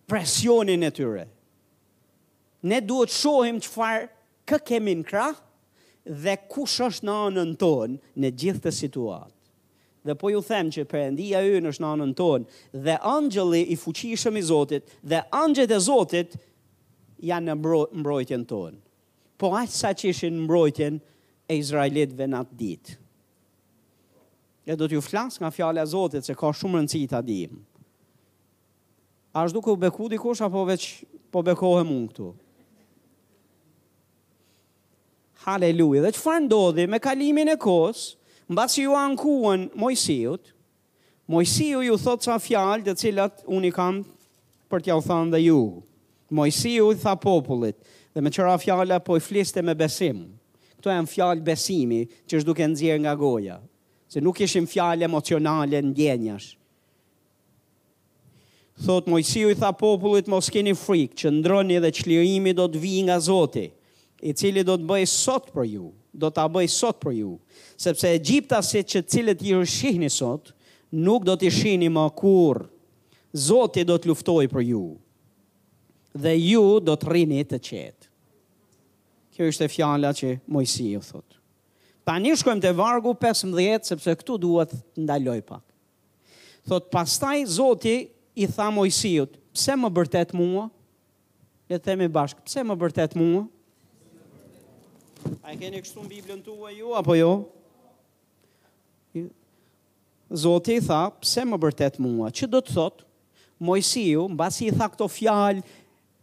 presionin 0.08 0.86
e 0.88 0.92
tyre. 0.96 1.26
Ne 2.70 2.78
duhet 2.84 3.12
shohim 3.18 3.58
që 3.64 3.74
farë 3.74 4.06
kë 4.48 4.62
kemi 4.70 4.94
në 5.02 5.08
krah 5.10 5.42
dhe 6.24 6.36
kush 6.50 6.78
është 6.86 7.06
në 7.08 7.18
anën 7.26 7.50
tonë 7.60 7.98
në 8.22 8.32
gjithë 8.40 8.64
të 8.68 8.76
situatë 8.82 9.34
dhe 10.04 10.14
po 10.14 10.30
ju 10.32 10.42
them 10.44 10.70
që 10.72 10.84
përëndia 10.88 11.40
ju 11.46 11.60
në 11.62 11.72
shnanën 11.76 12.14
tonë, 12.18 12.46
dhe 12.84 12.94
angjëli 13.00 13.62
i 13.72 13.76
fuqishëm 13.78 14.38
i 14.38 14.42
Zotit, 14.44 14.92
dhe 15.02 15.22
angjët 15.34 15.72
e 15.74 15.78
Zotit 15.82 16.36
janë 17.22 17.50
në 17.50 17.58
mbrojtjen 18.00 18.44
tonë. 18.50 18.78
Po 19.38 19.52
aqë 19.54 19.74
sa 19.74 19.92
që 19.94 20.10
ishin 20.12 20.40
mbrojtjen 20.44 20.98
e 21.48 21.58
Izraelitve 21.62 22.26
në 22.28 22.40
atë 22.42 22.58
ditë. 22.60 22.98
E 24.68 24.76
do 24.76 24.86
t'ju 24.90 25.00
flas 25.00 25.38
nga 25.40 25.50
fjale 25.54 25.80
e 25.82 25.88
Zotit, 25.90 26.26
se 26.26 26.34
ka 26.38 26.52
shumë 26.52 26.82
rëndësi 26.82 27.04
të 27.10 27.18
adim. 27.18 27.62
A 29.34 29.46
është 29.46 29.56
duke 29.56 29.72
u 29.74 29.78
beku 29.78 30.08
dikush, 30.10 30.42
apo 30.42 30.66
veç 30.68 30.88
po 31.32 31.42
bekohem 31.46 31.90
unë 31.94 32.10
këtu? 32.12 32.28
Haleluja. 35.48 36.02
Dhe 36.04 36.10
që 36.16 36.20
farë 36.22 36.44
ndodhi 36.48 36.86
me 36.90 36.98
kalimin 37.00 37.48
e 37.52 37.54
kosë, 37.60 38.17
Në 38.48 38.56
basë 38.56 38.76
që 38.78 38.82
ju 38.86 38.92
ankuën 38.96 39.64
mojësijut, 39.76 40.52
mojësiju 41.28 41.80
ju 41.84 41.96
thotë 42.00 42.24
sa 42.30 42.36
fjalë 42.40 42.86
dhe 42.86 42.94
cilat 42.96 43.42
unë 43.44 43.68
i 43.68 43.72
kam 43.76 43.98
për 44.72 44.86
t'ja 44.86 44.96
u 44.96 45.02
thanë 45.04 45.34
dhe 45.34 45.40
ju. 45.44 45.58
Mojësiju 46.34 46.86
i 46.94 46.98
tha 47.02 47.12
popullit 47.20 47.76
dhe 48.16 48.22
me 48.24 48.32
qëra 48.32 48.54
fjala 48.62 48.98
po 49.04 49.18
i 49.18 49.20
fliste 49.26 49.60
me 49.64 49.74
besim. 49.76 50.22
Këto 50.78 50.94
e 50.94 50.96
në 50.96 51.10
fjalë 51.12 51.44
besimi 51.44 52.00
që 52.24 52.40
është 52.40 52.48
duke 52.48 52.70
nëzirë 52.72 53.02
nga 53.04 53.12
goja. 53.20 53.58
Se 54.08 54.22
nuk 54.24 54.40
ishim 54.46 54.64
fjalë 54.68 55.04
emocionale 55.10 55.82
në 55.84 55.92
gjenjash. 56.00 56.48
Thot, 58.80 59.10
mojësiju 59.12 59.52
i 59.52 59.60
tha 59.60 59.74
popullit 59.76 60.28
mos 60.32 60.48
keni 60.54 60.72
frikë 60.76 61.20
që 61.20 61.34
ndroni 61.36 61.82
dhe 61.84 61.92
qlirimi 62.00 62.56
do 62.56 62.68
t'vi 62.72 63.02
nga 63.10 63.20
zoti, 63.20 63.68
i 64.24 64.32
cili 64.32 64.64
do 64.64 64.78
t'bëj 64.78 65.04
sot 65.18 65.50
për 65.56 65.66
ju, 65.68 65.88
do 66.12 66.30
ta 66.32 66.46
bëj 66.48 66.68
sot 66.72 66.98
për 67.02 67.14
ju, 67.20 67.32
sepse 67.80 68.10
Egjiptasit 68.16 68.88
që 68.92 69.02
cilët 69.12 69.42
i 69.46 69.52
rëshihni 69.56 70.08
sot, 70.12 70.52
nuk 70.96 71.26
do 71.28 71.34
t'i 71.38 71.50
shihni 71.52 71.90
më 71.92 72.06
kur. 72.18 72.62
Zoti 73.36 73.82
do 73.84 73.98
të 74.00 74.08
luftojë 74.08 74.48
për 74.54 74.62
ju. 74.70 74.82
Dhe 76.16 76.32
ju 76.40 76.62
do 76.80 76.94
të 76.96 77.10
rrini 77.10 77.42
të 77.44 77.58
qetë. 77.68 78.06
Kjo 79.36 79.50
është 79.52 79.66
e 79.66 79.70
fjala 79.74 80.14
që 80.16 80.30
Mojsi 80.54 80.86
ju 80.94 81.02
thot. 81.04 81.36
Tani 82.08 82.30
një 82.32 82.38
shkojmë 82.40 82.64
të 82.64 82.72
vargu 82.78 83.12
15, 83.20 83.84
sepse 83.92 84.14
këtu 84.22 84.38
duhet 84.40 84.72
të 84.72 85.04
ndaloj 85.04 85.36
pak. 85.50 85.62
Thot, 86.68 86.88
pastaj 86.92 87.44
Zoti 87.58 87.98
i 88.42 88.48
tha 88.48 88.70
Mojsi 88.74 89.12
ju, 89.18 89.28
pse 89.52 89.76
më 89.76 89.92
bërtet 89.98 90.32
mua? 90.36 90.66
Le 91.68 91.76
themi 91.84 92.08
bashkë, 92.08 92.40
Pse 92.48 92.64
më 92.64 92.74
bërtet 92.80 93.12
mua? 93.20 93.44
A 95.42 95.52
e 95.52 95.58
keni 95.58 95.80
kështu 95.82 96.02
në 96.04 96.10
Biblën 96.12 96.42
tua 96.46 96.70
ju, 96.72 96.92
apo 96.94 97.14
jo? 97.18 97.30
Zotë 100.28 100.76
i 100.76 100.80
tha, 100.84 101.02
pse 101.22 101.44
më 101.48 101.58
bërtet 101.62 101.96
mua? 102.04 102.28
Që 102.30 102.48
do 102.52 102.60
të 102.60 102.76
thotë, 102.76 103.06
ju, 104.04 104.28
në 104.30 104.36
basi 104.38 104.68
i 104.68 104.74
tha 104.76 104.86
këto 104.92 105.08
fjalë, 105.10 105.64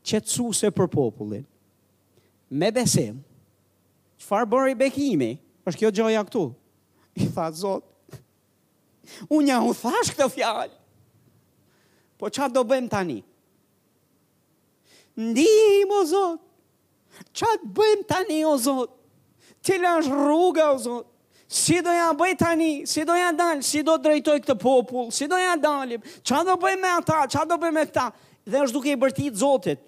qëtësuse 0.05 0.69
për 0.77 0.87
popullin. 0.93 1.43
Me 2.49 2.69
besim, 2.71 3.17
qëfar 4.21 4.45
bërë 4.51 4.71
i 4.71 4.77
bekimi, 4.83 5.31
është 5.67 5.79
kjo 5.81 5.91
gjoja 5.99 6.21
këtu. 6.29 6.43
I 7.19 7.27
tha, 7.35 7.49
Zotë, 7.57 8.19
unë 9.31 9.49
ja 9.51 9.59
u 9.65 9.73
thash 9.75 10.13
këto 10.13 10.29
fjalë, 10.37 10.73
po 12.21 12.29
qa 12.31 12.47
do 12.47 12.61
bëjmë 12.71 12.91
tani? 12.93 13.19
Ndihim, 15.17 15.89
o 15.99 16.03
Zotë, 16.13 16.43
Qa 17.35 17.49
të 17.59 17.71
bëjmë 17.75 18.05
tani, 18.09 18.41
o 18.47 18.55
Zot? 18.59 18.93
Qile 19.65 19.95
është 20.01 20.13
rruga, 20.25 20.69
o 20.75 20.79
Zot? 20.81 21.09
Si 21.51 21.77
do 21.85 21.93
janë 21.93 22.15
bëjmë 22.19 22.39
tani? 22.41 22.69
Si 22.89 23.03
do 23.07 23.15
janë 23.17 23.37
dalë? 23.39 23.65
Si 23.67 23.83
do 23.85 23.97
drejtoj 24.01 24.37
këtë 24.43 24.55
popullë? 24.61 25.13
Si 25.15 25.27
do 25.31 25.37
janë 25.39 25.61
dalim? 25.61 26.05
Qa 26.25 26.41
do 26.47 26.55
bëjmë 26.63 26.81
me 26.81 26.93
ata? 26.99 27.19
Qa 27.31 27.43
do 27.47 27.57
bëjmë 27.61 27.77
me 27.79 27.83
ta? 27.93 28.07
Dhe 28.45 28.63
është 28.65 28.75
duke 28.77 28.93
i 28.95 28.99
bërtit 29.05 29.41
Zotit. 29.41 29.81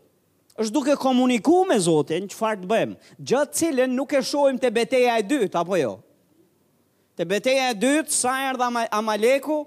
është 0.57 0.73
duke 0.73 0.93
komuniku 0.97 1.59
me 1.69 1.75
Zotin, 1.79 2.25
që 2.29 2.33
farë 2.37 2.61
të 2.63 2.69
bëjmë? 2.69 3.11
Gjëtë 3.21 3.57
cilën 3.59 3.91
nuk 3.97 4.13
e 4.17 4.23
shojmë 4.25 4.57
të 4.63 4.71
beteja 4.73 5.17
e 5.21 5.25
dytë, 5.29 5.57
apo 5.61 5.77
jo? 5.77 5.91
Të 7.17 7.27
beteja 7.29 7.67
e 7.71 7.75
dytë, 7.77 8.09
sa 8.13 8.33
erdhe 8.49 8.85
Amaleku? 8.99 9.63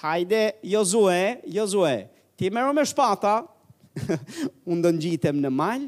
Hajde, 0.00 0.42
Jozue, 0.64 1.18
Jozue, 1.52 1.94
ti 2.36 2.48
mërë 2.52 2.72
me 2.76 2.84
shpata, 2.88 3.34
unë 4.72 4.84
dëngjitem 4.88 5.40
në 5.44 5.52
malë, 5.56 5.86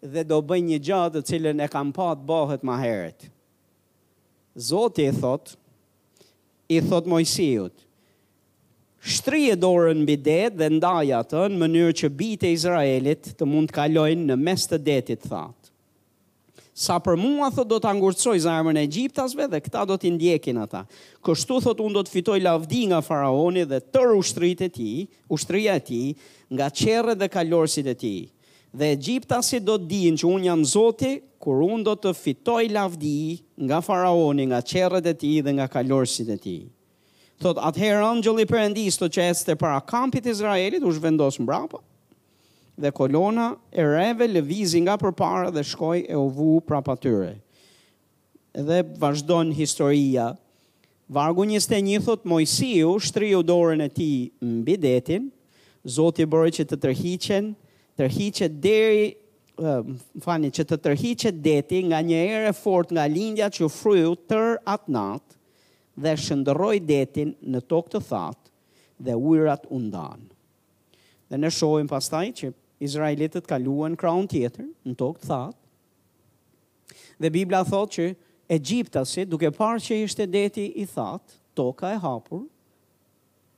dhe 0.00 0.24
do 0.24 0.40
bëj 0.40 0.62
një 0.64 0.78
gjatë 0.86 1.18
të 1.20 1.28
cilën 1.28 1.60
e 1.60 1.66
kam 1.68 1.90
pa 1.92 2.10
të 2.16 2.24
bëhet 2.28 2.62
ma 2.64 2.76
heret. 2.80 3.26
Zotë 4.68 5.04
i 5.10 5.12
thot, 5.18 5.52
i 6.72 6.78
thot 6.88 7.06
Mojsiut 7.08 7.86
shtri 9.14 9.46
e 9.48 9.54
dorën 9.56 9.96
mbi 10.04 10.12
det 10.20 10.52
dhe 10.60 10.66
ndaj 10.76 11.06
të 11.30 11.44
në 11.52 11.58
mënyrë 11.62 11.94
që 12.02 12.08
bitë 12.20 12.48
e 12.48 12.52
Izraelit 12.56 13.30
të 13.38 13.46
mund 13.48 13.70
të 13.70 13.76
kalojnë 13.78 14.26
në 14.28 14.34
mes 14.40 14.66
të 14.68 14.78
detit 14.86 15.24
thot. 15.30 15.56
Sa 16.80 16.96
për 17.02 17.16
mua, 17.20 17.48
thot, 17.52 17.68
do 17.68 17.76
të 17.80 17.88
angurëcoj 17.90 18.36
zarmën 18.44 18.76
e 18.80 18.84
gjiptasve 18.88 19.48
dhe 19.52 19.60
këta 19.64 19.82
do 19.90 19.96
t'i 20.00 20.08
ndjekin 20.14 20.60
ata. 20.64 20.84
Kështu, 21.26 21.58
thot, 21.64 21.80
unë 21.84 21.96
do 21.98 22.02
të 22.06 22.12
fitoj 22.14 22.38
lavdi 22.44 22.82
nga 22.92 23.00
faraoni 23.04 23.66
dhe 23.68 23.80
tërë 23.92 24.14
ushtrit 24.20 24.62
e 24.68 24.68
ti, 24.72 24.88
ushtria 25.32 25.74
e 25.80 25.84
ti, 25.84 26.00
nga 26.54 26.68
qere 26.70 27.16
dhe 27.20 27.28
kalorësit 27.34 27.88
e 27.92 27.96
ti. 28.04 28.14
Dhe 28.72 28.92
Egjipta 28.94 29.40
do 29.62 29.78
të 29.78 29.86
dinë 29.90 30.18
që 30.20 30.26
un 30.30 30.44
jam 30.44 30.60
Zoti 30.64 31.16
kur 31.42 31.58
un 31.64 31.82
do 31.82 31.96
të 31.98 32.12
fitoj 32.14 32.68
lavdi 32.70 33.40
nga 33.66 33.80
faraoni, 33.82 34.44
nga 34.50 34.60
qerët 34.62 35.06
e 35.10 35.14
tij 35.18 35.40
dhe 35.42 35.52
nga 35.58 35.66
kalorësit 35.66 36.28
e 36.30 36.38
tij. 36.38 36.62
Thot 37.40 37.58
atëherë 37.68 38.04
angjëlli 38.12 38.44
perëndis 38.46 39.00
të 39.00 39.08
çeste 39.16 39.56
para 39.58 39.80
kampit 39.88 40.26
Izraelit 40.28 40.84
u 40.86 40.92
zhvendos 40.92 41.40
mbrapa. 41.42 41.80
Dhe 42.80 42.90
kolona 42.94 43.48
e 43.72 43.82
reve 43.90 44.26
lëvizi 44.28 44.80
nga 44.84 44.94
përpara 45.02 45.50
dhe 45.54 45.64
shkoi 45.70 46.04
e 46.06 46.14
u 46.20 46.28
vu 46.36 46.60
prapa 46.68 46.94
tyre. 47.02 47.34
Dhe 48.54 48.84
vazhdon 49.02 49.50
historia. 49.56 50.28
Vargu 51.10 51.42
21 51.48 52.04
thot 52.06 52.22
Moisiu 52.28 52.94
shtriu 53.06 53.42
dorën 53.42 53.82
e 53.82 53.88
tij 53.98 54.30
mbi 54.58 54.74
detin. 54.84 55.26
Zoti 55.96 56.22
bërë 56.32 56.50
që 56.56 56.68
të 56.68 56.78
tërhiqen 56.82 57.50
të 57.56 57.60
tërhiqet 58.00 58.54
deri 58.64 59.10
më 59.60 59.72
fani 60.24 60.48
që 60.56 60.64
të 60.70 60.76
tërhiqet 60.86 61.40
deti 61.44 61.82
nga 61.90 61.98
një 62.00 62.20
erë 62.34 62.48
e 62.52 62.56
fort 62.56 62.92
nga 62.96 63.04
lindja 63.12 63.50
që 63.52 63.68
fryu 63.74 64.14
tër 64.30 64.54
atë 64.74 64.94
natë 64.96 65.36
dhe 66.02 66.14
shëndëroj 66.24 66.76
detin 66.90 67.34
në 67.52 67.60
tokë 67.68 67.92
të 67.96 68.00
thatë 68.08 68.52
dhe 69.04 69.16
ujrat 69.30 69.66
undanë. 69.76 70.30
Dhe 71.30 71.40
në 71.42 71.50
shohim 71.56 71.90
pastaj 71.92 72.24
që 72.40 72.50
Izraelitët 72.88 73.48
kaluan 73.50 73.98
kraun 74.00 74.24
tjetër 74.32 74.70
në 74.88 74.96
tokë 75.02 75.22
të 75.26 75.32
thatë 75.34 77.02
dhe 77.20 77.28
Biblia 77.36 77.64
thotë 77.68 77.94
që 77.98 78.08
Egjiptasi 78.54 79.26
duke 79.30 79.52
parë 79.54 79.84
që 79.84 79.98
ishte 80.06 80.24
deti 80.26 80.64
i 80.82 80.82
thatë, 80.90 81.36
toka 81.54 81.90
e 81.94 81.98
hapur, 82.02 82.46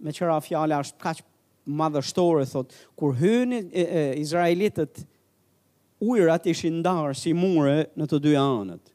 me 0.03 0.13
qëra 0.13 0.37
fjale 0.45 0.81
është 0.83 0.99
kaq 1.01 1.23
madhështore, 1.67 2.45
thot, 2.49 2.73
kur 2.99 3.15
hynë 3.19 3.61
Izraelitët, 4.21 5.05
ujrat 6.03 6.47
ishin 6.51 6.81
ndarë 6.83 7.15
si 7.17 7.33
mure 7.39 7.85
në 7.99 8.09
të 8.11 8.23
dy 8.25 8.37
anët. 8.39 8.89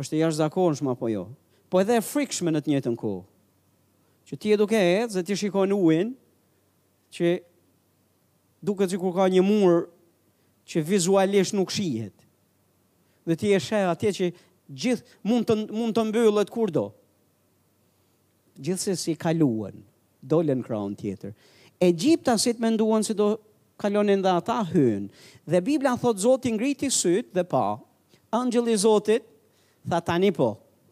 është 0.00 0.16
jashtë 0.16 0.38
zakonshme 0.40 0.90
apo 0.90 1.00
po 1.04 1.08
jo. 1.12 1.22
Po 1.70 1.80
edhe 1.82 1.96
e 1.98 2.00
frikshme 2.02 2.52
në 2.54 2.60
të 2.62 2.70
njëtën 2.70 2.94
ku. 2.96 3.24
Që 4.28 4.36
ti 4.40 4.52
e 4.52 4.56
duke 4.56 4.78
e, 4.78 5.02
zë 5.12 5.22
ti 5.26 5.36
shikon 5.36 5.72
ujin, 5.76 6.14
që 7.12 7.34
duke 8.62 8.86
që 8.88 8.96
kur 9.00 9.12
ka 9.14 9.26
një 9.28 9.42
mur 9.44 9.74
që 10.64 10.80
vizualisht 10.86 11.52
nuk 11.52 11.70
shihet. 11.74 12.16
Dhe 13.26 13.36
ti 13.36 13.52
e 13.52 13.58
shë 13.60 13.82
atje 13.90 14.12
që 14.18 14.30
gjithë 14.70 15.20
mund 15.28 15.44
të, 15.50 15.56
mund 15.68 15.92
të 15.94 16.06
mbyllet 16.08 16.50
kur 16.54 16.72
do. 16.72 16.86
Gjithë 18.56 18.82
se 18.84 18.96
si 18.96 19.14
kaluan, 19.20 19.76
dolen 20.22 20.62
kraun 20.64 20.96
tjetër. 20.96 21.34
Egjipta 21.80 22.36
si 22.36 22.52
të 22.52 22.60
menduan 22.60 23.00
si 23.06 23.14
do 23.16 23.30
kalonin 23.80 24.20
dhe 24.20 24.32
ata 24.36 24.58
hynë. 24.68 25.06
Dhe 25.48 25.60
Biblia 25.64 25.94
thot 26.02 26.20
Zotin 26.20 26.58
ngriti 26.58 26.90
sytë 26.92 27.32
dhe 27.40 27.44
pa, 27.48 27.64
angjeli 28.36 28.74
Zotit, 28.82 29.24
tha 29.88 30.00
tani 30.04 30.28
po, 30.36 30.50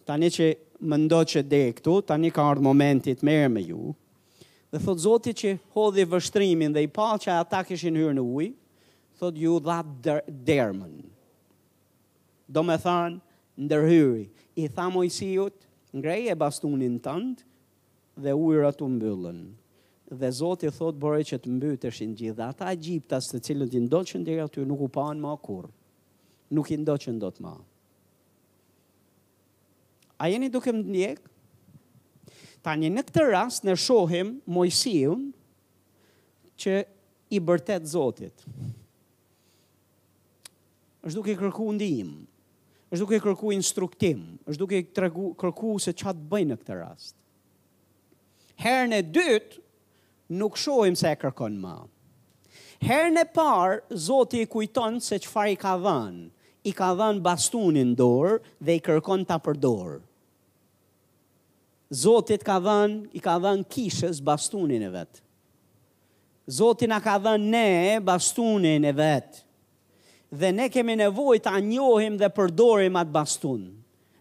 tani 0.08 0.30
që 0.36 0.46
më 0.88 0.96
ndo 1.04 1.18
që 1.32 1.42
dhe 1.50 1.60
këtu, 1.76 1.98
tani 2.08 2.30
ka 2.32 2.46
ardhë 2.54 2.64
momentit 2.68 3.20
merë 3.28 3.50
me 3.52 3.66
ju, 3.68 3.92
dhe 4.72 4.80
thot 4.86 5.04
Zotit 5.04 5.36
që 5.42 5.52
hodhi 5.76 6.08
vështrimin 6.14 6.72
dhe 6.72 6.86
i 6.88 6.88
pa 6.96 7.10
që 7.20 7.36
ata 7.42 7.60
këshin 7.68 8.00
hyrë 8.00 8.16
në 8.16 8.24
ujë, 8.38 8.56
thot 9.20 9.36
ju 9.44 9.60
dha 9.68 9.82
der, 10.06 10.24
dermen. 10.48 10.96
Do 12.48 12.64
me 12.64 12.78
thanë, 12.86 13.18
ndërhyri, 13.66 14.24
i 14.64 14.70
tha 14.76 14.88
mojësijut, 14.94 15.54
ngrej 15.98 16.32
e 16.32 16.38
bastunin 16.40 16.96
tëndë, 17.04 17.44
dhe 18.24 18.32
ujrat 18.48 18.80
u 18.84 18.88
mbyllën 18.96 19.42
dhe 20.10 20.28
Zoti 20.32 20.66
i 20.68 20.72
thotë 20.72 21.20
që 21.30 21.38
të 21.42 21.50
mbyteshin 21.54 22.12
gjithë 22.16 22.44
ata 22.48 22.70
egjiptas 22.72 23.28
të 23.28 23.40
cilët 23.44 23.74
i 23.76 23.80
ndoçën 23.84 24.24
deri 24.24 24.40
aty 24.40 24.64
nuk 24.64 24.80
u 24.80 24.88
paan 24.88 25.20
më 25.20 25.34
kurr. 25.44 25.68
Nuk 26.56 26.70
i 26.72 26.78
ndoçën 26.80 27.18
dot 27.20 27.40
më. 27.44 27.52
A 30.18 30.30
jeni 30.32 30.48
duke 30.50 30.72
më 30.72 30.84
ndjek? 30.88 31.20
Tanë 32.64 32.88
në 32.90 33.04
këtë 33.06 33.24
rast 33.30 33.64
ne 33.68 33.76
shohim 33.78 34.32
Mojsiun 34.50 35.28
që 36.58 36.78
i 37.28 37.38
bërtet 37.44 37.84
Zotit. 37.86 38.40
Ës 41.04 41.12
duke 41.14 41.30
i 41.32 41.38
kërku 41.38 41.68
ndihmë. 41.76 42.24
Ës 42.88 43.02
duke 43.04 43.18
i 43.20 43.20
kërku 43.20 43.52
instruktim. 43.52 44.24
Ës 44.48 44.56
duke 44.58 44.80
i 44.80 44.86
kërku 44.88 45.76
se 45.80 45.92
çfarë 45.92 46.16
të 46.18 46.28
bëjnë 46.32 46.54
në 46.54 46.60
këtë 46.64 46.76
rast. 46.80 47.14
Herën 48.58 48.96
e 48.96 49.02
dytë 49.04 49.66
nuk 50.28 50.56
shohim 50.60 50.96
se 50.96 51.08
e 51.10 51.16
kërkon 51.16 51.56
më. 51.60 51.76
Herën 52.84 53.18
e 53.18 53.24
parë, 53.34 53.78
Zoti 53.98 54.44
i 54.44 54.48
kujton 54.50 55.00
se 55.02 55.16
qëfar 55.24 55.48
i 55.50 55.56
ka 55.60 55.72
dhënë, 55.82 56.28
i 56.68 56.72
ka 56.78 56.92
dhënë 56.94 57.24
bastunin 57.26 57.94
dorë 57.98 58.36
dhe 58.64 58.76
i 58.78 58.82
kërkon 58.86 59.24
ta 59.26 59.38
përdorë. 59.42 60.00
Zotit 62.02 62.42
ka 62.44 62.58
dhënë, 62.60 63.08
i 63.16 63.22
ka 63.24 63.38
dhënë 63.40 63.66
kishës 63.72 64.20
bastunin 64.24 64.82
e 64.84 64.90
vetë. 64.92 65.22
Zoti 66.58 66.86
na 66.88 67.00
ka 67.04 67.16
dhënë 67.18 67.50
ne 67.52 67.70
bastunin 68.00 68.84
e 68.84 68.92
vet. 68.96 69.42
Dhe 70.32 70.48
ne 70.52 70.68
kemi 70.72 70.94
nevojë 70.96 71.42
ta 71.44 71.54
njohim 71.60 72.16
dhe 72.20 72.28
përdorim 72.36 72.96
atë 73.00 73.12
bastun 73.14 73.66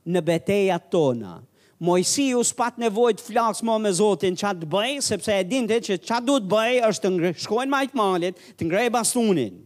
në 0.08 0.24
betejat 0.28 0.90
tona. 0.92 1.38
Mojsi 1.78 2.32
ju 2.34 2.40
s'pat 2.48 2.78
nevoj 2.82 3.12
të 3.20 3.22
flakës 3.28 3.60
më 3.68 3.74
me 3.84 3.90
Zotin 3.94 4.38
që 4.40 4.46
atë 4.50 4.62
të 4.64 4.70
bëj, 4.74 4.94
sepse 5.06 5.34
e 5.34 5.44
dinte 5.46 5.78
që 5.86 5.98
që 6.08 6.16
atë 6.16 6.26
du 6.26 6.38
të 6.42 6.50
bëj 6.50 6.78
është 6.88 7.04
të 7.06 7.12
ngrej, 7.14 7.34
shkojnë 7.44 7.74
majtë 7.74 8.00
malit, 8.00 8.40
të 8.58 8.66
ngrej 8.66 8.88
bastunin. 8.96 9.60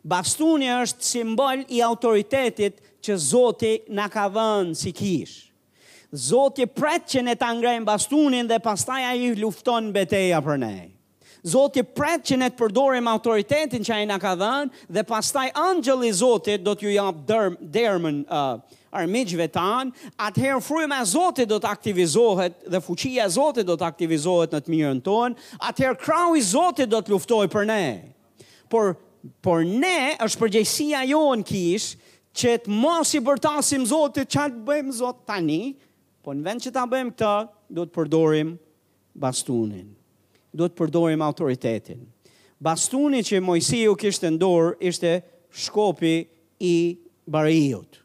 Bastunin 0.00 0.78
është 0.80 1.04
simbol 1.10 1.66
i 1.76 1.82
autoritetit 1.84 2.80
që 3.04 3.18
Zotin 3.20 3.92
në 3.98 4.08
ka 4.16 4.26
vënë 4.36 4.72
si 4.80 4.94
kishë. 4.96 5.52
Zotin 6.24 6.72
pret 6.72 7.04
që 7.10 7.26
ne 7.26 7.36
të 7.36 7.52
ngrejnë 7.58 7.84
bastunin 7.88 8.48
dhe 8.48 8.62
pastaja 8.64 9.12
i 9.18 9.34
lufton 9.44 9.92
beteja 9.96 10.40
për 10.46 10.60
ne. 10.64 10.74
Zoti 11.44 11.82
pret 11.84 12.22
që 12.24 12.38
ne 12.40 12.46
të 12.48 12.56
përdorim 12.56 13.08
autoritetin 13.10 13.84
që 13.84 13.92
ai 13.92 14.04
na 14.08 14.16
ka 14.20 14.30
dhënë 14.40 14.86
dhe 14.96 15.02
pastaj 15.04 15.46
angjëlli 15.60 16.08
i 16.08 16.14
Zotit 16.16 16.62
do 16.64 16.72
t'ju 16.74 16.92
jap 16.94 17.18
derm, 17.28 17.58
dermën 17.60 18.22
e 18.32 18.36
uh, 18.36 18.60
armëjve 18.96 19.50
atëherë 19.52 20.62
fryma 20.64 21.00
e 21.04 21.08
Zotit 21.10 21.50
do 21.50 21.58
të 21.60 21.68
aktivizohet 21.68 22.56
dhe 22.72 22.80
fuqia 22.86 23.26
e 23.26 23.28
Zotit 23.36 23.68
do 23.68 23.76
të 23.76 23.84
aktivizohet 23.90 24.54
në 24.56 24.60
të 24.64 24.72
mirën 24.72 25.02
tonë, 25.04 25.36
atëherë 25.68 26.00
krau 26.00 26.32
i 26.32 26.40
Zotit 26.48 26.88
do 26.94 27.02
të 27.04 27.12
luftojë 27.12 27.50
për 27.54 27.68
ne. 27.72 27.82
Por 28.72 28.94
por 29.44 29.60
ne 29.64 29.96
është 30.20 30.40
përgjegjësia 30.40 31.02
jonë 31.10 31.44
kish 31.48 31.90
që 32.36 32.56
të 32.64 32.72
mos 32.76 33.12
i 33.16 33.20
bërtasim 33.24 33.84
Zotit 33.88 34.32
që 34.32 34.48
të 34.52 34.64
bëjmë 34.68 34.96
Zot 35.02 35.20
tani, 35.28 35.62
po 36.24 36.32
në 36.32 36.46
vend 36.48 36.64
që 36.66 36.72
ta 36.76 36.86
bëjmë 36.92 37.12
këtë, 37.12 37.34
do 37.76 37.84
të 37.88 37.94
përdorim 37.98 38.54
bastunin 39.14 39.92
duhet 40.54 40.70
të 40.74 40.78
përdorim 40.78 41.22
autoritetin. 41.26 42.04
Bastuni 42.62 43.24
që 43.26 43.40
Mojsiu 43.42 43.96
kishte 43.98 44.30
në 44.30 44.40
dorë 44.40 44.78
ishte 44.88 45.14
shkopi 45.64 46.14
i 46.70 46.74
Bariut. 47.26 47.98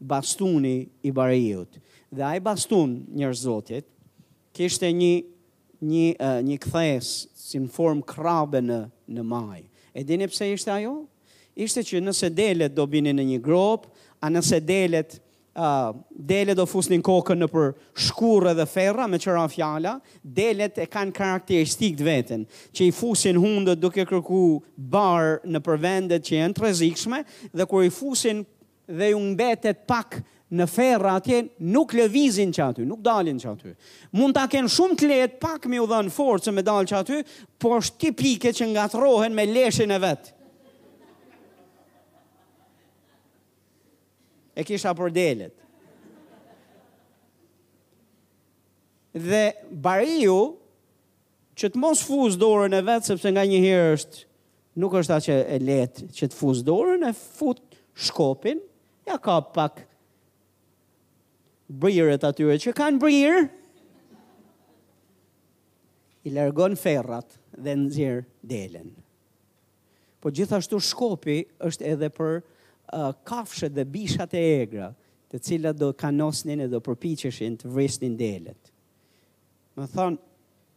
Bastuni 0.00 0.76
i 1.06 1.12
Bariut. 1.14 1.78
Dhe 2.12 2.24
ai 2.32 2.40
bastun 2.44 2.96
njerëz 3.16 3.44
Zotit 3.46 3.86
kishte 4.52 4.90
një 4.92 5.12
një 5.82 6.08
uh, 6.14 6.38
një 6.46 6.56
kthes 6.62 7.08
si 7.42 7.58
në 7.58 7.70
form 7.74 8.02
krabe 8.06 8.60
në 8.62 8.82
në 9.12 9.22
maj. 9.28 9.60
E 9.94 10.04
dini 10.08 10.24
pse 10.30 10.46
ishte 10.54 10.70
ajo? 10.72 10.92
Ishte 11.54 11.82
që 11.84 12.00
nëse 12.02 12.30
delet 12.32 12.72
do 12.74 12.84
binin 12.88 13.16
në 13.18 13.24
një 13.32 13.40
grop, 13.44 13.88
a 14.24 14.30
nëse 14.32 14.56
delet 14.64 15.18
dele 16.10 16.54
do 16.56 16.64
fusnin 16.64 17.02
kokën 17.04 17.40
në 17.42 17.48
për 17.52 17.72
shkurë 18.06 18.54
dhe 18.56 18.64
ferra 18.70 19.04
me 19.08 19.18
qëra 19.20 19.44
fjala, 19.52 19.94
delet 20.24 20.78
e 20.80 20.86
kanë 20.88 21.12
karakteristikë 21.16 21.98
të 22.00 22.06
vetën, 22.08 22.46
që 22.72 22.86
i 22.88 22.94
fusin 22.96 23.40
hundët 23.42 23.80
duke 23.82 24.06
kërku 24.08 24.42
barë 24.78 25.34
në 25.52 25.62
për 25.66 25.80
vendet 25.84 26.24
që 26.26 26.38
janë 26.40 26.56
të 26.58 26.64
rezikshme, 26.66 27.22
dhe 27.52 27.68
kur 27.68 27.84
i 27.86 27.92
fusin 27.92 28.42
dhe 28.88 29.12
u 29.16 29.20
mbetet 29.34 29.84
pak 29.88 30.22
në 30.52 30.66
ferra 30.68 31.14
atje, 31.20 31.42
nuk 31.72 31.92
lëvizin 31.96 32.50
që 32.52 32.66
aty, 32.70 32.82
nuk 32.88 33.00
dalin 33.04 33.38
që 33.40 33.52
aty. 33.52 33.72
Mund 34.16 34.36
ta 34.36 34.46
kenë 34.52 34.68
shumë 34.72 34.98
të 35.00 35.08
letë 35.08 35.38
pak 35.40 35.68
me 35.72 35.80
u 35.80 35.86
dhën 35.88 36.10
forë 36.12 36.46
që 36.46 36.52
me 36.52 36.64
dalë 36.64 36.88
që 36.90 36.98
aty, 37.00 37.22
por 37.60 37.78
është 37.80 38.00
tipike 38.08 38.52
që 38.56 38.72
nga 38.72 38.88
me 39.32 39.46
leshin 39.48 39.92
e 39.92 39.98
vetë. 40.04 40.38
e 44.56 44.64
kisha 44.66 44.92
për 44.96 45.12
delet. 45.14 45.54
Dhe 49.14 49.44
bariu, 49.84 50.38
që 51.58 51.72
të 51.74 51.80
mos 51.82 52.00
fuz 52.08 52.38
dorën 52.40 52.72
e 52.72 52.80
vetë, 52.84 53.10
sepse 53.10 53.32
nga 53.32 53.42
një 53.48 53.58
herë 53.60 53.90
është, 53.98 54.20
nuk 54.80 54.94
është 55.02 55.16
atë 55.18 55.26
që 55.28 55.36
e 55.42 55.58
letë 55.60 56.06
që 56.16 56.28
të 56.32 56.38
fuz 56.38 56.62
dorën, 56.64 57.04
e 57.04 57.12
fut 57.16 57.60
shkopin, 58.06 58.62
ja 59.08 59.18
ka 59.20 59.36
pak 59.52 59.82
brirët 61.72 62.24
atyre 62.24 62.56
që 62.62 62.72
kanë 62.78 63.02
bëjërë, 63.02 63.44
i 66.22 66.30
lërgon 66.32 66.76
ferrat 66.78 67.32
dhe 67.58 67.72
nëzirë 67.80 68.22
delen. 68.46 68.92
Po 70.22 70.30
gjithashtu 70.30 70.78
shkopi 70.88 71.40
është 71.68 71.88
edhe 71.96 72.08
për 72.14 72.36
Uh, 72.92 73.08
kafshet 73.24 73.72
dhe 73.74 73.84
bishat 73.90 74.34
e 74.36 74.40
egra, 74.62 74.90
të 75.32 75.38
cilat 75.40 75.78
do 75.80 75.88
kanosnin 75.96 76.60
e 76.60 76.66
do 76.68 76.76
përpiqeshin 76.84 77.54
të 77.62 77.70
vrisnin 77.72 78.18
delet. 78.20 78.68
Më 79.80 79.86
thonë, 79.94 80.20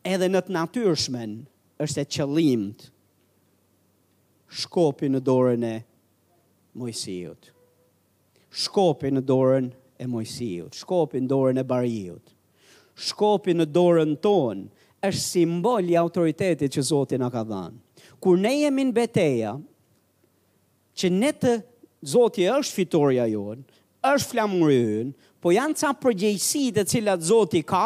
edhe 0.08 0.30
në 0.32 0.42
të 0.48 0.54
natyrshmen 0.56 1.34
është 1.84 2.02
e 2.06 2.10
qëllimt 2.16 2.86
shkopi 4.62 5.10
në 5.12 5.22
dorën 5.28 5.68
e 5.68 5.74
mojësijut. 6.80 7.52
Shkopi 8.64 9.12
në 9.12 9.26
dorën 9.34 9.68
e 10.00 10.08
mojësijut, 10.08 10.80
shkopi 10.80 11.20
në 11.26 11.30
dorën 11.36 11.60
e 11.60 11.66
barijut. 11.74 12.32
Shkopi 13.10 13.58
në 13.60 13.68
dorën 13.76 14.16
tonë 14.24 14.72
është 15.10 15.26
simbol 15.28 15.92
i 15.92 16.00
autoritetit 16.00 16.78
që 16.80 16.86
Zotin 16.96 17.28
a 17.28 17.34
ka 17.34 17.44
dhanë. 17.44 17.76
Kur 18.24 18.40
ne 18.40 18.56
jemi 18.62 18.88
në 18.88 18.96
beteja, 19.04 19.56
që 20.96 21.10
ne 21.12 21.34
të 21.36 21.58
Zoti 22.06 22.44
është 22.46 22.76
fitoria 22.84 23.24
jonë, 23.32 23.64
është 24.06 24.36
flamuri 24.36 24.76
juaj, 24.78 25.06
po 25.42 25.54
janë 25.56 25.78
ca 25.80 25.90
përgjegjësi 26.04 26.62
të 26.76 26.84
cilat 26.92 27.24
Zoti 27.26 27.64
ka, 27.66 27.82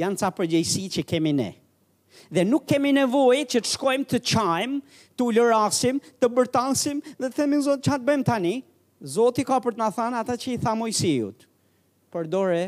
janë 0.00 0.20
ca 0.20 0.28
përgjegjësi 0.42 0.82
që 0.98 1.04
kemi 1.08 1.32
ne. 1.38 1.46
Dhe 2.28 2.44
nuk 2.44 2.66
kemi 2.68 2.92
nevojë 2.98 3.46
që 3.54 3.62
të 3.64 3.70
shkojmë 3.72 4.08
të 4.12 4.20
çajmë, 4.34 4.78
të 5.16 5.28
ulërasim, 5.30 6.02
të 6.20 6.30
bërtansim 6.36 7.00
dhe 7.16 7.30
të 7.30 7.36
themi 7.40 7.62
Zot 7.64 7.84
çfarë 7.88 8.06
bëjmë 8.12 8.28
tani? 8.28 8.54
Zoti 9.16 9.44
ka 9.48 9.58
për 9.64 9.76
të 9.78 9.82
na 9.86 9.90
thënë 9.96 10.20
ata 10.24 10.36
që 10.44 10.50
i 10.52 10.60
tha 10.64 10.76
Mojsiut. 10.82 11.48
Përdore 12.12 12.62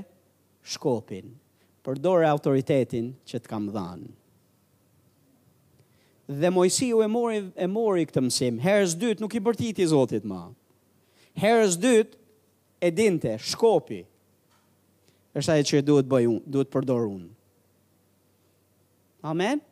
shkopin, 0.72 1.36
përdore 1.84 2.28
autoritetin 2.32 3.12
që 3.28 3.44
të 3.44 3.52
kam 3.52 3.68
dhënë 3.76 4.16
dhe 6.29 6.51
mojësi 6.51 6.89
e 6.91 7.07
mori, 7.09 7.39
e 7.55 7.66
mori 7.70 8.07
këtë 8.07 8.22
mësim. 8.27 8.57
Herës 8.62 8.95
dytë 8.99 9.22
nuk 9.22 9.35
i 9.39 9.43
bërtiti 9.45 9.87
zotit 9.87 10.27
ma. 10.27 10.47
Herës 11.39 11.77
dytë 11.79 12.18
e 12.83 12.91
dinte, 12.93 13.37
shkopi, 13.39 14.03
është 15.37 15.53
ajë 15.55 15.66
që 15.70 15.83
duhet 15.85 16.09
bëjë 16.11 16.31
unë, 16.33 16.43
duhet 16.51 16.70
përdor 16.72 17.07
unë. 17.09 17.31
Amen? 19.27 19.62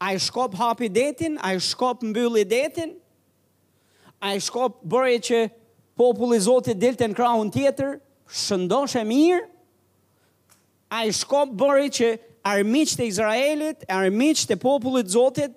A 0.00 0.12
i 0.14 0.20
shkop 0.20 0.54
hapi 0.58 0.88
detin, 0.92 1.36
a 1.42 1.54
i 1.56 1.60
shkop 1.60 2.04
mbylli 2.06 2.44
detin, 2.48 2.94
a 4.20 4.34
i 4.36 4.40
shkop 4.42 4.80
bërë 4.84 5.18
që 5.26 5.40
populli 6.00 6.38
zotit 6.40 6.78
dilë 6.80 7.02
të 7.02 7.10
në 7.14 7.52
tjetër, 7.54 7.98
shëndoshe 8.30 9.02
mirë, 9.04 9.48
a 10.90 11.04
i 11.06 11.12
shkop 11.14 11.52
bërë 11.56 11.88
që 11.96 12.08
armiqë 12.46 12.96
të 12.98 13.08
Izraelit, 13.10 13.82
armiqë 13.92 14.46
të 14.50 14.56
popullit 14.62 15.10
Zotit 15.12 15.54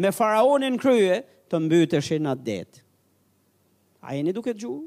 me 0.00 0.12
faraonin 0.14 0.78
krye 0.80 1.22
të 1.50 1.60
mbyteshin 1.66 2.28
atë 2.30 2.44
det. 2.46 2.82
A 4.00 4.14
jeni 4.16 4.32
duke 4.36 4.54
të 4.54 4.62
gjuhë? 4.64 4.86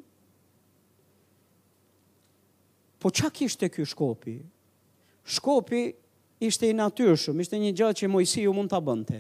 Po 3.03 3.11
që 3.11 3.29
ishte 3.45 3.67
kjo 3.69 3.83
shkopi? 3.83 4.37
Shkopi 5.23 5.81
ishte 6.43 6.69
i 6.69 6.75
natyrshëm, 6.75 7.39
ishte 7.43 7.59
një 7.59 7.73
gjatë 7.75 8.01
që 8.03 8.09
Mojsi 8.11 8.43
ju 8.45 8.53
mund 8.55 8.71
të 8.71 8.79
bënte. 8.83 9.19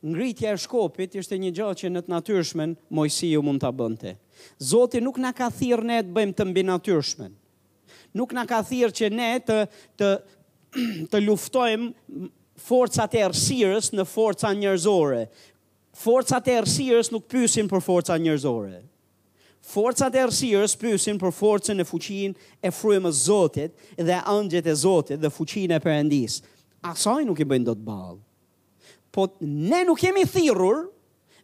Ngritja 0.00 0.52
e 0.54 0.58
shkopit 0.60 1.16
ishte 1.18 1.34
një 1.42 1.50
gjatë 1.56 1.80
që 1.82 1.88
në 1.92 2.02
të 2.06 2.12
natyrshmen 2.12 2.74
Mojsi 2.94 3.32
ju 3.34 3.40
mund 3.44 3.60
të 3.64 3.70
bënte. 3.76 4.12
Zotit 4.62 5.02
nuk 5.04 5.16
në 5.20 5.32
ka 5.36 5.48
thirë 5.52 5.86
ne 5.90 5.96
të 6.06 6.12
bëjmë 6.16 6.36
të 6.38 6.46
mbi 6.48 6.62
natyrshmen. 6.68 7.32
Nuk 8.16 8.32
në 8.36 8.44
ka 8.48 8.60
thirë 8.68 8.94
që 8.96 9.08
ne 9.12 9.30
të, 9.44 9.56
të, 10.00 10.10
të 11.10 11.20
luftojmë 11.22 12.28
forcat 12.68 13.14
e 13.20 13.24
rësirës 13.32 13.92
në 13.94 14.04
forca 14.10 14.50
njërzore. 14.58 15.24
Forcat 15.98 16.46
e 16.52 16.58
rësirës 16.66 17.10
nuk 17.14 17.24
pysin 17.30 17.68
për 17.70 17.82
forca 17.84 18.16
njërzore. 18.22 18.80
Forcat 19.68 20.14
e 20.16 20.22
rësirës 20.30 20.76
pysin 20.80 21.18
për 21.20 21.32
forcën 21.34 21.80
e 21.82 21.86
fuqin 21.86 22.36
e 22.64 22.70
frujmë 22.72 23.10
zotit 23.18 23.74
dhe 23.98 24.20
angjet 24.30 24.66
e 24.70 24.74
zotit 24.80 25.20
dhe 25.20 25.30
fuqin 25.34 25.74
e 25.76 25.80
përendis. 25.82 26.38
Asaj 26.88 27.26
nuk 27.28 27.42
i 27.42 27.48
bëjnë 27.50 27.68
do 27.68 27.74
të 27.76 27.84
balë. 27.84 28.20
Po 29.12 29.26
ne 29.42 29.82
nuk 29.88 30.00
jemi 30.06 30.24
thirur 30.30 30.84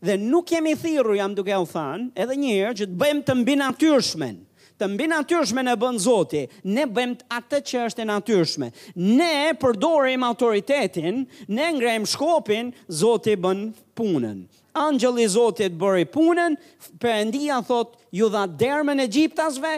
dhe 0.05 0.17
nuk 0.21 0.51
jemi 0.55 0.75
thirur 0.79 1.17
jam 1.19 1.35
duke 1.37 1.57
u 1.59 1.67
thanë 1.69 2.09
edhe 2.23 2.39
njërë 2.41 2.75
që 2.83 2.91
të 2.93 3.01
bëjmë 3.03 3.27
të 3.29 3.37
mbinatyrshmenë 3.43 4.43
të 4.79 4.87
mbi 4.91 5.07
natyrshme 5.11 5.63
në 5.63 5.75
bën 5.79 5.99
Zoti, 6.03 6.43
ne 6.67 6.85
bëjmë 6.91 7.27
atë 7.39 7.61
që 7.71 7.83
është 7.89 8.03
e 8.05 8.09
natyrshme. 8.11 8.69
Ne 9.01 9.55
përdorim 9.63 10.25
autoritetin, 10.27 11.21
ne 11.57 11.67
ngrem 11.77 12.07
shkopin, 12.11 12.73
Zoti 13.03 13.37
bën 13.45 13.69
punën. 13.99 14.43
Angjëli 14.75 15.29
Zotit 15.31 15.77
bëri 15.79 16.03
punën, 16.11 16.57
Perëndia 16.99 17.61
thot, 17.67 17.93
ju 18.11 18.27
dha 18.35 18.43
dermën 18.59 19.01
e 19.01 19.07
Egjiptasve, 19.07 19.73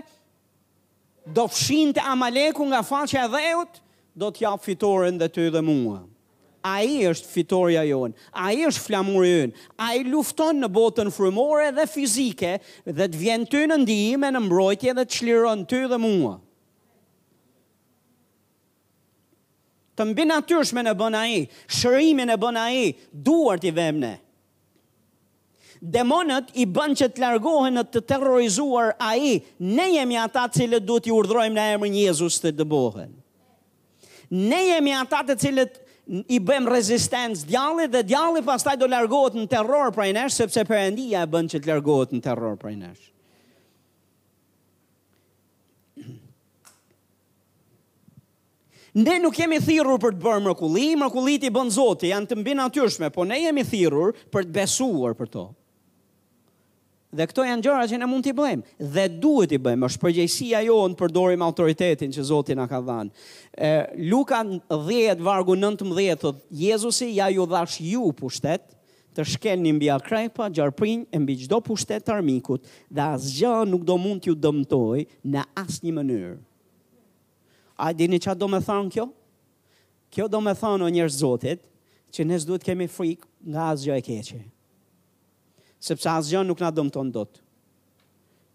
do 1.27 1.45
fshinte 1.53 2.01
Amalekun 2.09 2.71
nga 2.73 2.81
faqja 2.87 3.27
e 3.27 3.33
dheut, 3.35 3.81
do 4.17 4.33
të 4.33 4.47
jap 4.47 4.63
fitoren 4.65 5.19
dhe 5.21 5.29
ty 5.29 5.51
dhe 5.53 5.61
mua 5.63 6.01
a 6.67 6.75
i 6.85 7.03
është 7.09 7.31
fitorja 7.31 7.83
jonë, 7.87 8.15
a 8.33 8.51
i 8.55 8.65
është 8.67 8.85
flamurë 8.87 9.31
jonë, 9.31 9.63
a 9.87 9.91
i 9.99 10.05
lufton 10.09 10.63
në 10.65 10.71
botën 10.75 11.11
frumore 11.15 11.71
dhe 11.77 11.85
fizike 11.91 12.57
dhe 12.87 13.07
të 13.13 13.21
vjen 13.23 13.47
ty 13.51 13.65
në 13.71 13.79
ndihime 13.85 14.33
në 14.35 14.43
mbrojtje 14.49 14.97
dhe 14.99 15.07
të 15.07 15.19
qliron 15.21 15.65
ty 15.71 15.85
dhe 15.93 16.01
mua. 16.03 16.35
Të 19.97 20.05
mbi 20.11 20.27
natyrshme 20.29 20.83
në 20.85 20.93
bëna 21.01 21.23
i, 21.33 21.45
shërimi 21.73 22.27
në 22.29 22.35
bëna 22.43 22.67
i, 22.77 22.91
duart 23.17 23.63
i 23.65 23.73
vemne. 23.73 24.15
Demonët 25.87 26.51
i 26.61 26.65
bën 26.73 26.93
që 26.99 27.07
të 27.15 27.23
largohen 27.23 27.77
në 27.79 27.83
të 27.93 28.03
terrorizuar 28.11 28.95
a 29.07 29.13
i, 29.21 29.39
ne 29.61 29.87
jemi 29.95 30.17
ata 30.21 30.47
cilët 30.53 30.85
du 30.89 30.99
t'i 31.05 31.13
urdhrojmë 31.13 31.57
në 31.57 31.65
emë 31.77 31.91
njëzus 31.95 32.39
të 32.43 32.53
dëbohen. 32.59 33.13
Ne 34.37 34.61
jemi 34.67 34.93
ata 34.99 35.21
të 35.31 35.37
cilët 35.41 35.77
i 36.07 36.39
bëm 36.39 36.69
rezistencë 36.71 37.49
djallit 37.49 37.91
dhe 37.91 38.05
djalli 38.07 38.43
pastaj 38.47 38.77
do 38.79 38.87
largohet 38.91 39.35
në 39.35 39.47
terror 39.51 39.91
prej 39.97 40.13
nesh 40.15 40.37
sepse 40.39 40.63
perëndia 40.69 41.25
e 41.27 41.31
bën 41.33 41.49
që 41.51 41.59
të 41.61 41.71
largohet 41.73 42.13
në 42.15 42.21
terror 42.27 42.53
prej 42.63 42.75
nesh. 42.79 43.09
Ne 48.97 49.19
nuk 49.21 49.37
jemi 49.37 49.59
thirrur 49.61 49.99
për 50.01 50.15
të 50.17 50.23
bërë 50.25 50.41
mrekulli, 50.47 50.85
mrekullit 50.97 51.43
i 51.45 51.53
bën 51.53 51.71
Zoti, 51.75 52.15
janë 52.15 52.31
të 52.31 52.39
mbi 52.41 52.55
natyrshme, 52.57 53.11
po 53.13 53.27
ne 53.29 53.43
jemi 53.43 53.65
thirrur 53.69 54.15
për 54.33 54.47
të 54.47 54.55
besuar 54.57 55.17
për 55.19 55.35
to 55.35 55.43
dhe 57.17 57.25
këto 57.31 57.45
janë 57.47 57.65
gjëra 57.65 57.85
që 57.89 57.99
ne 58.01 58.07
mund 58.09 58.25
t'i 58.27 58.33
bëjmë 58.37 58.87
dhe 58.95 59.05
duhet 59.21 59.51
t'i 59.51 59.59
bëjmë. 59.63 59.89
Është 59.89 60.01
përgjegjësia 60.03 60.61
jonë 60.67 60.97
të 60.97 61.01
përdorim 61.01 61.45
autoritetin 61.47 62.13
që 62.15 62.25
Zoti 62.29 62.57
na 62.59 62.67
ka 62.71 62.81
dhënë. 62.85 63.13
Ë 63.57 63.71
Luka 64.11 64.43
10 64.45 65.23
vargu 65.27 65.57
19 65.57 66.21
thotë 66.21 66.43
Jezusi 66.63 67.09
ja 67.17 67.29
ju 67.33 67.47
dhash 67.51 67.81
ju 67.83 68.11
pushtet 68.19 68.65
të 69.17 69.25
shkeni 69.33 69.71
mbi 69.73 69.89
akrepa, 69.89 70.51
gjarprinj, 70.53 71.07
mbi 71.17 71.39
çdo 71.47 71.63
pushtet 71.65 72.05
të 72.05 72.13
armikut 72.19 72.67
dhe 72.93 73.05
asgjë 73.17 73.63
nuk 73.71 73.87
do 73.89 73.97
mund 74.01 74.23
t'ju 74.27 74.35
dëmtojë 74.45 75.07
në 75.33 75.47
asnjë 75.63 75.95
mënyrë. 75.97 76.35
A 77.81 77.93
dini 77.97 78.21
çfarë 78.21 78.41
do 78.45 78.51
të 78.53 78.61
thonë 78.69 78.93
kjo? 78.97 79.07
Kjo 80.13 80.29
do 80.33 80.43
të 80.45 80.55
thonë 80.61 80.85
o 80.85 80.93
njerëz 80.97 81.17
Zotit 81.23 81.65
që 82.17 82.29
ne 82.29 82.37
s'duhet 82.41 82.65
kemi 82.65 82.91
frikë 82.93 83.27
nga 83.53 83.71
asgjë 83.73 83.97
e 83.97 84.05
keqe 84.07 84.43
sepse 85.89 86.13
gjënë 86.33 86.49
nuk 86.51 86.63
na 86.65 86.73
dëmton 86.75 87.11
dot. 87.15 87.43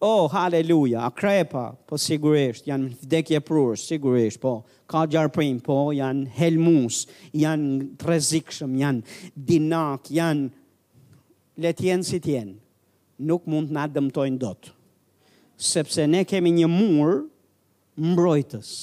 Oh, 0.01 0.25
haleluja, 0.33 1.03
a 1.05 1.11
krepa, 1.13 1.67
po 1.85 1.97
sigurisht, 2.01 2.65
janë 2.65 2.87
vdekje 3.03 3.37
prurë, 3.45 3.75
sigurisht, 3.77 4.39
po, 4.41 4.63
ka 4.89 5.03
gjarëprim, 5.05 5.59
po, 5.61 5.75
janë 5.93 6.25
helmus, 6.39 7.03
janë 7.37 7.91
të 8.01 8.07
rezikshëm, 8.09 8.73
janë 8.81 9.29
dinak, 9.37 10.09
janë 10.09 10.49
letjenë 11.61 12.07
si 12.09 12.17
tjenë, 12.23 12.55
nuk 13.29 13.45
mund 13.45 13.69
të 13.69 13.77
nga 13.77 13.85
dëmtojnë 13.93 14.41
dotë, 14.41 14.73
sepse 15.61 16.07
ne 16.09 16.23
kemi 16.25 16.55
një 16.57 16.71
murë 16.73 17.21
mbrojtës, 18.01 18.73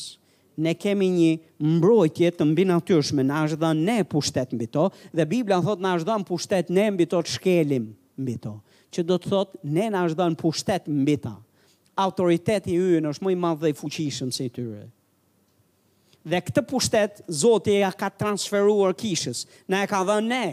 ne 0.62 0.76
kemi 0.78 1.10
një 1.18 1.32
mbrojtje 1.66 2.30
të 2.38 2.46
mbi 2.52 2.68
natyrshme, 2.70 3.26
na 3.26 3.42
është 3.48 3.58
dhënë 3.64 3.88
ne 3.90 3.98
pushtet 4.06 4.54
mbi 4.54 4.70
to 4.70 4.86
dhe 5.10 5.26
Bibla 5.34 5.58
thot 5.66 5.82
na 5.82 5.96
është 5.98 6.12
dhënë 6.12 6.30
pushtet 6.30 6.70
ne 6.78 6.92
mbi 6.94 7.10
to 7.10 7.26
të 7.26 7.40
shkelim 7.40 7.96
mbi 8.18 8.36
to. 8.44 8.54
Që 8.92 9.04
do 9.08 9.16
të 9.20 9.30
thotë 9.32 9.60
ne 9.74 9.88
na 9.94 10.02
është 10.08 10.18
dhënë 10.20 10.38
pushtet 10.40 10.88
mbi 10.90 11.16
ta. 11.22 11.34
Autoriteti 11.98 12.76
yën 12.78 13.08
është 13.12 13.24
më 13.26 13.34
i 13.34 13.40
madh 13.44 13.62
dhe 13.62 13.72
i 13.72 13.78
fuqishëm 13.80 14.32
se 14.34 14.46
i 14.48 14.52
tyre. 14.54 14.84
Dhe 16.28 16.40
këtë 16.42 16.64
pushtet 16.70 17.22
Zoti 17.40 17.78
ja 17.80 17.90
ka 17.96 18.08
transferuar 18.10 18.94
kishës. 18.98 19.44
Na 19.70 19.84
e 19.86 19.90
ka 19.90 20.02
dhënë 20.08 20.32
ne. 20.32 20.44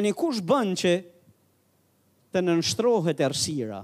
një 0.00 0.12
kush 0.14 0.38
bën 0.46 0.68
që 0.78 0.90
të 2.32 2.42
nënshtrohet 2.46 3.20
errësira? 3.26 3.80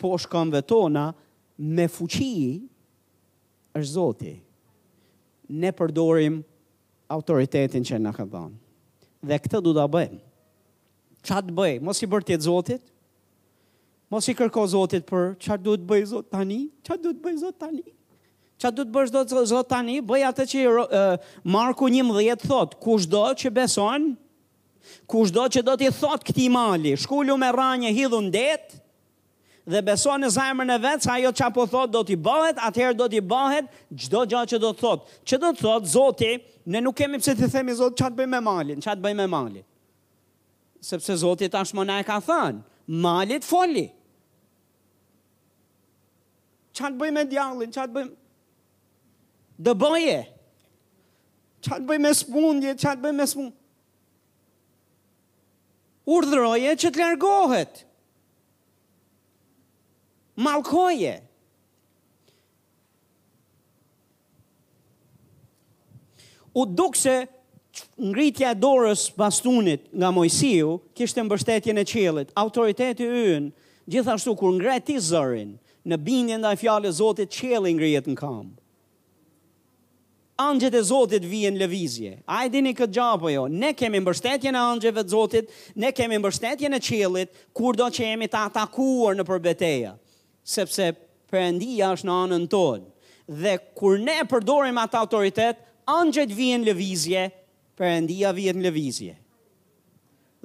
Po 0.00 0.10
shkon 0.20 0.50
vetona 0.52 1.10
me 1.56 1.86
fuqi 1.92 2.60
është 3.76 3.92
Zoti. 3.94 4.34
Ne 5.50 5.72
përdorim 5.74 6.42
autoritetin 7.10 7.84
që 7.88 7.98
na 8.04 8.12
ka 8.14 8.24
dhënë 8.28 8.59
dhe 9.28 9.38
këtë 9.40 9.60
du 9.64 9.72
të 9.76 9.84
bëjmë. 9.92 10.20
Qatë 11.20 11.50
të 11.50 11.56
bëjmë, 11.56 11.84
mos 11.84 12.00
i 12.04 12.08
bërë 12.08 12.26
tjetë 12.30 12.46
zotit, 12.48 12.84
mos 14.10 14.26
i 14.26 14.34
kërko 14.36 14.64
zotit 14.72 15.04
për 15.06 15.32
qatë 15.44 15.64
du 15.66 15.74
të 15.78 15.88
bëjmë 15.90 16.10
zot 16.14 16.30
tani, 16.32 16.60
qatë 16.88 17.02
du 17.04 17.12
të 17.14 17.22
bëjmë 17.26 17.42
zot 17.44 17.58
tani, 17.60 17.84
qatë 18.60 18.78
du 18.78 18.86
të 18.88 18.94
bëjmë 18.94 19.12
zot, 19.12 19.34
zot 19.52 19.68
tani, 19.70 19.98
bëjmë 20.00 20.30
atë 20.32 20.48
që 20.54 20.64
uh, 20.66 21.30
Marku 21.44 21.88
një 21.92 22.04
më 22.08 22.16
dhjetë 22.22 22.48
thotë, 22.50 22.80
kush 22.84 23.08
do 23.12 23.24
që 23.42 23.56
beson 23.60 24.10
kush 25.12 25.28
do 25.30 25.44
që 25.52 25.60
do 25.62 25.74
të 25.76 25.90
thot 25.92 26.00
thotë 26.06 26.28
këti 26.30 26.44
mali, 26.50 26.94
shkullu 26.98 27.34
me 27.38 27.50
ranje 27.52 27.90
hidhë 27.92 28.18
ndetë, 28.30 28.79
dhe 29.68 29.82
beso 29.84 30.12
në 30.18 30.28
zajmër 30.34 30.68
në 30.68 30.76
vetë, 30.82 31.04
sa 31.04 31.16
jo 31.20 31.32
që 31.36 31.44
apo 31.46 31.66
thot 31.68 31.92
do 31.92 32.02
t'i 32.06 32.16
bëhet, 32.16 32.60
atëherë 32.64 32.96
do 32.96 33.08
t'i 33.12 33.20
bëhet 33.20 33.68
gjdo 33.94 34.22
gjatë 34.32 34.54
që 34.54 34.60
do 34.62 34.70
të 34.72 34.80
thot. 34.84 35.10
Që 35.26 35.38
do 35.42 35.50
të 35.52 35.60
thot, 35.64 35.88
zoti, 35.92 36.32
ne 36.70 36.80
nuk 36.82 36.96
kemi 36.98 37.20
pëse 37.20 37.34
të 37.38 37.50
themi, 37.52 37.74
zoti, 37.76 38.00
që 38.00 38.08
atë 38.08 38.18
bëjmë 38.20 38.40
e 38.40 38.44
malin, 38.46 38.80
që 38.84 38.92
atë 38.94 39.04
bëjmë 39.04 39.26
e 39.28 39.32
malin. 39.34 39.66
Sepse 40.80 41.16
zoti 41.20 41.48
tashmë 41.52 41.74
shmona 41.74 41.98
e 42.00 42.06
ka 42.08 42.16
thënë, 42.24 42.62
malit 43.04 43.44
foli. 43.46 43.86
Që 46.76 46.86
atë 46.90 47.00
bëjmë 47.02 47.24
e 47.26 47.30
djallin, 47.34 47.74
që 47.76 47.82
atë 47.84 47.94
bëjmë... 47.98 48.16
Dë 49.60 49.74
bëje. 49.84 50.20
Që 51.60 51.74
atë 51.76 51.88
bëjmë 51.92 52.08
e 52.08 52.16
spundje, 52.22 52.76
që 52.80 52.90
atë 52.94 53.04
bëjmë 53.04 53.26
e 53.28 53.34
spundje. 53.36 53.54
Urdhëroje 56.10 56.72
që 56.80 56.90
të 56.96 57.02
lërgohetë 57.04 57.82
malkoje. 60.40 61.20
U 66.56 66.64
dukë 66.66 66.98
se 66.98 67.14
ngritja 68.00 68.50
dorës 68.58 69.04
bastunit 69.14 69.86
nga 69.94 70.08
Mojsiu, 70.10 70.80
kishtë 70.98 71.22
mbështetjen 71.28 71.78
e 71.78 71.86
qelit, 71.86 72.32
autoriteti 72.34 73.06
yën, 73.06 73.52
gjithashtu 73.90 74.34
kur 74.40 74.56
ngreti 74.56 74.96
zërin, 75.00 75.52
në 75.88 75.96
bindje 75.96 76.38
nda 76.40 76.50
e 76.56 76.88
e 76.88 76.90
Zotit 76.92 77.30
qeli 77.38 77.70
ngrijet 77.76 78.08
në 78.10 78.16
kamë. 78.18 78.50
Angjet 80.40 80.74
e 80.74 80.82
Zotit 80.82 81.24
vijen 81.24 81.56
lëvizje. 81.60 82.18
A 82.26 82.44
e 82.46 82.50
dini 82.50 82.74
këtë 82.74 83.00
apo 83.14 83.30
jo, 83.30 83.46
ne 83.46 83.72
kemi 83.72 84.00
mbështetjen 84.00 84.54
e 84.54 84.58
angjëve 84.72 85.02
të 85.04 85.08
Zotit, 85.14 85.46
ne 85.76 85.92
kemi 85.92 86.18
mbështetjen 86.18 86.74
e 86.74 86.80
qelit, 86.80 87.30
kur 87.54 87.76
do 87.76 87.86
që 87.86 88.08
jemi 88.10 88.26
të 88.28 88.42
atakuar 88.50 89.14
në 89.20 89.24
përbeteja 89.28 89.94
sepse 90.46 90.90
përëndia 91.30 91.92
është 91.94 92.08
në 92.08 92.14
anën 92.24 92.46
tonë. 92.50 92.86
Dhe 93.42 93.56
kur 93.78 94.00
ne 94.02 94.16
përdorim 94.30 94.78
atë 94.82 94.98
autoritet, 95.02 95.60
angjët 95.88 96.32
vijen 96.34 96.64
lëvizje, 96.66 97.26
përëndia 97.78 98.32
vijen 98.36 98.62
lëvizje. 98.64 99.14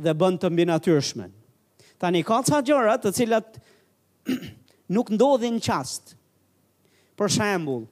Dhe 0.06 0.14
bënd 0.14 0.42
të 0.42 0.52
mbinë 0.52 0.76
atyrshmen. 0.76 1.32
Ta 2.02 2.10
një 2.12 2.26
ka 2.28 2.42
ca 2.46 2.60
gjërat 2.68 3.06
të 3.06 3.14
cilat 3.18 3.60
nuk 4.96 5.12
ndodhin 5.16 5.58
qastë. 5.64 6.16
Për 7.16 7.32
shambull, 7.32 7.86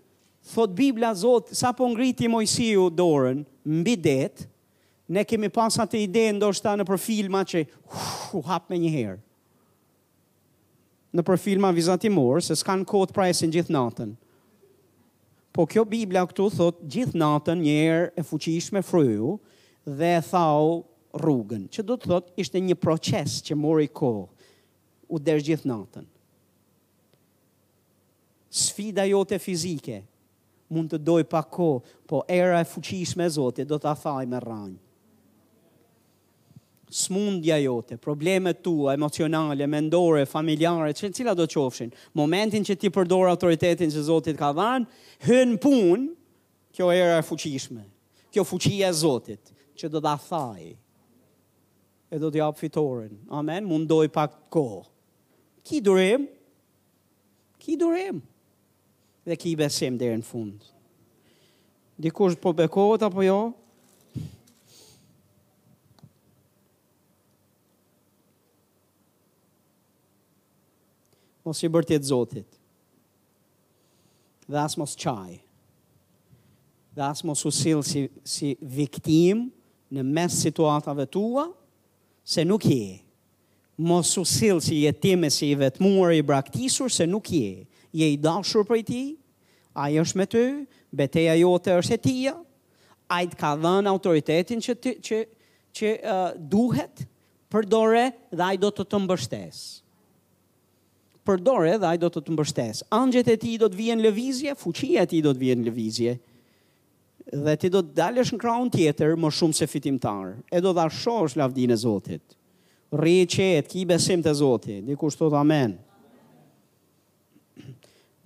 thot 0.53 0.73
Biblia 0.75 1.13
Zotë, 1.15 1.55
sa 1.55 1.71
po 1.73 1.87
ngriti 1.93 2.27
Mojësiu 2.27 2.89
dorën, 2.91 3.45
mbi 3.63 3.95
detë, 4.03 4.49
ne 5.15 5.23
kemi 5.27 5.47
pasat 5.51 5.95
e 5.95 6.03
ide 6.03 6.27
ndoshta 6.35 6.73
në 6.79 6.85
për 6.87 7.29
që 7.47 7.61
hu, 7.93 8.41
hap 8.43 8.67
me 8.69 8.77
një 8.79 8.91
herë 8.91 9.19
në 11.13 11.21
profilma 11.27 11.69
vizatimor, 11.75 12.41
se 12.41 12.55
s'kan 12.57 12.81
kohë 12.89 13.11
të 13.11 13.17
presin 13.17 13.53
gjithë 13.53 13.73
natën. 13.75 14.15
Po 15.53 15.67
kjo 15.69 15.83
Biblia 15.85 16.23
këtu 16.25 16.47
thot 16.55 16.79
gjithë 16.89 17.19
natën 17.21 17.61
njerë 17.61 18.07
e 18.17 18.23
fuqishme 18.25 18.81
fryu 18.81 19.35
dhe 19.85 20.15
thau 20.25 20.79
rrugën, 21.13 21.67
që 21.69 21.85
do 21.85 21.99
të 21.99 22.09
thot 22.09 22.31
ishte 22.41 22.57
një 22.65 22.77
proces 22.81 23.37
që 23.45 23.57
mori 23.59 23.85
kohë, 23.93 24.25
u 25.13 25.21
dërë 25.21 25.45
gjithë 25.51 25.69
natën. 25.69 26.07
Sfida 28.53 29.05
jote 29.09 29.37
fizike, 29.41 30.01
mund 30.73 30.93
të 30.95 30.97
doj 31.05 31.21
pa 31.29 31.43
kohë, 31.45 31.85
po 32.09 32.23
era 32.33 32.57
e 32.61 32.65
fuqishme 32.69 33.29
zote, 33.33 33.65
do 33.69 33.77
të 33.77 33.91
athaj 33.93 34.25
me 34.29 34.41
rranjë 34.41 34.82
smundja 36.93 37.57
jote, 37.65 37.97
problemet 37.97 38.61
tua, 38.63 38.93
emocionale, 38.93 39.65
mendore, 39.67 40.25
familjare, 40.29 40.93
që 40.93 41.09
cila 41.17 41.33
do 41.35 41.45
të 41.49 41.55
qofshin, 41.57 41.93
momentin 42.17 42.65
që 42.67 42.75
ti 42.77 42.91
përdor 42.93 43.31
autoritetin 43.31 43.89
që 43.91 44.03
Zotit 44.05 44.37
ka 44.37 44.51
dhanë, 44.53 44.85
hën 45.25 45.55
pun, 45.63 46.07
kjo 46.73 46.91
era 46.93 47.15
e 47.19 47.25
fuqishme, 47.25 47.81
kjo 48.33 48.45
fuqia 48.45 48.91
e 48.93 48.97
Zotit, 48.99 49.49
që 49.73 49.89
do 49.89 50.01
da 50.05 50.13
thaj, 50.21 50.67
e 52.13 52.19
do 52.21 52.29
t'ja 52.29 52.51
fitoren, 52.53 53.15
amen, 53.33 53.65
mundoj 53.65 54.05
pak 54.13 54.37
ko, 54.53 54.67
ki 55.65 55.81
durim, 55.81 56.27
ki 57.63 57.79
durim, 57.81 58.21
dhe 59.25 59.39
ki 59.39 59.55
besim 59.57 59.97
dhe 59.97 60.11
në 60.13 60.27
fund. 60.29 60.69
Dikush 62.01 62.35
po 62.41 62.53
bekohet 62.57 63.05
apo 63.05 63.23
jo, 63.25 63.39
mos 71.43 71.59
i 71.63 71.67
bërtjet 71.67 72.05
zotit, 72.07 72.47
dhe 74.47 74.59
as 74.61 74.77
mos 74.79 74.93
qaj, 75.01 75.33
dhe 76.95 77.03
as 77.03 77.23
mos 77.27 77.41
usil 77.49 77.81
si, 77.83 78.05
si 78.23 78.53
viktim 78.61 79.49
në 79.93 80.05
mes 80.07 80.37
situatave 80.43 81.05
tua, 81.11 81.49
se 82.23 82.45
nuk 82.47 82.63
je. 82.69 83.01
Mos 83.75 84.13
usil 84.21 84.61
si 84.63 84.83
jetime 84.83 85.29
si 85.33 85.49
i 85.51 85.57
vetmuar 85.59 86.13
i 86.15 86.23
braktisur, 86.23 86.91
se 86.93 87.07
nuk 87.09 87.29
je. 87.33 87.65
Je 87.93 88.07
i 88.13 88.17
dashur 88.17 88.63
për 88.69 88.83
ti, 88.87 89.03
a 89.75 89.87
i 89.91 89.99
është 90.01 90.19
me 90.19 90.27
ty, 90.29 90.43
beteja 90.93 91.35
jote 91.41 91.75
është 91.81 91.97
e 91.97 92.01
tia, 92.07 92.35
a 93.13 93.21
i 93.25 93.29
të 93.29 93.39
ka 93.41 93.55
dhenë 93.61 93.89
autoritetin 93.91 94.61
që, 94.63 94.75
ty, 94.81 94.95
që, 95.09 95.23
që 95.77 95.91
uh, 95.99 96.25
duhet, 96.37 97.03
përdore 97.53 98.07
dhe 98.33 98.45
a 98.47 98.51
i 98.55 98.61
do 98.61 98.69
të 98.73 98.87
të 98.89 99.01
mbështesë 99.03 99.71
përdore 101.27 101.77
dhe 101.79 101.87
ai 101.87 101.99
do 101.99 102.09
të 102.11 102.21
të 102.27 102.33
mbështes. 102.35 102.81
Angjët 102.97 103.29
e 103.33 103.37
tij 103.39 103.53
do 103.61 103.69
të 103.71 103.77
vijnë 103.79 104.03
lëvizje, 104.07 104.53
fuqia 104.59 105.03
e 105.05 105.09
tij 105.13 105.21
do 105.23 105.31
të 105.33 105.43
vijnë 105.43 105.65
lëvizje. 105.69 106.17
Dhe 107.45 107.53
ti 107.59 107.69
do 107.71 107.79
të 107.83 107.93
dalësh 107.97 108.33
në 108.35 108.39
krahun 108.41 108.69
tjetër 108.73 109.13
më 109.23 109.31
shumë 109.37 109.57
se 109.61 109.67
fitimtar. 109.71 110.33
E 110.51 110.59
do 110.61 110.73
ta 110.75 110.89
shohësh 110.91 111.37
lavdin 111.39 111.71
e 111.71 111.77
Zotit. 111.79 112.35
Rri 112.93 113.21
qetë, 113.25 113.69
ki 113.71 113.85
besim 113.89 114.21
të 114.21 114.33
Zotit. 114.41 114.83
Dikush 114.89 115.15
thot 115.17 115.33
amen. 115.39 115.77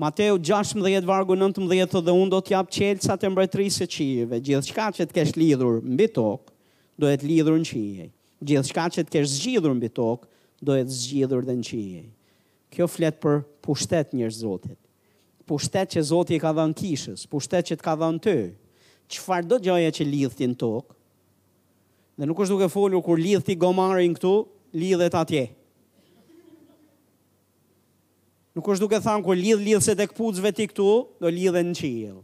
Mateu 0.03 0.41
16, 0.41 1.05
vargu 1.07 1.37
19, 1.37 2.01
dhe 2.07 2.17
unë 2.17 2.33
do 2.33 2.41
t'jap 2.47 2.73
jap 2.73 3.05
sa 3.05 3.19
e 3.21 3.29
mbretërisë 3.33 3.85
e 3.85 3.91
qijëve. 3.93 4.41
Gjithë 4.47 4.71
shka 4.73 4.89
që 4.97 5.09
t'kesh 5.13 5.35
lidhur 5.37 5.77
mbi 5.85 6.09
tokë, 6.17 6.51
do 6.97 7.05
e 7.05 7.15
t'lidhur 7.21 7.61
në 7.61 7.69
qijëj. 7.69 8.09
Gjithë 8.45 8.71
shka 8.73 8.89
që 8.97 9.25
zgjidhur 9.37 9.73
mbi 9.77 9.93
tokë, 9.97 10.27
do 10.65 10.73
të 10.81 10.87
zgjidhur 11.05 11.45
dhe 11.45 11.53
në 11.61 11.67
qijëj. 11.69 12.05
Kjo 12.75 12.87
flet 12.89 13.19
për 13.23 13.41
pushtet 13.65 14.13
njërë 14.15 14.35
Zotit. 14.37 14.77
Pushtet 15.47 15.93
që 15.95 16.01
Zotit 16.09 16.41
ka 16.43 16.51
dhe 16.57 16.65
në 16.71 16.75
kishës, 16.81 17.23
pushtet 17.31 17.69
që 17.69 17.77
të 17.79 17.85
ka 17.85 17.93
dhe 18.01 18.09
në 18.17 18.23
të. 18.25 18.33
Qëfar 19.15 19.45
do 19.47 19.59
gjoja 19.63 19.93
që 19.95 20.07
lidhëti 20.09 20.41
ti 20.41 20.47
në 20.51 20.57
tokë, 20.59 20.95
dhe 22.19 22.27
nuk 22.27 22.41
është 22.43 22.55
duke 22.57 22.67
folur 22.73 23.03
kur 23.05 23.19
lidhëti 23.21 23.53
ti 23.53 23.57
gomari 23.61 24.09
në 24.11 24.17
këtu, 24.19 24.33
lidhët 24.81 25.15
atje. 25.21 25.45
Nuk 28.57 28.67
është 28.73 28.83
duke 28.83 28.99
thamë 29.05 29.23
kur 29.27 29.37
lidhë 29.37 29.61
lidhë 29.63 29.83
se 29.85 29.95
të 29.95 30.09
këpuzve 30.11 30.51
ti 30.57 30.65
këtu, 30.67 30.89
do 31.23 31.31
lidhë 31.31 31.63
në 31.71 31.77
qilë 31.81 32.17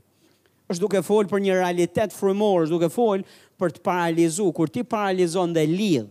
është 0.71 0.81
duke 0.81 1.01
fol 1.05 1.27
për 1.29 1.41
një 1.45 1.55
realitet 1.59 2.13
frymor, 2.15 2.63
është 2.65 2.71
duke 2.73 2.87
fol 2.89 3.21
për 3.61 3.73
të 3.75 3.81
paralizu, 3.85 4.47
kur 4.55 4.71
ti 4.73 4.81
paralizon 4.89 5.51
dhe 5.53 5.65
lidh 5.69 6.07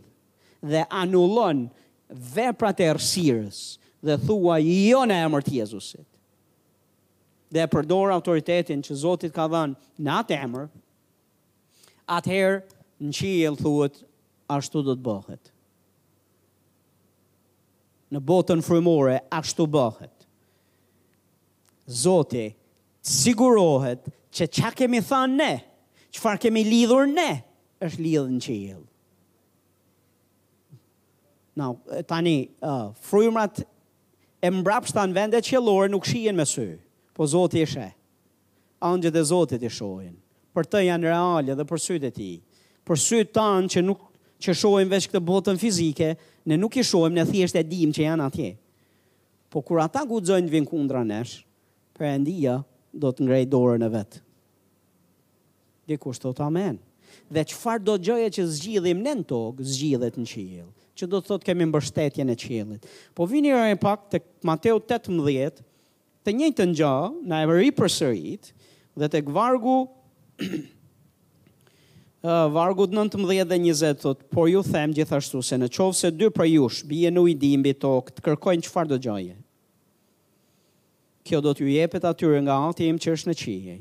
dhe 0.70 0.82
anullon 1.02 1.64
veprat 2.36 2.82
e 2.84 2.90
rësirës, 2.94 3.62
dhe 4.02 4.16
thua 4.20 4.56
jo 4.60 5.04
në 5.06 5.18
emër 5.28 5.44
të 5.46 5.54
Jezusit. 5.60 6.06
Dhe 7.52 7.62
e 7.62 7.68
përdor 7.70 8.10
autoritetin 8.14 8.80
që 8.84 8.96
Zotit 8.98 9.34
ka 9.36 9.44
dhënë 9.50 10.02
në 10.02 10.14
atë 10.18 10.38
emër, 10.48 10.66
atëherë 12.16 12.56
në 13.04 13.14
qijel 13.18 13.58
thuhet 13.60 14.00
ashtu 14.52 14.82
do 14.86 14.94
të 14.96 15.04
bëhet. 15.06 15.50
Në 18.12 18.20
botën 18.28 18.60
frymore 18.64 19.18
ashtu 19.32 19.66
bëhet. 19.72 20.26
Zoti 21.88 22.46
sigurohet 23.06 24.08
që 24.36 24.48
qa 24.52 24.70
kemi 24.76 25.00
thanë 25.04 25.36
ne, 25.38 25.52
qëfar 26.14 26.38
kemi 26.40 26.62
lidhur 26.68 27.06
ne, 27.08 27.30
është 27.84 28.04
lidhë 28.06 28.32
në 28.34 28.42
qijel. 28.44 28.82
Now, 31.56 31.74
tani, 32.08 32.36
uh, 32.64 32.92
frymrat 32.96 33.60
e 34.42 34.50
mbrapshta 34.50 35.04
në 35.06 35.14
vendet 35.16 35.46
që 35.46 35.60
lorë 35.62 35.90
nuk 35.92 36.06
shien 36.08 36.34
me 36.36 36.46
sy, 36.50 36.64
po 37.14 37.26
zotë 37.30 37.60
i 37.60 37.66
shë, 37.74 37.84
anëgjë 38.82 39.20
e 39.20 39.24
zotët 39.30 39.62
i 39.62 39.70
shojen, 39.70 40.16
për 40.54 40.66
të 40.68 40.80
janë 40.88 41.06
reale 41.12 41.54
dhe 41.58 41.66
për 41.70 41.82
sytë 41.84 42.08
e 42.10 42.14
ti, 42.16 42.30
për 42.82 42.98
sytë 43.04 43.36
tanë 43.38 43.70
që 43.76 43.84
nuk 43.86 44.02
që 44.42 44.56
shojen 44.58 44.90
veç 44.90 45.06
këtë 45.12 45.22
botën 45.28 45.58
fizike, 45.62 46.08
ne 46.50 46.58
nuk 46.58 46.76
i 46.76 46.84
shojen 46.86 47.14
në 47.20 47.28
thjesht 47.30 47.60
e 47.60 47.62
dim 47.70 47.94
që 47.94 48.08
janë 48.08 48.26
atje, 48.30 48.48
po 49.52 49.62
kur 49.62 49.78
ata 49.84 50.02
guxojnë 50.10 50.48
të 50.50 50.56
vinë 50.56 50.70
kundra 50.72 51.04
nesh, 51.06 51.38
për 51.94 52.26
do 53.02 53.08
të 53.08 53.24
ngrej 53.24 53.44
dorën 53.48 53.80
në 53.80 53.88
vetë. 53.88 54.18
Dhe 55.88 55.96
kushtot 55.96 56.36
amen. 56.44 56.74
Dhe 57.32 57.40
çfarë 57.48 57.80
do 57.86 57.94
të 57.96 58.04
gjëje 58.04 58.32
që 58.36 58.42
zgjidhim 58.58 58.98
në 59.00 59.14
në 59.22 59.24
tokë, 59.30 59.64
zgjidhet 59.64 60.18
në 60.20 60.26
qiell 60.28 60.68
që 61.00 61.08
do 61.08 61.20
të 61.20 61.30
thotë 61.30 61.48
kemi 61.50 61.66
mbështetjen 61.68 62.32
e 62.32 62.36
qiellit. 62.38 62.86
Po 63.16 63.26
vini 63.30 63.52
rreth 63.54 63.80
pak 63.82 64.06
tek 64.12 64.26
Mateu 64.46 64.78
18, 64.82 65.62
të 66.24 66.34
njëjtën 66.36 66.74
gjë, 66.78 66.94
na 67.30 67.42
e 67.44 67.48
vëri 67.50 67.72
përsërit 67.78 68.50
dhe 68.96 69.12
tek 69.14 69.28
vargu 69.34 69.78
Uh, 72.22 72.46
vargu 72.56 72.86
19 72.88 73.26
dhe 73.42 73.44
20 73.50 73.98
thot, 74.00 74.20
por 74.32 74.48
ju 74.48 74.62
them 74.64 74.94
gjithashtu 74.96 75.42
se 75.44 75.58
në 75.58 75.68
qovë 75.74 75.94
se 75.98 76.10
dy 76.14 76.30
prej 76.34 76.54
jush, 76.56 76.80
bie 76.88 77.10
në 77.12 77.22
i 77.50 77.56
mbi 77.60 77.72
tokë, 77.82 78.14
të 78.16 78.24
kërkojnë 78.26 78.62
qëfar 78.64 78.88
do 78.90 78.96
gjoje. 79.02 79.34
Kjo 81.26 81.40
do 81.42 81.52
t'ju 81.54 81.68
jepet 81.70 82.04
atyre 82.08 82.40
nga 82.46 82.56
ati 82.70 82.86
im 82.90 82.98
që 82.98 83.14
është 83.18 83.30
në 83.30 83.34
qihej. 83.42 83.80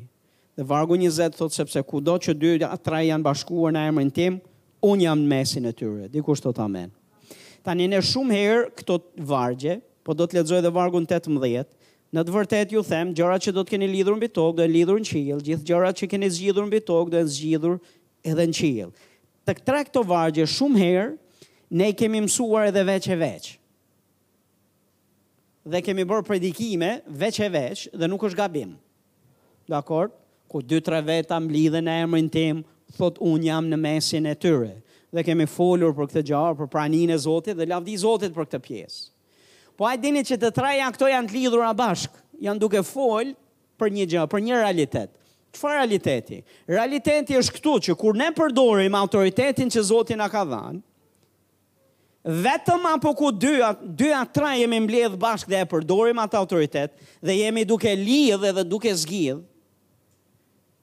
Dhe 0.58 0.66
vargu 0.74 0.98
20 1.02 1.38
thot, 1.40 1.54
sepse 1.56 1.82
ku 1.86 2.02
do 2.02 2.18
që 2.18 2.34
dy 2.38 2.52
atra 2.68 3.02
janë 3.08 3.24
bashkuar 3.30 3.74
në 3.74 3.88
emrin 3.94 4.12
tim, 4.20 4.42
unë 4.86 5.06
jam 5.08 5.22
në 5.24 5.30
mesin 5.38 5.66
e 5.66 5.74
tyre. 5.74 6.10
Dikush 6.12 6.42
thot 6.46 6.60
amen. 6.66 6.90
Tanë 7.68 7.86
ne 7.92 7.98
shumë 8.02 8.34
herë 8.38 8.62
këto 8.80 8.96
vargje, 9.32 9.76
po 10.08 10.16
do 10.18 10.26
të 10.26 10.40
lexoj 10.40 10.58
edhe 10.64 10.72
vargun 10.74 11.06
18. 11.06 11.78
Në 12.18 12.24
të 12.28 12.34
vërtet 12.36 12.74
ju 12.76 12.82
them, 12.88 13.12
gjërat 13.16 13.46
që 13.46 13.54
do 13.58 13.64
të 13.64 13.76
keni 13.76 13.88
lidhur 13.92 14.18
mbi 14.18 14.28
tokë 14.36 14.58
do 14.62 14.66
lidhur 14.72 14.98
në 15.04 15.08
qiell, 15.12 15.44
gjithë 15.48 15.68
gjërat 15.70 16.02
që 16.02 16.10
keni 16.14 16.30
zgjidhur 16.38 16.66
mbi 16.72 16.80
tokë 16.88 17.14
do 17.14 17.22
zgjidhur 17.36 17.78
edhe 18.34 18.48
në 18.50 18.58
qiell. 18.58 18.92
Të 19.48 19.56
këtë 19.62 19.78
këto 19.90 20.04
vargje 20.10 20.48
shumë 20.56 20.82
herë 20.82 21.10
ne 21.82 21.92
kemi 22.02 22.24
mësuar 22.26 22.72
edhe 22.72 22.84
veç 22.90 23.08
e 23.16 23.20
veç. 23.22 23.50
Dhe 25.72 25.84
kemi 25.86 26.08
bërë 26.10 26.26
predikime 26.32 26.90
veç 27.22 27.40
e 27.46 27.50
veç 27.54 27.86
dhe 27.94 28.10
nuk 28.10 28.26
është 28.28 28.42
gabim. 28.42 28.74
Dakor? 29.70 30.10
Ku 30.52 30.60
dy 30.68 30.82
tre 30.84 31.00
veta 31.08 31.38
lidhe 31.40 31.80
në 31.86 31.94
emrin 32.08 32.28
tim, 32.34 32.66
thot 32.98 33.22
un 33.24 33.40
jam 33.48 33.70
në 33.72 33.78
mesin 33.86 34.26
e 34.28 34.36
tyre 34.36 34.74
dhe 35.14 35.24
kemi 35.28 35.46
folur 35.50 35.94
për 35.96 36.10
këtë 36.12 36.24
gjarë, 36.32 36.58
për 36.62 36.70
praninë 36.72 37.16
e 37.16 37.20
Zotit 37.26 37.58
dhe 37.60 37.68
lavdi 37.68 37.98
Zotit 38.00 38.34
për 38.36 38.46
këtë 38.48 38.60
pjesë. 38.64 39.02
Po 39.78 39.88
ai 39.88 39.98
dini 40.00 40.24
që 40.24 40.38
të 40.42 40.52
tre 40.56 40.76
janë 40.80 40.96
këto 40.98 41.10
janë 41.12 41.30
të 41.32 41.38
lidhur 41.40 41.64
bashkë, 41.76 42.22
janë 42.48 42.62
duke 42.62 42.84
fol 42.86 43.34
për 43.82 43.92
një 43.98 44.06
gjë, 44.14 44.26
për 44.32 44.44
një 44.46 44.62
realitet. 44.62 45.18
Çfarë 45.52 45.80
realiteti? 45.82 46.38
Realiteti 46.72 47.36
është 47.36 47.58
këtu 47.58 47.72
që 47.90 47.96
kur 48.00 48.16
ne 48.16 48.30
përdorim 48.38 48.94
autoritetin 48.96 49.72
që 49.74 49.82
Zoti 49.90 50.16
na 50.16 50.30
ka 50.32 50.46
dhënë, 50.48 50.80
vetëm 52.46 52.84
apo 52.88 53.12
ku 53.18 53.32
dy 53.34 53.58
a 53.66 53.74
dy 53.82 54.12
a 54.16 54.22
tre 54.30 54.54
jemi 54.62 54.78
mbledh 54.86 55.16
bashkë 55.20 55.52
dhe 55.52 55.64
e 55.66 55.68
përdorim 55.72 56.20
atë 56.24 56.40
autoritet 56.40 56.94
dhe 57.20 57.36
jemi 57.42 57.66
duke 57.68 57.92
lidhë 58.00 58.54
dhe 58.60 58.64
duke 58.70 58.94
zgjidh, 59.02 59.42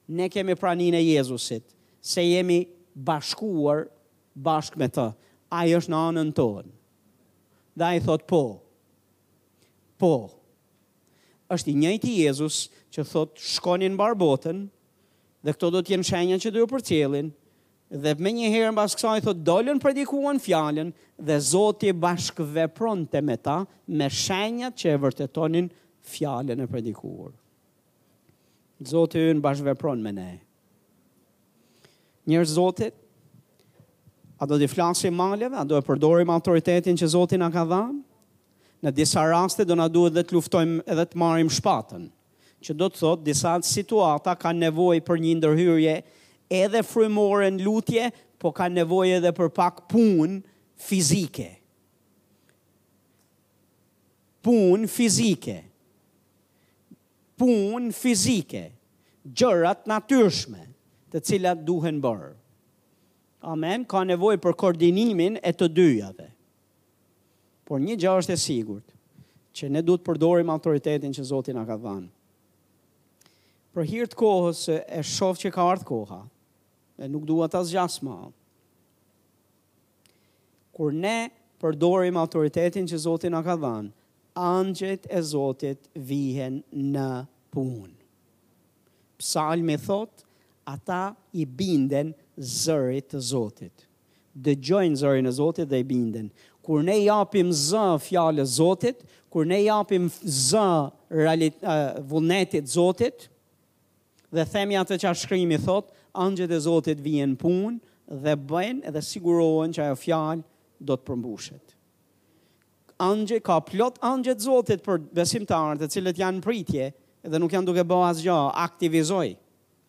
ne 0.09 0.27
kemi 0.33 0.57
praninë 0.59 0.99
e 1.01 1.07
Jezusit 1.15 1.63
se 2.01 2.21
jemi 2.27 2.65
bashkuar 2.95 3.87
bashkë 4.43 4.79
me 4.81 4.87
të, 4.93 5.07
a 5.57 5.61
i 5.69 5.75
është 5.77 5.91
në 5.93 5.99
anën 6.09 6.33
tonë. 6.37 6.71
Dhe 7.79 7.87
a 7.89 7.95
i 7.97 8.01
thotë 8.05 8.27
po, 8.29 8.41
po, 9.99 10.11
është 11.53 11.71
i 11.71 11.77
njëjti 11.81 12.15
Jezus 12.25 12.63
që 12.93 13.05
thotë 13.11 13.47
shkonin 13.55 13.97
bar 13.99 14.15
botën, 14.19 14.65
dhe 15.45 15.53
këto 15.55 15.69
do 15.73 15.81
t'jen 15.85 16.03
shenja 16.05 16.39
që 16.43 16.51
dojë 16.55 16.69
për 16.73 16.83
cilin, 16.89 17.29
dhe 17.89 18.11
me 18.21 18.33
një 18.37 18.51
herën 18.53 18.75
bashkë 18.77 18.99
kësa 19.01 19.15
i 19.17 19.23
thotë 19.25 19.45
dollën 19.47 19.79
për 19.81 19.95
dikuan 20.01 20.41
fjallën, 20.43 20.91
dhe 21.17 21.37
zotë 21.51 21.89
i 21.89 21.95
bashkë 22.05 22.45
vepron 22.59 23.05
të 23.09 23.23
me 23.25 23.39
ta 23.41 23.61
me 23.89 24.09
shenja 24.13 24.69
që 24.77 24.93
e 24.93 24.99
vërtetonin 25.07 25.71
fjallën 26.13 26.59
e 26.59 26.67
për 26.69 26.85
dikuar. 26.85 27.31
Zotë 28.87 29.25
i 29.31 29.31
në 29.39 29.43
bashkë 29.45 29.67
vepron 29.71 30.03
me 30.05 30.13
ne. 30.15 30.29
Njërë 32.29 32.51
zotët, 32.53 32.99
A 34.39 34.47
do 34.47 34.55
të 34.55 34.69
flasim 34.71 35.17
maleve, 35.19 35.57
a 35.59 35.65
do 35.67 35.75
e 35.75 35.83
përdorim 35.83 36.29
autoritetin 36.31 36.95
që 36.99 37.09
Zoti 37.11 37.39
na 37.41 37.49
ka 37.51 37.65
dhënë? 37.67 37.97
Në 38.87 38.93
disa 38.95 39.25
raste 39.27 39.65
do 39.67 39.75
na 39.75 39.89
duhet 39.91 40.15
dhe 40.15 40.23
të 40.23 40.37
luftojmë 40.37 40.77
edhe 40.93 41.03
të 41.11 41.19
marrim 41.19 41.49
shpatën, 41.51 42.05
që 42.63 42.75
do 42.79 42.87
të 42.87 42.99
thotë 43.01 43.25
disa 43.25 43.57
situata 43.67 44.37
kanë 44.39 44.63
nevojë 44.67 45.03
për 45.09 45.19
një 45.25 45.33
ndërhyrje 45.41 45.97
edhe 46.61 46.83
frymore 46.87 47.49
në 47.51 47.65
lutje, 47.67 48.07
po 48.39 48.53
kanë 48.55 48.79
nevojë 48.79 49.17
edhe 49.19 49.33
për 49.35 49.51
pak 49.59 49.83
punë 49.91 50.37
fizike. 50.87 51.49
Punë 54.47 54.87
fizike. 54.93 55.57
Punë 57.39 57.91
fizike. 57.99 58.63
Gjërat 59.29 59.83
natyrshme 59.91 60.63
të 61.11 61.27
cilat 61.27 61.67
duhen 61.67 61.99
bërë. 62.03 62.37
Amen, 63.41 63.85
ka 63.87 64.03
nevoj 64.03 64.35
për 64.43 64.55
koordinimin 64.59 65.37
e 65.43 65.51
të 65.55 65.67
dyjave. 65.71 66.25
Por 67.63 67.79
një 67.79 67.95
gjarë 68.01 68.23
është 68.23 68.33
e 68.35 68.41
sigurt, 68.41 68.93
që 69.55 69.69
ne 69.71 69.83
du 69.85 69.95
të 69.95 70.05
përdorim 70.09 70.51
autoritetin 70.51 71.13
që 71.15 71.23
Zotin 71.31 71.59
a 71.61 71.63
ka 71.67 71.77
dhanë. 71.79 72.09
Për 73.73 73.87
hirtë 73.93 74.19
kohës 74.19 74.65
e 74.81 75.03
shofë 75.05 75.43
që 75.45 75.51
ka 75.55 75.67
artë 75.75 75.87
koha, 75.87 76.21
e 76.99 77.07
nuk 77.07 77.27
duha 77.29 77.47
të 77.47 77.61
zgjasë 77.69 78.03
ma. 78.09 78.17
Kur 80.75 80.95
ne 80.95 81.17
përdorim 81.63 82.19
autoritetin 82.19 82.89
që 82.91 82.99
Zotin 83.05 83.39
a 83.39 83.43
ka 83.45 83.55
dhanë, 83.61 83.93
angjet 84.35 85.07
e 85.07 85.21
Zotit 85.29 85.87
vihen 86.09 86.59
në 86.73 87.09
punë. 87.55 87.95
Psalmi 89.19 89.75
thot, 89.85 90.25
ata 90.69 91.01
i 91.31 91.45
binden 91.47 92.11
zërit 92.39 93.09
të 93.11 93.19
Zotit. 93.21 93.85
gjojnë 94.41 94.95
zërin 95.01 95.27
e 95.27 95.31
Zotit 95.35 95.69
dhe 95.69 95.79
i 95.79 95.83
bindin. 95.89 96.29
Kur 96.63 96.83
ne 96.83 96.95
japim 97.03 97.49
zë 97.51 97.99
fjallë 98.07 98.45
Zotit, 98.47 99.01
kur 99.31 99.45
ne 99.49 99.61
japim 99.63 100.09
zë 100.23 100.91
realit, 101.09 101.55
uh, 101.63 101.97
vullnetit 102.09 102.65
Zotit, 102.69 103.27
dhe 104.31 104.45
themi 104.45 104.75
atë 104.77 104.99
që 105.01 105.09
a 105.09 105.15
shkrimi 105.17 105.57
thot, 105.63 105.91
angjët 106.13 106.51
e 106.51 106.59
Zotit 106.59 106.99
vijen 107.03 107.33
punë 107.35 107.79
dhe 108.23 108.35
bëjnë 108.35 108.87
edhe 108.89 109.01
sigurohen 109.05 109.73
që 109.75 109.83
ajo 109.85 109.95
fjale 110.01 110.43
do 110.79 110.95
të 110.95 111.05
përmbushet. 111.09 111.75
Angje 112.99 113.39
ka 113.39 113.59
plot 113.63 113.99
angjët 114.03 114.41
Zotit 114.43 114.83
për 114.83 114.99
besimtarët 115.15 115.83
e 115.85 115.91
cilët 115.93 116.17
janë 116.19 116.41
pritje 116.43 116.91
dhe 117.23 117.39
nuk 117.39 117.51
janë 117.55 117.67
duke 117.69 117.83
bëha 117.83 118.11
asgjë, 118.13 118.39
aktivizoj, 118.67 119.33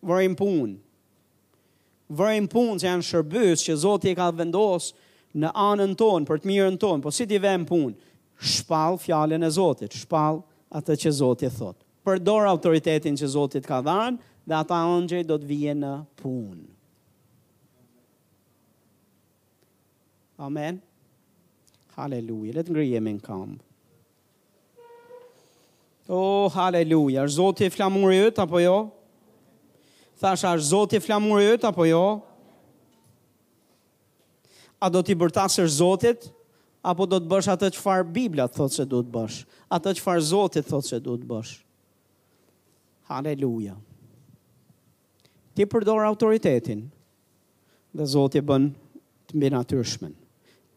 vërim 0.07 0.35
punë, 0.39 0.75
vërim 2.15 2.47
punë 2.51 2.79
që 2.81 2.87
janë 2.89 3.05
shërbys 3.07 3.63
që 3.65 3.77
Zoti 3.85 4.11
e 4.11 4.17
ka 4.19 4.27
vendosur 4.35 4.97
në 5.41 5.51
anën 5.69 5.93
tonë 5.99 6.27
për 6.27 6.41
të 6.43 6.49
mirën 6.49 6.77
tonë, 6.81 6.99
po 7.05 7.11
si 7.15 7.27
ti 7.29 7.39
vëm 7.39 7.63
punë? 7.69 7.93
Shpall 8.41 8.97
fjalën 8.99 9.43
e 9.43 9.49
Zotit, 9.53 9.93
shpall 9.95 10.41
atë 10.75 10.95
që 11.05 11.11
Zoti 11.21 11.49
thot. 11.53 11.77
Përdor 12.03 12.47
autoritetin 12.49 13.15
që 13.19 13.29
Zoti 13.35 13.61
të 13.61 13.69
ka 13.69 13.79
dhënë 13.85 14.19
dhe 14.49 14.57
ata 14.57 14.79
ëngjëj 14.95 15.25
do 15.29 15.37
të 15.43 15.47
vijnë 15.51 15.77
në 15.85 15.91
punë. 16.19 16.69
Amen. 20.41 20.81
Halleluja. 21.95 22.55
Le 22.57 22.63
të 22.65 22.73
ngrihemi 22.73 23.13
në 23.19 23.23
këmb. 23.23 23.59
Oh, 26.11 26.49
halleluja. 26.57 27.23
Zoti 27.29 27.69
Zotit 27.69 27.77
flamuri 27.77 28.23
yt 28.25 28.41
apo 28.41 28.59
jo? 28.65 28.79
thash 30.21 30.43
a 30.45 30.55
zoti 30.59 30.99
flamur 31.01 31.41
e 31.41 31.49
jëtë, 31.49 31.65
apo 31.71 31.85
jo? 31.89 32.01
A 34.81 34.89
do 34.93 35.01
t'i 35.05 35.15
bërtasër 35.17 35.67
zotit, 35.69 36.29
apo 36.85 37.05
do 37.09 37.17
të 37.21 37.29
bësh 37.29 37.49
atë 37.55 37.69
që 37.75 37.81
farë 37.81 38.07
Biblia 38.15 38.45
thotë 38.49 38.77
që 38.79 38.85
du 38.91 39.01
të 39.05 39.11
bësh, 39.15 39.39
atë 39.77 39.95
që 39.97 40.05
farë 40.05 40.25
zotit 40.29 40.69
thotë 40.69 40.89
që 40.93 40.99
du 41.05 41.15
të 41.21 41.29
bësh. 41.29 41.51
Haleluja. 43.11 43.75
Ti 45.57 45.65
përdor 45.67 46.05
autoritetin, 46.07 46.85
dhe 47.93 48.05
zotit 48.07 48.45
bën 48.47 48.69
të 49.29 49.37
mbi 49.39 49.49
natyrshmen. 49.53 50.13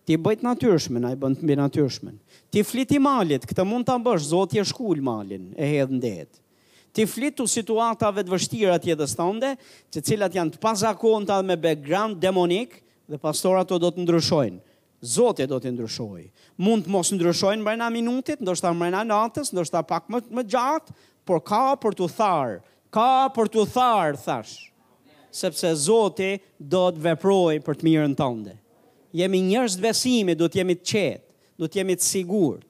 Ti 0.05 0.19
bëjt 0.21 0.43
natyrshmen, 0.45 1.05
a 1.09 1.13
i 1.17 1.21
bën 1.21 1.37
të 1.39 1.47
mbi 1.47 1.57
natyrshmen. 1.61 2.17
Ti 2.53 2.65
flit 2.69 2.93
i 2.97 3.01
malit, 3.01 3.45
këtë 3.49 3.65
mund 3.69 3.89
të 3.89 3.97
bësh, 4.09 4.29
zotit 4.33 4.61
e 4.61 4.67
shkull 4.73 5.01
malin, 5.07 5.49
e 5.57 5.69
hedhë 5.77 6.01
ndetë 6.01 6.44
ti 6.95 7.05
flitu 7.11 7.43
situatave 7.51 8.23
të 8.23 8.31
vështira 8.33 8.77
të 8.79 8.93
jetës 8.93 9.17
tënde, 9.19 9.53
të 9.93 10.03
cilat 10.09 10.37
janë 10.39 10.55
të 10.55 10.61
pazakonta 10.63 11.41
me 11.45 11.57
background 11.61 12.21
demonik 12.23 12.79
dhe 13.11 13.19
pastor 13.21 13.59
ato 13.61 13.81
do 13.83 13.91
të 13.91 14.05
ndryshojnë. 14.05 14.61
Zoti 15.05 15.45
do 15.51 15.59
të 15.61 15.73
ndryshojë. 15.75 16.29
Mund 16.65 16.87
të 16.87 16.93
mos 16.95 17.11
ndryshojnë 17.13 17.67
brenda 17.67 17.91
minutit, 17.93 18.41
ndoshta 18.41 18.71
brenda 18.73 19.03
natës, 19.05 19.51
ndoshta 19.53 19.83
pak 19.85 20.07
më 20.09 20.23
më 20.39 20.45
gjatë, 20.55 20.95
por 21.29 21.43
ka 21.45 21.65
për 21.83 21.99
të 21.99 22.09
tharë, 22.15 22.61
ka 22.95 23.11
për 23.37 23.51
të 23.53 23.65
tharë, 23.75 24.21
thash. 24.25 24.55
Sepse 25.35 25.75
Zoti 25.85 26.39
do 26.61 26.87
të 26.95 27.03
veprojë 27.11 27.61
për 27.67 27.77
të 27.81 27.85
mirën 27.89 28.15
tënde. 28.21 28.55
Jemi 29.15 29.43
njerëz 29.51 29.77
të 29.79 29.85
besimit, 29.91 30.39
do 30.41 30.49
të 30.49 30.63
jemi 30.63 30.79
të 30.79 30.89
qetë, 30.91 31.25
do 31.61 31.69
të 31.69 31.83
jemi 31.83 31.99
të 32.01 32.07
sigurt 32.09 32.65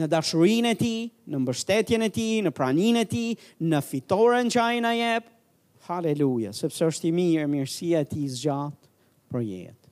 në 0.00 0.06
dashurinë 0.12 0.70
e 0.74 0.78
ti, 0.80 0.92
në 1.30 1.40
mbështetjen 1.44 2.06
e 2.08 2.10
ti, 2.14 2.26
në 2.46 2.52
praninë 2.58 3.04
e 3.04 3.08
ti, 3.12 3.24
në 3.68 3.80
fitoren 3.88 4.50
që 4.54 4.66
na 4.86 4.94
jep. 4.98 5.30
Halleluja, 5.88 6.54
sepse 6.56 6.90
është 6.92 7.10
i 7.10 7.16
mirë 7.20 7.48
mirësia 7.54 8.04
e 8.06 8.10
ti, 8.14 8.26
zgjat 8.36 8.92
për 9.34 9.48
jetë. 9.52 9.83